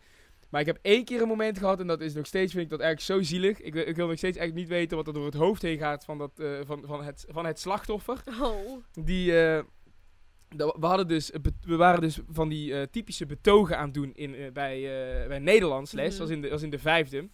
Maar 0.56 0.64
ik 0.66 0.72
heb 0.74 0.84
één 0.84 1.04
keer 1.04 1.22
een 1.22 1.28
moment 1.28 1.58
gehad, 1.58 1.80
en 1.80 1.86
dat 1.86 2.00
is 2.00 2.14
nog 2.14 2.26
steeds, 2.26 2.52
vind 2.52 2.64
ik 2.64 2.70
dat 2.70 2.80
eigenlijk 2.80 3.12
zo 3.22 3.28
zielig. 3.28 3.60
Ik, 3.60 3.72
wil- 3.74 3.86
ik 3.88 3.96
wil 3.96 4.06
nog 4.06 4.16
steeds 4.16 4.36
eigenlijk 4.36 4.68
niet 4.68 4.78
weten 4.78 4.96
wat 4.96 5.06
er 5.06 5.12
door 5.12 5.24
het 5.24 5.34
hoofd 5.34 5.62
heen 5.62 5.78
gaat 5.78 6.04
van, 6.04 6.18
dat, 6.18 6.38
eh, 6.38 6.58
van, 6.66 6.82
van, 6.86 7.04
het, 7.04 7.24
van 7.28 7.46
het 7.46 7.60
slachtoffer. 7.60 8.22
Oh. 8.42 8.82
Die, 8.92 9.40
eh, 9.40 9.62
dat- 10.56 10.76
we, 10.80 10.86
hadden 10.86 11.08
dus, 11.08 11.32
we 11.60 11.76
waren 11.76 12.00
dus 12.00 12.18
van 12.28 12.48
die 12.48 12.74
eh, 12.74 12.82
typische 12.82 13.26
betogen 13.26 13.78
aan 13.78 13.84
het 13.84 13.94
doen 13.94 14.12
in, 14.14 14.52
bij, 14.52 14.74
eh, 15.22 15.28
bij 15.28 15.38
Nederlands 15.38 15.92
les. 15.92 16.12
Mhm. 16.12 16.20
Was 16.22 16.30
in 16.30 16.40
de, 16.40 16.48
was 16.48 16.62
in 16.62 16.70
de 16.70 16.78
vijfde. 16.78 17.28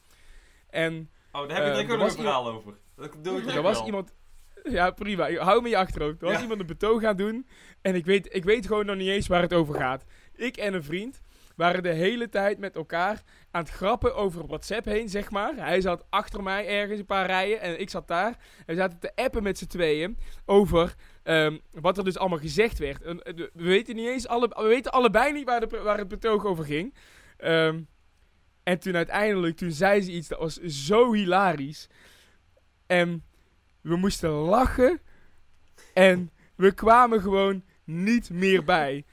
En 0.68 1.10
Oh, 1.32 1.48
daar 1.48 1.64
heb 1.64 1.74
ik 1.76 1.82
ook 1.82 1.88
nog 1.88 1.98
was 1.98 2.14
een 2.14 2.20
verhaal 2.22 2.48
over. 2.48 2.74
Dat 2.96 3.16
doe 3.24 3.38
ik 3.38 3.46
er 3.46 3.62
was 3.62 3.76
wel. 3.76 3.86
iemand... 3.86 4.14
Ja, 4.62 4.90
prima. 4.90 5.32
Hou 5.34 5.62
me 5.62 5.68
je 5.68 5.76
achterhoofd. 5.76 6.20
Er 6.20 6.26
was 6.26 6.36
Ja. 6.36 6.42
iemand 6.42 6.60
een 6.60 6.66
betoog 6.66 7.02
aan 7.02 7.08
het 7.08 7.18
doen. 7.18 7.46
En 7.80 7.94
ik 7.94 8.04
weet, 8.04 8.34
ik 8.34 8.44
weet 8.44 8.66
gewoon 8.66 8.86
nog 8.86 8.96
niet 8.96 9.08
eens 9.08 9.26
waar 9.26 9.42
het 9.42 9.52
over 9.54 9.74
gaat. 9.74 10.04
Ik 10.34 10.56
en 10.56 10.74
een 10.74 10.82
vriend 10.82 11.20
waren 11.56 11.82
de 11.82 11.92
hele 11.92 12.28
tijd 12.28 12.58
met 12.58 12.76
elkaar 12.76 13.22
aan 13.50 13.62
het 13.62 13.70
grappen 13.70 14.14
over 14.14 14.46
WhatsApp 14.46 14.84
heen, 14.84 15.08
zeg 15.08 15.30
maar. 15.30 15.54
Hij 15.56 15.80
zat 15.80 16.04
achter 16.08 16.42
mij 16.42 16.66
ergens 16.66 16.98
een 16.98 17.06
paar 17.06 17.26
rijen 17.26 17.60
en 17.60 17.80
ik 17.80 17.90
zat 17.90 18.08
daar. 18.08 18.38
En 18.58 18.64
we 18.66 18.74
zaten 18.74 18.98
te 18.98 19.14
appen 19.14 19.42
met 19.42 19.58
z'n 19.58 19.66
tweeën 19.66 20.18
over 20.44 20.94
ehm, 21.22 21.58
wat 21.70 21.98
er 21.98 22.04
dus 22.04 22.18
allemaal 22.18 22.38
gezegd 22.38 22.78
werd. 22.78 23.02
Eh, 23.02 23.14
we 23.34 23.50
weten 23.52 23.96
niet 23.96 24.08
eens, 24.08 24.26
alle, 24.26 24.48
we 24.48 24.66
weten 24.66 24.92
allebei 24.92 25.32
niet 25.32 25.46
waar, 25.46 25.68
de, 25.68 25.80
waar 25.80 25.98
het 25.98 26.08
betoog 26.08 26.44
over 26.44 26.64
ging. 26.64 26.94
Ehm, 27.36 27.80
en 28.62 28.78
toen 28.78 28.96
uiteindelijk, 28.96 29.56
toen 29.56 29.70
zei 29.70 30.00
ze 30.00 30.12
iets, 30.12 30.28
dat 30.28 30.38
was 30.38 30.56
zo 30.60 31.12
hilarisch. 31.12 31.88
En 32.86 33.24
we 33.80 33.96
moesten 33.96 34.30
lachen. 34.30 35.00
En 35.94 36.30
we 36.56 36.72
kwamen 36.72 37.20
gewoon 37.20 37.64
niet 37.84 38.30
meer 38.30 38.64
bij. 38.64 39.04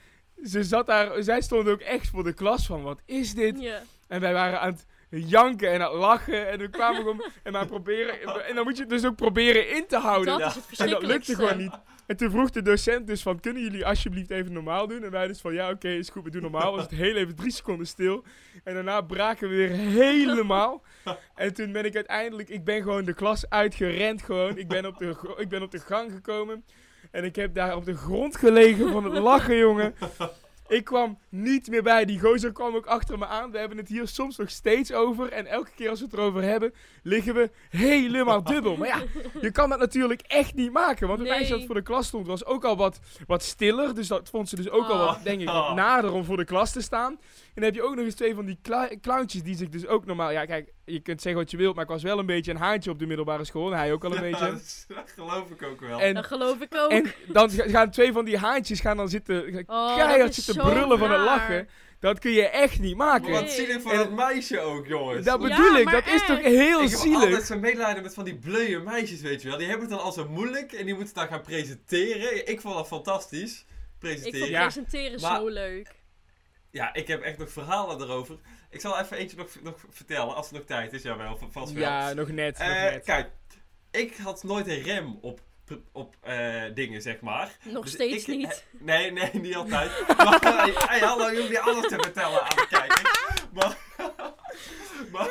Ze 0.44 0.64
zat 0.64 0.86
daar, 0.88 1.24
zij 1.24 1.42
stond 1.42 1.68
ook 1.70 1.80
echt 1.82 2.08
voor 2.10 2.24
de 2.24 2.34
klas 2.34 2.66
van, 2.66 2.82
wat 2.84 3.02
is 3.06 3.34
dit? 3.34 3.62
Ja. 3.62 3.82
En 4.08 4.22
wij 4.22 4.34
waren 4.34 4.60
aan 4.60 4.72
het 4.72 4.86
janken 5.10 5.72
en 5.72 5.82
aan 5.82 5.92
het 5.92 6.00
lachen. 6.00 6.48
En 6.50 6.60
we 6.60 6.70
kwamen 6.70 6.98
gewoon 6.98 7.24
en 7.44 7.54
aan 7.54 7.60
het 7.60 7.70
proberen. 7.70 8.46
En 8.48 8.56
dan 8.56 8.64
moet 8.64 8.76
je 8.76 8.82
het 8.82 8.90
dus 8.92 9.06
ook 9.06 9.16
proberen 9.16 9.76
in 9.76 9.88
te 9.88 9.98
houden. 9.98 10.26
Dat 10.28 10.40
Ja. 10.40 10.48
is 10.48 10.56
het 10.56 10.80
En 10.80 10.90
dat 10.90 11.04
lukte 11.04 11.36
gewoon 11.36 11.58
niet. 11.58 11.80
En 12.08 12.18
toen 12.18 12.32
vroeg 12.32 12.50
de 12.50 12.62
docent 12.62 13.08
dus 13.08 13.22
van, 13.22 13.40
kunnen 13.40 13.62
jullie 13.64 13.86
alsjeblieft 13.86 14.30
even 14.30 14.54
normaal 14.54 14.88
doen? 14.88 15.04
En 15.04 15.12
wij 15.12 15.28
dus 15.28 15.42
van, 15.42 15.54
ja 15.54 15.70
oké, 15.70 15.90
is 15.90 16.10
goed, 16.10 16.24
we 16.24 16.30
doen 16.30 16.42
normaal. 16.42 16.72
Was 16.72 16.82
het 16.82 16.92
heel 16.92 17.16
even 17.16 17.36
drie 17.36 17.52
seconden 17.52 17.88
stil. 17.88 18.24
En 18.64 18.74
daarna 18.74 19.02
braken 19.02 19.50
we 19.50 19.56
weer 19.56 19.70
helemaal. 19.70 20.84
En 21.36 21.54
toen 21.54 21.72
ben 21.72 21.86
ik 21.86 21.96
uiteindelijk, 21.96 22.50
ik 22.50 22.64
ben 22.64 22.82
gewoon 22.82 23.06
de 23.06 23.14
klas 23.14 23.50
uitgerend 23.50 24.22
gewoon. 24.22 24.58
Ik 24.58 24.68
ben 24.68 24.86
op 24.86 24.98
de, 24.98 25.36
ik 25.38 25.50
ben 25.50 25.62
op 25.62 25.72
de 25.72 25.80
gang 25.80 26.12
gekomen. 26.12 26.66
En 27.12 27.24
ik 27.24 27.36
heb 27.36 27.54
daar 27.54 27.76
op 27.76 27.86
de 27.86 27.96
grond 27.96 28.36
gelegen 28.38 28.92
van 28.92 29.04
het 29.04 29.14
lachen, 29.24 29.58
jongen. 29.58 29.96
Ik 30.68 30.84
kwam 30.84 31.18
niet 31.30 31.68
meer 31.68 31.84
bij. 31.84 32.06
Die 32.06 32.20
gozer 32.20 32.52
kwam 32.52 32.76
ook 32.76 32.86
achter 32.86 33.18
me 33.18 33.26
aan. 33.26 33.52
We 33.52 33.58
hebben 33.58 33.78
het 33.78 33.88
hier 33.88 34.08
soms 34.08 34.38
nog 34.38 34.50
steeds 34.50 34.94
over. 34.94 35.32
En 35.32 35.46
elke 35.46 35.70
keer 35.76 35.90
als 35.90 36.00
we 36.00 36.06
het 36.06 36.14
erover 36.14 36.44
hebben, 36.44 36.74
liggen 37.04 37.34
we 37.34 37.50
helemaal 37.70 38.44
dubbel. 38.44 38.76
Maar 38.76 38.88
ja, 38.88 39.02
je 39.42 39.52
kan 39.52 39.70
dat 39.70 39.80
natuurlijk 39.80 40.22
echt 40.22 40.54
niet 40.54 40.72
maken. 40.72 41.08
Want 41.08 41.20
het 41.20 41.28
Nee. 41.28 41.38
meisje 41.38 41.54
dat 41.58 41.66
voor 41.66 41.76
de 41.76 41.82
klas 41.82 42.08
stond, 42.08 42.28
was 42.28 42.46
ook 42.46 42.66
al 42.66 42.78
wat, 42.78 43.00
wat 43.28 43.44
stiller. 43.44 43.96
Dus 43.96 44.08
dat 44.08 44.30
vond 44.30 44.50
ze 44.50 44.56
dus 44.56 44.70
ook 44.70 44.88
al 44.90 45.00
Oh. 45.00 45.06
wat, 45.06 45.24
denk 45.24 45.42
ik, 45.42 45.48
wat 45.48 45.76
nader 45.76 46.12
om 46.14 46.24
voor 46.24 46.38
de 46.38 46.46
klas 46.46 46.72
te 46.72 46.82
staan. 46.82 47.20
En 47.50 47.56
dan 47.56 47.64
heb 47.64 47.74
je 47.76 47.84
ook 47.84 47.96
nog 47.96 48.06
eens 48.06 48.16
twee 48.16 48.36
van 48.36 48.46
die 48.46 48.60
clowntjes 49.02 49.44
die 49.44 49.56
zich 49.56 49.70
dus 49.70 49.88
ook 49.88 50.06
normaal... 50.06 50.32
Ja, 50.32 50.46
kijk, 50.46 50.72
je 50.86 51.00
kunt 51.00 51.22
zeggen 51.22 51.42
wat 51.42 51.52
je 51.52 51.58
wilt, 51.58 51.76
maar 51.76 51.84
ik 51.84 51.90
was 51.90 52.04
wel 52.04 52.20
een 52.20 52.26
beetje 52.26 52.52
een 52.52 52.58
haantje 52.58 52.90
op 52.92 53.00
de 53.00 53.06
middelbare 53.06 53.46
school. 53.46 53.72
En 53.72 53.78
hij 53.78 53.92
ook 53.94 54.04
al 54.04 54.16
een 54.18 54.30
Ja, 54.30 54.30
beetje. 54.50 54.62
dat, 54.96 55.12
geloof 55.16 55.50
ik 55.50 55.64
ook 55.64 55.80
wel. 55.82 56.00
En, 56.02 56.14
Dat 56.14 56.26
geloof 56.26 56.62
ik 56.62 56.76
ook. 56.76 56.92
en 56.92 57.12
dan 57.28 57.50
ga- 57.50 57.70
gaan 57.70 57.92
twee 57.92 58.12
van 58.12 58.26
die 58.26 58.38
haantjes 58.38 58.80
gaan 58.80 58.98
dan 58.98 59.10
zitten, 59.10 59.64
oh, 59.68 59.96
keihard 59.96 60.34
zitten 60.34 60.56
brullen 60.64 61.00
van 61.00 61.12
het 61.12 61.22
lachen. 61.22 61.70
Dat 62.00 62.20
kun 62.20 62.32
je 62.32 62.48
echt 62.50 62.80
niet 62.80 62.96
maken. 62.96 63.32
Maar 63.32 63.42
wat 63.42 63.52
zielig 63.52 63.82
van 63.82 63.92
En- 63.92 63.98
dat 63.98 64.12
meisje 64.12 64.60
ook, 64.60 64.88
jongens. 64.88 65.26
Dat 65.26 65.42
Ja, 65.42 65.48
bedoel 65.48 65.78
ik, 65.78 65.92
dat 65.92 66.08
is 66.08 66.26
toch 66.26 66.42
heel 66.42 66.82
ik 66.82 66.90
heb 66.90 67.00
zielig. 67.00 67.22
altijd 67.24 67.44
zo'n 67.44 67.60
medelijden 67.60 68.04
met 68.04 68.14
van 68.14 68.24
die 68.24 68.36
bleuwe 68.38 68.84
meisjes, 68.84 69.22
weet 69.22 69.42
je 69.42 69.48
wel. 69.48 69.58
Die 69.58 69.68
hebben 69.68 69.88
het 69.88 69.96
dan 69.98 70.06
al 70.06 70.12
zo 70.12 70.28
moeilijk 70.30 70.72
en 70.74 70.86
die 70.86 70.96
moeten 70.96 71.14
dan 71.16 71.28
gaan 71.28 71.42
presenteren. 71.42 72.48
Ik 72.48 72.62
vond 72.62 72.76
dat 72.76 72.88
fantastisch. 72.88 73.60
Ik 73.60 73.66
Presenteren. 74.00 74.40
vond 74.40 74.52
Ja. 74.52 74.62
presenteren 74.62 75.22
Maar- 75.22 75.40
zo 75.40 75.48
leuk. 75.48 75.98
Ja, 76.72 76.94
ik 76.94 77.08
heb 77.08 77.22
echt 77.22 77.38
nog 77.38 77.52
verhalen 77.52 78.02
erover. 78.02 78.38
Ik 78.70 78.82
zal 78.82 79.00
even 79.00 79.18
eentje 79.18 79.38
nog, 79.38 79.50
nog 79.62 79.76
vertellen, 79.90 80.36
als 80.36 80.48
er 80.48 80.54
nog 80.54 80.64
tijd 80.66 80.94
is. 80.94 81.02
Jawel, 81.02 81.40
vast 81.52 81.74
wel. 81.74 81.82
Ja, 81.84 82.14
nog 82.14 82.28
net. 82.30 82.58
nog 82.58 82.68
Eh, 82.68 82.74
net. 82.82 83.04
kijk, 83.06 83.30
ik 83.92 84.16
had 84.18 84.44
nooit 84.44 84.68
een 84.68 84.82
rem 84.82 85.18
op, 85.22 85.40
op 85.92 86.16
eh, 86.22 86.64
dingen, 86.74 87.02
zeg 87.02 87.20
maar. 87.20 87.58
Nog 87.64 87.84
Dus 87.84 87.94
steeds 87.94 88.26
ik- 88.26 88.38
niet. 88.38 88.48
eh, 88.74 88.82
nee, 88.82 89.12
nee, 89.12 89.30
niet 89.34 89.56
altijd. 89.56 89.92
maar, 90.18 90.40
hey, 90.42 90.72
hey, 90.76 91.00
hallo, 91.00 91.30
je 91.30 91.38
hoeft 91.38 91.50
niet 91.50 91.58
alles 91.60 91.88
te 91.88 91.96
vertellen 92.00 92.42
aan 92.42 92.56
de 92.56 92.68
kijkers. 92.70 93.12
Maar, 93.54 93.78
maar 95.12 95.30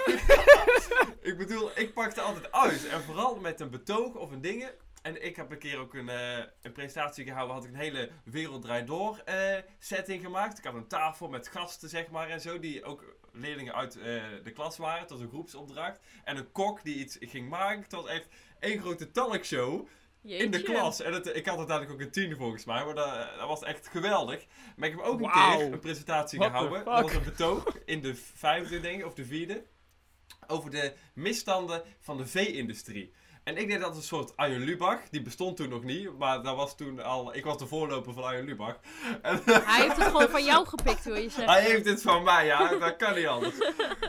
ik 1.30 1.38
bedoel, 1.38 1.70
ik 1.74 1.92
pakte 1.94 2.20
altijd 2.20 2.52
uit. 2.52 2.88
En 2.88 3.02
vooral 3.02 3.36
met 3.36 3.60
een 3.60 3.70
betoog 3.70 4.14
of 4.14 4.30
een 4.30 4.40
dingen. 4.40 4.70
En 5.02 5.24
ik 5.24 5.36
heb 5.36 5.50
een 5.50 5.58
keer 5.58 5.78
ook 5.78 5.94
een, 5.94 6.08
eh, 6.08 6.38
een 6.62 6.72
presentatie 6.72 7.24
gehouden. 7.24 7.54
Had 7.54 7.64
ik 7.64 7.70
een 7.70 7.78
hele 7.78 8.10
Wereld 8.24 8.62
Draait 8.62 8.86
Door 8.86 9.22
eh, 9.24 9.56
setting 9.78 10.22
gemaakt. 10.22 10.58
Ik 10.58 10.64
had 10.64 10.74
een 10.74 10.88
tafel 10.88 11.28
met 11.28 11.48
gasten, 11.48 11.88
zeg 11.88 12.10
maar, 12.10 12.28
en 12.28 12.40
zo. 12.40 12.58
Die 12.58 12.84
ook 12.84 13.16
leerlingen 13.32 13.74
uit 13.74 13.96
eh, 13.96 14.02
de 14.44 14.52
klas 14.54 14.76
waren. 14.76 15.00
Het 15.00 15.10
was 15.10 15.20
een 15.20 15.28
groepsopdracht. 15.28 16.00
En 16.24 16.36
een 16.36 16.52
kok 16.52 16.84
die 16.84 16.96
iets 16.96 17.16
ging 17.20 17.48
maken. 17.48 17.82
Het 17.82 17.92
was 17.92 18.06
echt 18.06 18.28
één 18.60 18.80
grote 18.80 19.10
talkshow 19.10 19.86
in 20.22 20.50
de 20.50 20.62
klas. 20.62 21.00
En 21.00 21.12
het, 21.12 21.26
ik 21.26 21.46
had 21.46 21.58
uiteindelijk 21.58 22.00
ook 22.00 22.06
een 22.06 22.12
tien 22.12 22.36
volgens 22.36 22.64
mij, 22.64 22.84
maar 22.84 22.94
dat, 22.94 23.28
dat 23.38 23.48
was 23.48 23.62
echt 23.62 23.88
geweldig. 23.88 24.46
Maar 24.76 24.88
ik 24.88 24.94
heb 24.96 25.04
ook 25.04 25.20
een 25.20 25.30
keer 25.30 25.72
een 25.72 25.78
presentatie 25.78 26.38
What 26.38 26.50
gehouden. 26.50 26.84
Dat 26.84 27.02
was 27.02 27.14
een 27.14 27.24
betoog 27.24 27.78
in 27.84 28.00
de 28.00 28.14
vijfde, 28.14 28.80
denk 28.80 29.00
ik, 29.00 29.06
of 29.06 29.14
de 29.14 29.24
vierde. 29.24 29.64
Over 30.46 30.70
de 30.70 30.94
misstanden 31.14 31.82
van 31.98 32.16
de 32.16 32.26
vee-industrie. 32.26 33.12
En 33.48 33.56
ik 33.56 33.68
deed 33.68 33.80
dat 33.80 33.96
een 33.96 34.02
soort 34.02 34.36
Arjen 34.36 34.60
Lubach. 34.60 35.08
Die 35.10 35.22
bestond 35.22 35.56
toen 35.56 35.68
nog 35.68 35.84
niet, 35.84 36.18
maar 36.18 36.42
dat 36.42 36.56
was 36.56 36.76
toen 36.76 37.02
al... 37.02 37.34
Ik 37.34 37.44
was 37.44 37.58
de 37.58 37.66
voorloper 37.66 38.12
van 38.12 38.22
Arjen 38.22 38.44
Lubach. 38.44 38.78
En, 39.22 39.40
Hij 39.44 39.82
heeft 39.82 39.96
het 39.96 40.06
gewoon 40.06 40.28
van 40.28 40.44
jou 40.44 40.66
gepikt, 40.76 41.04
wil 41.04 41.14
je 41.14 41.28
zeggen. 41.28 41.52
hij 41.52 41.62
heeft 41.62 41.84
dit 41.84 42.02
van 42.02 42.22
mij, 42.22 42.46
ja. 42.46 42.78
Dat 42.78 42.96
kan 42.96 43.14
niet 43.14 43.26
anders. 43.26 43.54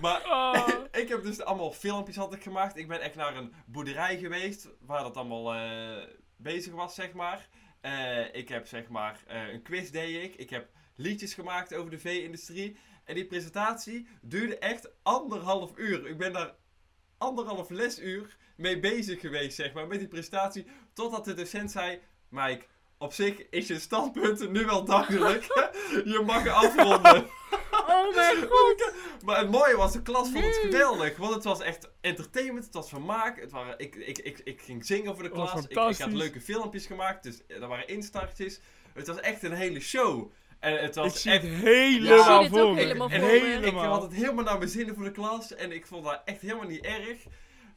Maar 0.02 0.22
Oh. 0.26 0.68
ik 1.02 1.10
heb 1.10 1.24
dus 1.24 1.42
allemaal 1.42 1.72
filmpjes 1.72 2.16
had 2.16 2.34
ik 2.34 2.44
gemaakt. 2.44 2.78
Ik 2.78 2.88
ben 2.88 3.02
echt 3.02 3.16
naar 3.16 3.36
een 3.36 3.54
boerderij 3.66 4.18
geweest 4.18 4.70
waar 4.80 5.04
dat 5.04 5.18
allemaal 5.18 5.54
eh, 5.54 6.04
bezig 6.38 6.74
was, 6.74 6.96
zeg 6.96 7.14
maar. 7.14 7.50
Eh, 7.82 8.34
ik 8.36 8.50
heb 8.50 8.68
zeg 8.68 8.88
maar 8.88 9.24
eh, 9.28 9.48
een 9.48 9.62
quiz 9.62 9.90
deed 9.90 10.24
ik. 10.24 10.36
Ik 10.36 10.50
heb 10.50 10.70
liedjes 10.96 11.34
gemaakt 11.34 11.74
over 11.74 11.92
de 11.92 12.00
vee-industrie. 12.00 12.78
En 13.04 13.16
die 13.16 13.26
presentatie 13.26 14.08
duurde 14.22 14.58
echt 14.58 14.90
anderhalf 15.04 15.72
uur. 15.76 16.08
Ik 16.08 16.18
ben 16.18 16.34
daar 16.34 16.56
anderhalf 17.18 17.70
lesuur 17.70 18.38
mee 18.60 18.80
bezig 18.80 19.20
geweest, 19.20 19.56
zeg 19.56 19.74
maar, 19.74 19.88
met 19.88 20.00
die 20.00 20.08
presentatie. 20.08 20.66
Totdat 20.94 21.26
de 21.26 21.34
docent 21.34 21.72
zei, 21.72 22.00
Mike, 22.30 22.66
op 22.98 23.14
zich 23.14 23.50
is 23.50 23.68
je 23.68 23.80
standpunt 23.80 24.52
nu 24.52 24.66
wel 24.66 24.86
duidelijk. 24.86 25.44
je 26.14 26.24
mag 26.26 26.48
afronden. 26.48 27.28
Oh 27.90 28.16
mijn 28.16 28.48
god. 28.50 28.94
Maar 29.26 29.40
het 29.40 29.52
mooie 29.52 29.76
was, 29.76 29.94
de 29.94 30.02
klas 30.02 30.30
vond 30.32 30.46
het 30.46 30.64
Nee. 30.64 30.72
geweldig. 30.72 31.18
Want 31.18 31.34
het 31.34 31.44
was 31.44 31.62
echt 31.62 31.90
entertainment, 32.02 32.66
het 32.66 32.74
was 32.74 32.90
vermaak. 32.90 33.40
Het 33.42 33.52
waren, 33.52 33.74
ik, 33.78 33.96
ik, 33.96 34.18
ik, 34.18 34.42
ik 34.44 34.62
ging 34.62 34.86
zingen 34.86 35.14
voor 35.14 35.24
de 35.24 35.30
klas. 35.30 35.66
Ik, 35.68 35.78
had 35.78 36.12
leuke 36.14 36.42
filmpjes 36.42 36.86
gemaakt, 36.86 37.24
dus 37.24 37.42
er 37.48 37.68
waren 37.68 37.88
instartjes. 37.88 38.60
Het 38.94 39.08
was 39.08 39.20
echt 39.20 39.44
een 39.44 39.54
hele 39.54 39.80
show. 39.80 40.32
En 40.60 40.78
het 40.78 40.96
was 40.96 41.14
Ik 41.14 41.20
zie 41.20 41.32
echt... 41.32 41.44
helemaal 41.44 42.42
dit 42.42 42.50
voor 42.50 42.76
helemaal 42.76 43.10
ik, 43.66 43.74
had 43.74 44.02
het 44.02 44.14
helemaal 44.14 44.44
naar 44.44 44.58
mijn 44.58 44.70
zinnen 44.70 44.96
voor 44.96 45.04
de 45.04 45.12
klas. 45.12 45.56
En 45.56 45.72
ik 45.72 45.86
vond 45.86 46.04
dat 46.04 46.22
echt 46.26 46.42
helemaal 46.42 46.68
niet 46.68 46.86
erg. 46.86 47.18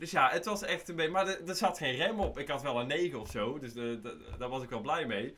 Dus 0.02 0.10
ja, 0.10 0.28
het 0.30 0.44
was 0.44 0.62
echt 0.62 0.88
een 0.88 0.96
beetje... 0.96 1.10
Maar 1.10 1.26
er, 1.26 1.38
er 1.48 1.54
zat 1.54 1.78
geen 1.78 1.94
rem 1.96 2.20
op. 2.20 2.38
Ik 2.38 2.48
had 2.48 2.62
wel 2.62 2.80
een 2.80 2.86
9 2.86 3.20
of 3.20 3.30
zo. 3.30 3.58
Dus 3.58 3.72
de, 3.72 4.00
de- 4.02 4.16
daar 4.38 4.48
was 4.48 4.62
ik 4.62 4.70
wel 4.70 4.80
blij 4.80 5.06
mee. 5.06 5.36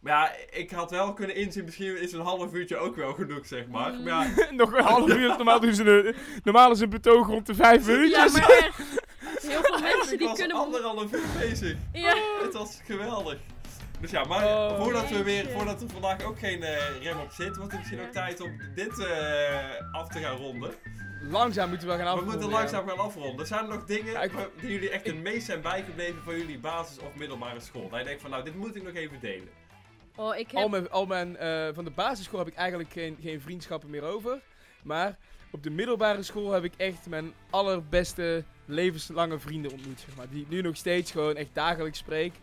Maar 0.00 0.12
ja, 0.12 0.32
ik 0.58 0.70
had 0.70 0.90
wel 0.90 1.12
kunnen 1.14 1.36
inzien, 1.36 1.64
misschien 1.64 2.00
is 2.00 2.12
een 2.12 2.20
half 2.20 2.52
uurtje 2.54 2.76
ook 2.76 2.96
wel 2.96 3.12
genoeg, 3.12 3.46
zeg 3.46 3.66
maar. 3.66 3.92
Mm. 3.92 4.02
Maar 4.02 4.26
ja, 4.36 4.50
Nog 4.50 4.72
een 4.72 4.84
half 4.84 5.08
uur. 5.08 5.28
Normaal, 5.28 5.60
doen 5.60 5.74
ze 5.74 5.84
een, 5.84 6.14
normaal 6.44 6.70
is 6.70 6.80
een 6.80 6.90
betoog 6.90 7.26
rond 7.26 7.46
de 7.46 7.54
vijf 7.54 7.86
Ja, 7.86 7.92
minuutjes. 7.92 8.32
maar 8.32 8.50
echt. 8.64 8.78
Heel 9.40 9.62
veel 9.62 9.78
mensen 9.96 10.12
ik 10.12 10.18
die 10.18 10.28
was 10.28 10.38
kunnen... 10.38 10.56
anderhalf 10.56 11.12
uur 11.12 11.26
bezig. 11.38 11.76
Ja. 11.92 12.14
Het 12.42 12.52
was 12.54 12.80
geweldig. 12.84 13.38
Dus 14.00 14.10
ja, 14.10 14.24
maar 14.24 14.44
Oh. 14.44 14.82
voordat 14.82 15.08
we 15.10 15.22
weer, 15.22 15.48
voordat 15.50 15.82
er 15.82 15.88
vandaag 15.90 16.22
ook 16.24 16.38
geen 16.38 16.62
eh, 16.62 17.02
rem 17.02 17.20
op 17.20 17.30
zit, 17.30 17.56
wordt 17.56 17.70
het 17.72 17.80
misschien 17.80 17.98
Ja. 18.00 18.06
ook 18.06 18.12
tijd 18.12 18.40
om 18.40 18.60
dit 18.74 18.98
eh, 18.98 19.92
af 19.92 20.08
te 20.08 20.18
gaan 20.18 20.36
ronden. 20.36 20.70
Langzaam 21.22 21.68
moeten 21.68 21.88
we 21.88 21.92
gaan 21.94 22.02
we 22.02 22.08
afronden. 22.10 22.34
moeten 22.38 22.50
langzaam 22.58 22.88
gaan 22.88 22.98
afronden. 22.98 23.46
Zijn 23.46 23.62
er 23.64 23.68
nog 23.68 23.84
dingen 23.84 24.12
Ja, 24.12 24.22
ik- 24.22 24.32
wa- 24.32 24.48
die 24.60 24.70
jullie 24.70 24.90
echt 24.90 25.06
het 25.06 25.16
meest 25.22 25.46
zijn 25.46 25.60
bijgebleven 25.60 26.22
van 26.22 26.36
jullie 26.38 26.58
basis- 26.58 26.98
of 26.98 27.14
middelbare 27.14 27.60
school? 27.60 27.88
Dat 27.88 27.98
je 27.98 28.04
denkt 28.04 28.20
van, 28.20 28.30
nou, 28.30 28.44
dit 28.44 28.54
moet 28.54 28.76
ik 28.76 28.82
nog 28.82 28.94
even 28.94 29.20
delen. 29.20 29.48
Oh, 30.16 30.36
ik 30.36 30.52
Al 30.52 30.60
heb... 30.62 30.70
mijn, 30.70 30.90
al 30.90 31.06
mijn 31.06 31.36
eh, 31.36 31.68
van 31.74 31.84
de 31.84 31.90
basisschool 31.90 32.38
heb 32.38 32.48
ik 32.48 32.54
eigenlijk 32.54 32.90
geen, 32.92 33.18
geen 33.22 33.40
vriendschappen 33.40 33.90
meer 33.90 34.02
over. 34.02 34.40
Maar 34.82 35.16
op 35.50 35.62
de 35.62 35.70
middelbare 35.70 36.22
school 36.22 36.52
heb 36.52 36.64
ik 36.64 36.72
echt 36.76 37.06
mijn 37.08 37.32
allerbeste 37.50 38.44
levenslange 38.64 39.38
vrienden 39.38 39.72
ontmoet. 39.72 40.00
Zeg 40.00 40.16
maar, 40.16 40.28
die 40.30 40.42
ik 40.42 40.48
nu 40.48 40.60
nog 40.60 40.76
steeds 40.76 41.10
gewoon 41.10 41.36
echt 41.36 41.50
dagelijks 41.52 41.98
spreek. 41.98 42.34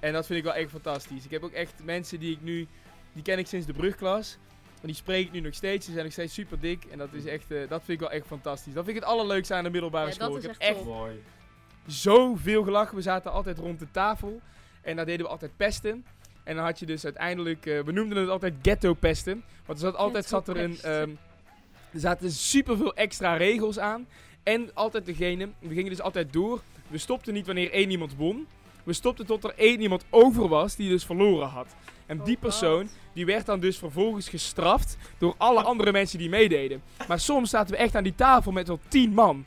En 0.00 0.12
dat 0.12 0.26
vind 0.26 0.38
ik 0.38 0.44
wel 0.44 0.54
echt 0.54 0.70
fantastisch. 0.70 1.24
Ik 1.24 1.30
heb 1.30 1.42
ook 1.42 1.52
echt 1.52 1.72
mensen 1.84 2.18
die 2.20 2.32
ik 2.32 2.42
nu, 2.42 2.66
die 3.12 3.22
ken 3.22 3.38
ik 3.38 3.46
sinds 3.46 3.66
de 3.66 3.72
brugklas. 3.72 4.38
En 4.84 4.90
die 4.90 4.98
spreek 4.98 5.26
ik 5.26 5.32
nu 5.32 5.40
nog 5.40 5.54
steeds. 5.54 5.86
Ze 5.86 5.92
zijn 5.92 6.04
nog 6.04 6.12
steeds 6.12 6.34
super 6.34 6.60
dik. 6.60 6.84
En 6.84 6.98
dat 6.98 7.08
is 7.12 7.24
echt, 7.24 7.50
eh, 7.50 7.58
dat 7.68 7.82
vind 7.84 7.88
ik 7.88 8.00
wel 8.00 8.10
echt 8.10 8.26
fantastisch. 8.26 8.74
Dat 8.74 8.84
vind 8.84 8.96
ik 8.96 9.02
het 9.02 9.12
allerleukste 9.12 9.54
aan 9.54 9.64
de 9.64 9.70
middelbare 9.70 10.06
Ja, 10.06 10.12
school. 10.12 10.28
dat 10.32 10.44
ik 10.44 10.50
is 10.50 10.56
heb 10.58 10.76
echt. 10.76 10.84
Mooi. 10.84 11.22
zoveel 11.86 12.62
gelachen. 12.62 12.96
We 12.96 13.02
zaten 13.02 13.32
altijd 13.32 13.58
rond 13.58 13.78
de 13.78 13.90
tafel. 13.90 14.40
En 14.82 14.96
daar 14.96 15.04
deden 15.06 15.26
we 15.26 15.32
altijd 15.32 15.56
pesten. 15.56 16.04
En 16.44 16.56
dan 16.56 16.64
had 16.64 16.78
je 16.78 16.86
dus 16.86 17.04
uiteindelijk, 17.04 17.66
eh, 17.66 17.80
we 17.80 17.92
noemden 17.92 18.18
het 18.18 18.28
altijd 18.28 18.54
ghetto 18.62 18.94
pesten. 18.94 19.44
Want 19.66 19.78
er 19.78 19.84
zat 19.84 19.96
altijd 19.96 20.24
zat 20.24 20.48
er 20.48 20.56
een, 20.56 20.78
ehm, 20.82 21.10
er 21.92 22.00
zaten 22.00 22.30
superveel 22.30 22.94
extra 22.94 23.36
regels 23.36 23.78
aan. 23.78 24.06
En 24.42 24.70
altijd 24.74 25.06
degene, 25.06 25.48
we 25.58 25.74
gingen 25.74 25.90
dus 25.90 26.00
altijd 26.00 26.32
door. 26.32 26.60
We 26.88 26.98
stopten 26.98 27.32
niet 27.34 27.46
wanneer 27.46 27.70
één 27.70 27.90
iemand 27.90 28.16
won. 28.16 28.46
We 28.82 28.92
stopten 28.92 29.26
tot 29.26 29.44
er 29.44 29.54
één 29.56 29.80
iemand 29.80 30.04
over 30.10 30.48
was 30.48 30.76
die 30.76 30.88
dus 30.88 31.04
verloren 31.04 31.48
had. 31.48 31.66
En 32.06 32.20
die 32.24 32.36
persoon, 32.36 32.88
die 33.12 33.26
werd 33.26 33.46
dan 33.46 33.60
dus 33.60 33.78
vervolgens 33.78 34.28
gestraft 34.28 34.96
door 35.18 35.34
alle 35.36 35.62
andere 35.62 35.92
mensen 35.92 36.18
die 36.18 36.28
meededen. 36.28 36.82
Maar 37.08 37.20
soms 37.20 37.50
zaten 37.50 37.74
we 37.74 37.80
echt 37.80 37.96
aan 37.96 38.02
die 38.02 38.14
tafel 38.14 38.52
met 38.52 38.68
wel 38.68 38.80
tien 38.88 39.14
man. 39.14 39.44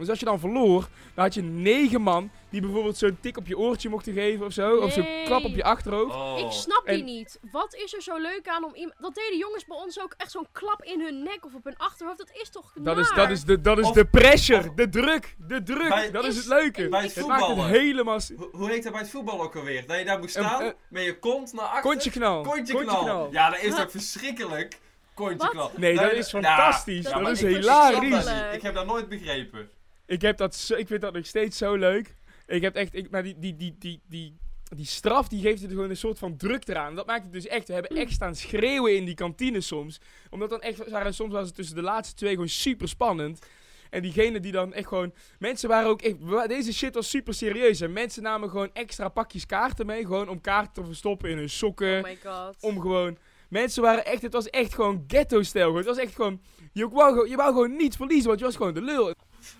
Dus 0.00 0.08
als 0.08 0.18
je 0.18 0.24
dan 0.24 0.40
verloor, 0.40 0.88
dan 1.14 1.24
had 1.24 1.34
je 1.34 1.42
negen 1.42 2.00
man 2.02 2.30
die 2.50 2.60
bijvoorbeeld 2.60 2.96
zo'n 2.96 3.18
tik 3.20 3.36
op 3.36 3.46
je 3.46 3.58
oortje 3.58 3.88
mochten 3.88 4.12
geven 4.12 4.46
of 4.46 4.52
zo. 4.52 4.76
Of 4.76 4.92
zo'n 4.92 5.06
klap 5.24 5.44
op 5.44 5.54
je 5.54 5.64
achterhoofd. 5.64 6.14
Oh. 6.14 6.38
Ik 6.38 6.50
snap 6.50 6.82
die 6.86 6.98
En- 6.98 7.04
niet. 7.04 7.38
Wat 7.52 7.74
is 7.74 7.94
er 7.94 8.02
zo 8.02 8.16
leuk 8.16 8.48
aan 8.48 8.64
om 8.64 8.74
iemand... 8.74 8.94
Dat 9.00 9.14
deden 9.14 9.38
jongens 9.38 9.64
bij 9.64 9.76
ons 9.76 10.00
ook 10.00 10.14
echt 10.16 10.30
zo'n 10.30 10.46
klap 10.52 10.82
in 10.84 11.00
hun 11.00 11.22
nek 11.22 11.44
of 11.44 11.54
op 11.54 11.64
hun 11.64 11.76
achterhoofd. 11.76 12.18
Dat 12.18 12.30
is 12.32 12.50
toch 12.50 12.72
Dat 12.74 12.98
is, 12.98 13.12
dat 13.14 13.30
is, 13.30 13.44
de, 13.44 13.60
dat 13.60 13.78
is 13.78 13.86
Of- 13.86 13.94
de 13.94 14.04
pressure, 14.06 14.68
of- 14.68 14.74
de 14.74 14.88
druk, 14.88 15.36
de 15.38 15.62
druk. 15.62 15.88
Bij- 15.88 16.10
dat 16.10 16.24
is 16.24 16.28
is- 16.30 16.36
het 16.36 16.46
leuke. 16.46 16.88
bij 16.88 17.02
het 17.02 17.14
Het 17.14 17.26
maakt 17.26 17.46
het 17.46 17.64
helemaal... 17.66 18.20
Hoe, 18.36 18.48
hoe 18.52 18.70
heet 18.70 18.82
dat 18.82 18.92
bij 18.92 19.00
het 19.00 19.10
voetbal 19.10 19.42
ook 19.42 19.56
alweer? 19.56 19.86
Dat 19.86 19.98
je 19.98 20.04
daar 20.04 20.18
moest 20.18 20.36
Een- 20.36 20.44
staan, 20.44 20.72
met 20.88 21.04
je 21.04 21.18
kont 21.18 21.52
naar 21.52 21.64
achter. 21.64 21.82
Kontje 21.82 22.10
knal. 22.10 22.42
Kontje 22.42 22.74
Kontje 22.74 22.90
knal. 22.90 23.02
knal. 23.04 23.28
Ja, 23.32 23.50
dat 23.50 23.60
is 23.62 23.74
toch 23.74 23.90
verschrikkelijk? 23.90 24.78
Kontje 25.14 25.48
knal. 25.48 25.70
Nee, 25.76 25.94
dat 25.96 26.12
is 26.12 26.28
fantastisch. 26.30 27.08
ja, 27.08 27.18
dat 27.18 27.30
is 27.30 27.40
hilarisch. 27.42 28.26
Ik 28.52 28.62
heb 28.62 28.74
dat 28.74 28.86
nooit 28.86 29.08
begrepen. 29.08 29.70
Ik, 30.10 30.22
heb 30.22 30.36
dat 30.36 30.54
zo, 30.54 30.74
ik 30.74 30.86
vind 30.86 31.00
dat 31.00 31.12
nog 31.12 31.26
steeds 31.26 31.58
zo 31.58 31.74
leuk. 31.74 32.14
Ik 32.46 32.62
heb 32.62 32.74
echt, 32.74 32.94
ik, 32.94 33.10
maar 33.10 33.22
die, 33.22 33.38
die, 33.38 33.56
die, 33.56 33.76
die, 33.78 34.00
die, 34.08 34.36
die 34.76 34.86
straf 34.86 35.28
die 35.28 35.40
geeft 35.40 35.62
het 35.62 35.70
gewoon 35.70 35.90
een 35.90 35.96
soort 35.96 36.18
van 36.18 36.36
druk 36.36 36.68
eraan. 36.68 36.94
Dat 36.94 37.06
maakt 37.06 37.22
het 37.22 37.32
dus 37.32 37.46
echt. 37.46 37.66
We 37.66 37.72
hebben 37.72 37.96
echt 37.96 38.12
staan 38.12 38.34
schreeuwen 38.34 38.96
in 38.96 39.04
die 39.04 39.14
kantine 39.14 39.60
soms. 39.60 40.00
Omdat 40.30 40.50
dan 40.50 40.60
echt, 40.60 40.90
waren, 40.90 41.14
soms 41.14 41.32
was 41.32 41.46
het 41.46 41.54
tussen 41.54 41.76
de 41.76 41.82
laatste 41.82 42.14
twee 42.14 42.30
gewoon 42.32 42.48
super 42.48 42.88
spannend. 42.88 43.46
En 43.90 44.02
diegene 44.02 44.40
die 44.40 44.52
dan 44.52 44.72
echt 44.72 44.88
gewoon. 44.88 45.12
Mensen 45.38 45.68
waren 45.68 45.88
ook 45.88 46.02
echt. 46.02 46.48
Deze 46.48 46.72
shit 46.72 46.94
was 46.94 47.10
super 47.10 47.34
serieus. 47.34 47.80
En 47.80 47.92
mensen 47.92 48.22
namen 48.22 48.50
gewoon 48.50 48.70
extra 48.72 49.08
pakjes 49.08 49.46
kaarten 49.46 49.86
mee. 49.86 50.02
Gewoon 50.06 50.28
om 50.28 50.40
kaarten 50.40 50.72
te 50.72 50.84
verstoppen 50.84 51.30
in 51.30 51.36
hun 51.36 51.50
sokken. 51.50 51.96
Oh 51.98 52.02
my 52.04 52.18
god. 52.24 52.56
om 52.60 52.80
gewoon. 52.80 53.18
Mensen 53.48 53.82
waren 53.82 54.04
echt. 54.04 54.22
Het 54.22 54.32
was 54.32 54.50
echt 54.50 54.74
gewoon 54.74 55.04
ghetto-stijl. 55.06 55.74
Het 55.74 55.86
was 55.86 55.98
echt 55.98 56.14
gewoon. 56.14 56.40
Je 56.72 56.88
wou, 56.88 57.12
gewoon- 57.12 57.28
je 57.28 57.36
wou 57.36 57.52
gewoon 57.52 57.76
niet 57.76 57.96
verliezen, 57.96 58.26
want 58.28 58.38
je 58.38 58.44
was 58.44 58.56
gewoon 58.56 58.74
de 58.74 58.82
lul. 58.82 59.14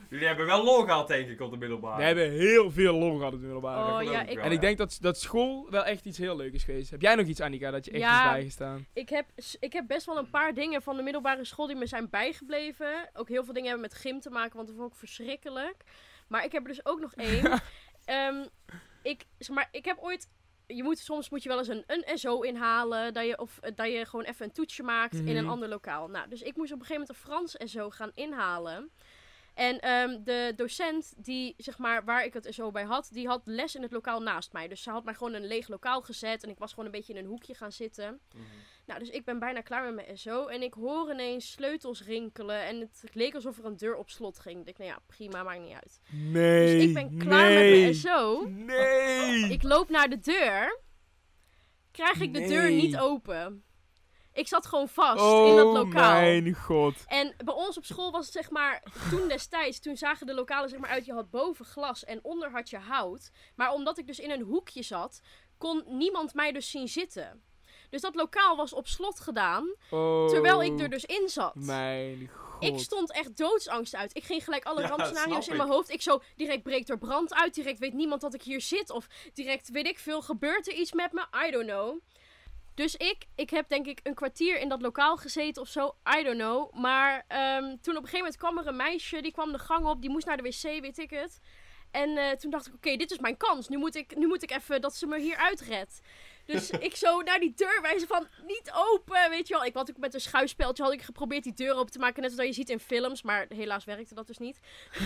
Jullie 0.09 0.27
hebben 0.27 0.47
wel 0.47 0.65
lol 0.65 0.83
gehad, 0.85 1.09
denk 1.09 1.29
ik, 1.29 1.41
op 1.41 1.51
de 1.51 1.57
middelbare. 1.57 1.97
We 1.97 2.03
hebben 2.03 2.31
heel 2.31 2.71
veel 2.71 2.95
lol 2.99 3.17
gehad 3.17 3.33
op 3.33 3.39
de 3.39 3.45
middelbare. 3.45 4.05
Oh 4.07 4.13
ja, 4.13 4.23
ik. 4.27 4.39
En 4.39 4.53
ik 4.53 4.61
denk 4.61 4.79
dat, 4.79 4.99
dat 5.01 5.21
school 5.21 5.71
wel 5.71 5.85
echt 5.85 6.05
iets 6.05 6.19
heel 6.19 6.37
leuks 6.37 6.55
is 6.55 6.65
geweest. 6.65 6.91
Heb 6.91 7.01
jij 7.03 7.15
nog 7.15 7.27
iets, 7.27 7.41
Annika, 7.41 7.71
dat 7.71 7.85
je 7.85 7.91
echt 7.91 8.01
Ja. 8.03 8.25
is 8.25 8.33
bijgestaan? 8.33 8.87
ik, 8.93 9.09
heb, 9.09 9.27
ik 9.61 9.73
heb 9.73 9.87
best 9.87 10.07
wel 10.07 10.19
een 10.19 10.31
paar 10.31 10.55
dingen 10.55 10.83
van 10.83 10.97
de 10.97 11.03
middelbare 11.03 11.45
school 11.45 11.67
die 11.67 11.77
me 11.77 11.87
zijn 11.87 12.11
bijgebleven. 12.11 13.11
Ook 13.15 13.29
heel 13.29 13.45
veel 13.45 13.53
dingen 13.55 13.69
hebben 13.71 13.89
met 13.91 13.99
gym 13.99 14.21
te 14.21 14.31
maken, 14.31 14.57
want 14.57 14.69
dat 14.69 14.77
vond 14.77 14.93
ik 14.93 14.99
verschrikkelijk. 14.99 15.77
Maar 16.29 16.45
ik 16.45 16.53
heb 16.53 16.63
er 16.63 16.69
dus 16.69 16.85
ook 16.87 17.01
nog 17.01 17.15
één. 17.15 17.61
Ehm, 18.05 18.45
ik, 19.03 19.25
zeg 19.39 19.57
maar, 19.57 19.69
ik 19.73 19.85
heb 19.85 19.99
ooit... 19.99 20.29
Je 20.67 20.83
moet, 20.83 20.99
soms 20.99 21.31
moet 21.31 21.43
je 21.43 21.49
wel 21.49 21.59
eens 21.59 21.69
een, 21.69 21.85
een 21.87 22.19
SO 22.19 22.41
inhalen. 22.41 23.13
Dat 23.15 23.27
je, 23.27 23.39
of 23.39 23.59
eh, 23.61 23.73
dat 23.75 23.87
je 23.93 24.07
gewoon 24.07 24.25
even 24.25 24.45
een 24.45 24.53
toetsje 24.53 24.83
maakt 24.83 25.15
in 25.15 25.37
een 25.37 25.43
Mhm. 25.43 25.53
ander 25.53 25.69
lokaal. 25.69 26.09
Nou, 26.09 26.29
dus 26.29 26.43
ik 26.43 26.57
moest 26.57 26.73
op 26.73 26.81
een 26.81 26.87
gegeven 26.87 27.07
moment 27.09 27.09
een 27.09 27.49
Frans 27.57 27.73
SO 27.73 27.91
gaan 27.91 28.11
inhalen. 28.15 28.91
En 29.55 29.81
ehm, 29.81 30.23
de 30.23 30.53
docent 30.57 31.13
die, 31.17 31.55
zeg 31.57 31.79
maar, 31.79 32.05
waar 32.05 32.25
ik 32.25 32.33
het 32.33 32.47
SO 32.51 32.71
bij 32.71 32.85
had, 32.85 33.09
die 33.13 33.27
had 33.27 33.43
les 33.45 33.75
in 33.75 33.83
het 33.83 33.93
lokaal 33.93 34.23
naast 34.23 34.53
mij. 34.53 34.69
Dus 34.69 34.83
ze 34.83 34.91
had 34.91 35.05
mij 35.05 35.15
gewoon 35.15 35.35
een 35.35 35.47
leeg 35.47 35.69
lokaal 35.69 36.03
gezet 36.03 36.43
en 36.43 36.51
ik 36.51 36.59
was 36.59 36.71
gewoon 36.71 36.85
een 36.85 36.91
beetje 36.91 37.13
in 37.13 37.19
een 37.19 37.31
hoekje 37.31 37.55
gaan 37.55 37.73
zitten. 37.73 38.21
Mhm. 38.35 38.45
Nou, 38.87 39.03
dus 39.03 39.11
ik 39.11 39.25
ben 39.25 39.39
bijna 39.39 39.61
klaar 39.61 39.85
met 39.93 40.07
mijn 40.07 40.19
SO 40.19 40.47
en 40.47 40.63
ik 40.63 40.75
hoor 40.75 41.11
ineens 41.11 41.51
sleutels 41.51 42.03
rinkelen 42.05 42.65
en 42.65 42.81
het 42.81 43.03
leek 43.13 43.35
alsof 43.35 43.59
er 43.59 43.65
een 43.65 43.77
deur 43.77 43.97
op 43.97 44.11
slot 44.11 44.39
ging. 44.39 44.59
Ik 44.59 44.67
dacht, 44.67 44.79
nou 44.79 44.91
ja, 44.91 44.99
prima, 45.07 45.43
maakt 45.43 45.61
niet 45.61 45.75
uit. 45.75 46.01
Nee. 46.11 46.77
Dus 46.77 46.85
ik 46.85 46.95
ben 46.95 47.19
klaar 47.19 47.49
nee, 47.49 47.71
met 47.71 47.81
mijn 47.81 47.95
SO. 47.95 48.45
Nee. 48.49 49.53
Ik 49.53 49.63
loop 49.63 49.89
naar 49.89 50.09
de 50.09 50.19
deur, 50.19 50.81
krijg 51.91 52.21
ik 52.21 52.35
de 52.35 52.47
deur 52.47 52.71
niet 52.71 52.99
open. 52.99 53.65
Ik 54.33 54.49
zat 54.49 54.67
gewoon 54.67 54.89
vast 54.89 55.21
oh 55.21 55.49
in 55.49 55.57
dat 55.57 55.67
lokaal. 55.73 56.21
mijn 56.21 56.55
god. 56.55 56.95
En 57.07 57.35
bij 57.45 57.55
ons 57.55 57.77
op 57.77 57.85
school 57.85 58.11
was 58.11 58.25
het 58.25 58.35
zeg 58.35 58.51
maar, 58.51 58.83
toen 59.11 59.29
destijds, 59.29 59.81
toen 59.81 59.97
zagen 59.97 60.27
de 60.27 60.35
lokalen 60.35 60.69
zeg 60.69 60.79
maar 60.79 60.91
uit, 60.91 61.05
je 61.07 61.13
had 61.13 61.31
boven 61.31 61.65
glas 61.65 62.05
en 62.05 62.19
onder 62.23 62.51
had 62.51 62.71
je 62.71 62.79
hout. 62.79 63.31
Maar 63.55 63.73
omdat 63.73 63.99
ik 63.99 64.07
dus 64.07 64.19
in 64.19 64.31
een 64.31 64.43
hoekje 64.43 64.83
zat, 64.83 65.21
kon 65.59 65.85
niemand 65.87 66.35
mij 66.35 66.53
dus 66.53 66.71
zien 66.71 66.89
zitten. 66.89 67.43
Dus 67.91 68.01
dat 68.01 68.15
lokaal 68.15 68.57
was 68.57 68.73
op 68.73 68.87
slot 68.87 69.21
gedaan, 69.21 69.75
Oh, 69.91 70.29
terwijl 70.29 70.63
ik 70.63 70.81
er 70.81 70.91
dus 70.91 71.05
in 71.05 71.29
zat. 71.29 71.55
Mijn 71.55 72.31
god. 72.35 72.63
Ik 72.65 72.79
stond 72.79 73.13
echt 73.13 73.37
doodsangst 73.37 73.95
uit. 73.95 74.17
Ik 74.17 74.25
ging 74.25 74.45
gelijk 74.45 74.65
alle 74.65 74.81
Ja, 74.81 74.89
rampscenario's 74.89 75.47
in 75.47 75.53
ik. 75.53 75.59
mijn 75.59 75.71
hoofd. 75.71 75.91
Ik 75.91 76.03
zo, 76.03 76.21
direct 76.37 76.63
breekt 76.63 76.89
er 76.89 76.99
brand 76.99 77.35
uit. 77.35 77.55
Direct 77.55 77.79
weet 77.79 77.93
niemand 77.93 78.21
dat 78.21 78.35
ik 78.35 78.43
hier 78.43 78.61
zit. 78.61 78.91
Of 78.91 79.07
direct, 79.35 79.71
weet 79.71 79.87
ik 79.87 79.99
veel, 79.99 80.23
gebeurt 80.23 80.67
er 80.69 80.75
iets 80.75 80.93
met 80.93 81.13
me? 81.13 81.27
I 81.47 81.51
don't 81.51 81.67
know. 81.67 82.01
Dus 82.81 82.97
ik, 82.97 83.27
ik 83.35 83.51
heb 83.51 83.69
denk 83.69 83.87
ik 83.87 84.01
een 84.03 84.15
kwartier 84.15 84.61
in 84.61 84.69
dat 84.69 84.83
lokaal 84.83 85.17
gezeten 85.17 85.63
of 85.63 85.69
zo. 85.69 85.95
I 86.19 86.23
don't 86.23 86.39
know. 86.39 86.73
Maar 86.75 87.25
ehm, 87.29 87.63
toen 87.63 87.97
op 87.97 88.03
een 88.03 88.09
gegeven 88.09 88.19
moment 88.19 88.37
kwam 88.37 88.59
er 88.59 88.67
een 88.67 88.77
meisje. 88.77 89.21
Die 89.21 89.33
kwam 89.33 89.53
de 89.53 89.59
gang 89.59 89.87
op. 89.87 90.01
Die 90.01 90.11
moest 90.11 90.27
naar 90.27 90.37
de 90.37 90.43
wc, 90.43 90.63
weet 90.81 90.99
ik 90.99 91.11
het. 91.11 91.41
En 91.91 92.17
eh, 92.17 92.31
toen 92.31 92.51
dacht 92.51 92.67
ik, 92.67 92.75
oké, 92.75 92.97
dit 92.97 93.11
is 93.11 93.19
mijn 93.19 93.37
kans. 93.37 93.69
Nu 93.69 93.79
moet, 93.79 93.95
ik, 93.95 94.17
nu 94.17 94.27
moet 94.27 94.43
ik 94.43 94.51
even 94.51 94.81
dat 94.81 94.95
ze 94.97 95.07
me 95.07 95.21
hier 95.21 95.37
uitredt. 95.37 96.01
Dus 96.53 96.71
ik 96.71 96.97
zo 96.97 97.21
naar 97.21 97.39
die 97.41 97.53
deur 97.57 97.79
wijzen 97.83 98.09
van, 98.09 98.27
niet 98.47 98.71
open, 98.75 99.31
weet 99.31 99.49
je 99.49 99.55
wel. 99.55 99.65
Ik 99.65 99.75
had 99.75 99.91
ook 99.91 99.97
met 99.97 100.15
een 100.15 100.21
schuifspeldje 100.21 100.83
had 100.83 100.93
ik 100.93 101.03
geprobeerd 101.03 101.43
die 101.43 101.55
deur 101.55 101.75
open 101.75 101.93
te 101.93 101.99
maken. 101.99 102.23
Net 102.23 102.33
zoals 102.33 102.47
je 102.49 102.55
ziet 102.55 102.71
in 102.71 102.81
films. 102.81 103.23
Maar 103.23 103.47
helaas 103.49 103.85
werkte 103.85 104.15
dat 104.15 104.27
dus 104.27 104.39
niet. 104.39 104.59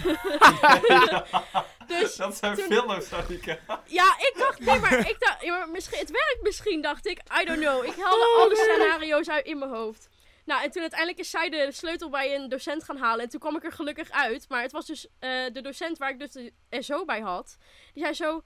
dus 1.87 2.17
Dat 2.17 2.37
zijn 2.37 2.55
toen- 2.57 2.65
films, 2.65 3.13
Annika. 3.13 3.59
ja, 3.87 4.15
ik 4.19 4.35
dacht, 4.39 4.59
nee, 4.61 4.79
maar 4.81 4.99
ik 5.09 5.17
dacht, 5.19 5.43
ja, 5.43 5.59
maar 5.59 5.69
misschien, 5.69 5.99
het 5.99 6.11
werkt 6.11 6.39
misschien, 6.43 6.83
dacht 6.83 7.07
ik. 7.07 7.19
I 7.41 7.45
don't 7.45 7.61
know. 7.61 7.85
Ik 7.85 7.95
haalde 7.97 8.33
Oh, 8.37 8.43
alle 8.43 8.57
scenario's 8.57 9.29
uit 9.29 9.47
in 9.47 9.59
mijn 9.59 9.71
hoofd. 9.71 10.09
Nou, 10.45 10.63
en 10.63 10.71
toen 10.71 10.81
uiteindelijk 10.81 11.21
is 11.21 11.31
zij 11.31 11.49
de 11.51 11.69
sleutel 11.73 12.11
bij 12.11 12.35
een 12.35 12.49
docent 12.49 12.85
gaan 12.85 12.97
halen. 12.97 13.25
En 13.25 13.31
toen 13.31 13.41
kwam 13.41 13.57
ik 13.57 13.65
er 13.65 13.73
gelukkig 13.73 14.11
uit. 14.11 14.49
Maar 14.49 14.63
het 14.63 14.73
was 14.73 14.87
dus 14.87 15.07
eh, 15.19 15.31
de 15.53 15.61
docent 15.61 15.99
waar 15.99 16.11
ik 16.11 16.19
dus 16.19 16.31
de 16.33 16.53
SO 16.71 17.05
bij 17.05 17.21
had. 17.21 17.57
Die 17.93 18.03
zei 18.03 18.15
zo, 18.15 18.43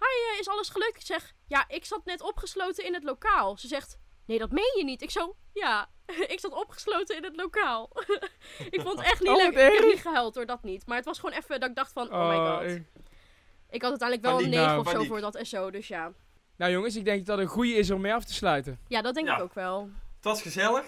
hi, 0.00 0.34
eh, 0.34 0.40
is 0.40 0.48
alles 0.48 0.68
gelukt? 0.68 0.96
Ik 1.00 1.06
zeg, 1.06 1.34
ja, 1.46 1.64
ik 1.68 1.84
zat 1.84 2.04
net 2.04 2.20
opgesloten 2.22 2.84
in 2.84 2.94
het 2.94 3.04
lokaal. 3.04 3.56
Ze 3.58 3.66
zegt, 3.68 3.98
nee, 4.26 4.38
dat 4.38 4.50
meen 4.50 4.74
je 4.76 4.84
niet. 4.84 5.02
Ik 5.02 5.10
zo, 5.10 5.36
ja, 5.52 5.90
ik 6.34 6.40
zat 6.40 6.52
opgesloten 6.52 7.16
in 7.16 7.24
het 7.24 7.36
lokaal. 7.36 7.90
ik 8.70 8.80
vond 8.80 8.98
het 8.98 9.06
echt 9.06 9.20
niet 9.20 9.28
Oh, 9.30 9.36
leuk. 9.36 9.52
Ik 9.52 9.78
heb 9.78 9.84
niet 9.86 10.00
gehuild 10.02 10.34
door 10.34 10.46
dat 10.46 10.62
niet. 10.62 10.86
Maar 10.86 10.96
het 10.96 11.04
was 11.06 11.18
gewoon 11.18 11.34
even 11.38 11.60
dat 11.60 11.68
ik 11.68 11.76
dacht 11.76 11.92
van, 11.92 12.12
oh, 12.12 12.28
my 12.28 12.36
god. 12.36 12.80
Ik 13.70 13.82
had 13.82 13.90
uiteindelijk 13.90 14.28
wel 14.28 14.36
Paniek, 14.36 14.52
een 14.54 14.58
9 14.60 14.66
nou, 14.66 14.80
of 14.86 14.90
zo 14.90 15.02
voor 15.04 15.20
dat 15.20 15.38
SO, 15.42 15.70
dus 15.70 15.88
ja. 15.88 16.12
Nou 16.56 16.72
jongens, 16.72 16.96
ik 16.96 17.04
denk 17.04 17.26
dat 17.26 17.38
het 17.38 17.46
een 17.46 17.52
goede 17.52 17.72
is 17.72 17.90
om 17.90 18.00
mee 18.00 18.14
af 18.14 18.24
te 18.24 18.32
sluiten. 18.34 18.78
Ja, 18.88 19.02
dat 19.02 19.14
denk 19.14 19.26
Ja. 19.26 19.36
ik 19.36 19.42
ook 19.42 19.54
wel. 19.54 19.80
Het 20.16 20.24
was 20.24 20.42
gezellig. 20.42 20.84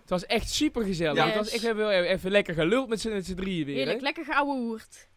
Het 0.00 0.10
was 0.10 0.26
echt 0.26 0.50
super 0.50 0.84
gezellig. 0.84 1.16
Ja. 1.16 1.24
Het 1.26 1.34
was 1.34 1.44
Yes. 1.44 1.52
echt, 1.52 1.60
we 1.60 1.66
hebben 1.66 1.86
wel 1.86 2.02
even 2.02 2.30
lekker 2.30 2.54
geluld 2.54 2.88
met 2.88 3.00
z'n 3.00 3.08
met 3.08 3.26
z'n 3.26 3.34
drieën 3.34 3.64
weer. 3.66 3.74
Heerlijk, 3.74 3.98
hè? 3.98 4.04
lekker 4.04 4.24
geouwehoerd. 4.24 5.08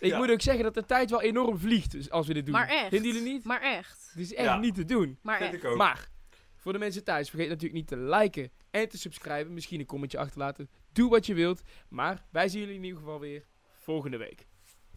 Ik 0.00 0.10
Ja. 0.10 0.18
moet 0.18 0.30
ook 0.30 0.40
zeggen 0.40 0.64
dat 0.64 0.74
de 0.74 0.84
tijd 0.84 1.10
wel 1.10 1.22
enorm 1.22 1.58
vliegt 1.58 1.90
dus 1.90 2.10
als 2.10 2.26
we 2.26 2.34
dit 2.34 2.44
doen. 2.46 2.54
Maar 2.54 2.68
echt. 2.68 2.88
Vinden 2.88 3.12
jullie 3.12 3.32
niet? 3.32 3.44
Maar 3.44 3.60
echt. 3.62 4.08
Het 4.12 4.20
is 4.22 4.34
echt 4.34 4.46
Ja. 4.46 4.58
niet 4.58 4.74
te 4.74 4.84
doen. 4.84 5.18
Maar 5.22 5.38
Vind 5.38 5.52
echt. 5.54 5.62
ik 5.64 5.70
ook. 5.70 5.76
Maar, 5.76 6.08
voor 6.56 6.72
de 6.72 6.78
mensen 6.78 7.04
thuis, 7.04 7.28
vergeet 7.30 7.48
natuurlijk 7.48 7.74
niet 7.74 7.86
te 7.88 7.96
liken 7.96 8.50
en 8.70 8.88
te 8.88 8.98
subscriben. 8.98 9.54
Misschien 9.54 9.80
een 9.80 9.86
commentje 9.86 10.18
achterlaten. 10.18 10.68
Doe 10.92 11.10
wat 11.10 11.26
je 11.26 11.34
wilt. 11.34 11.62
Maar 11.88 12.24
wij 12.30 12.48
zien 12.48 12.60
jullie 12.60 12.76
in 12.76 12.84
ieder 12.84 12.98
geval 12.98 13.20
weer 13.20 13.44
volgende 13.78 14.16
week. 14.16 14.46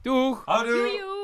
Doeg! 0.02 0.46
Houdoe! 0.46 0.76
Joejoe! 0.76 1.23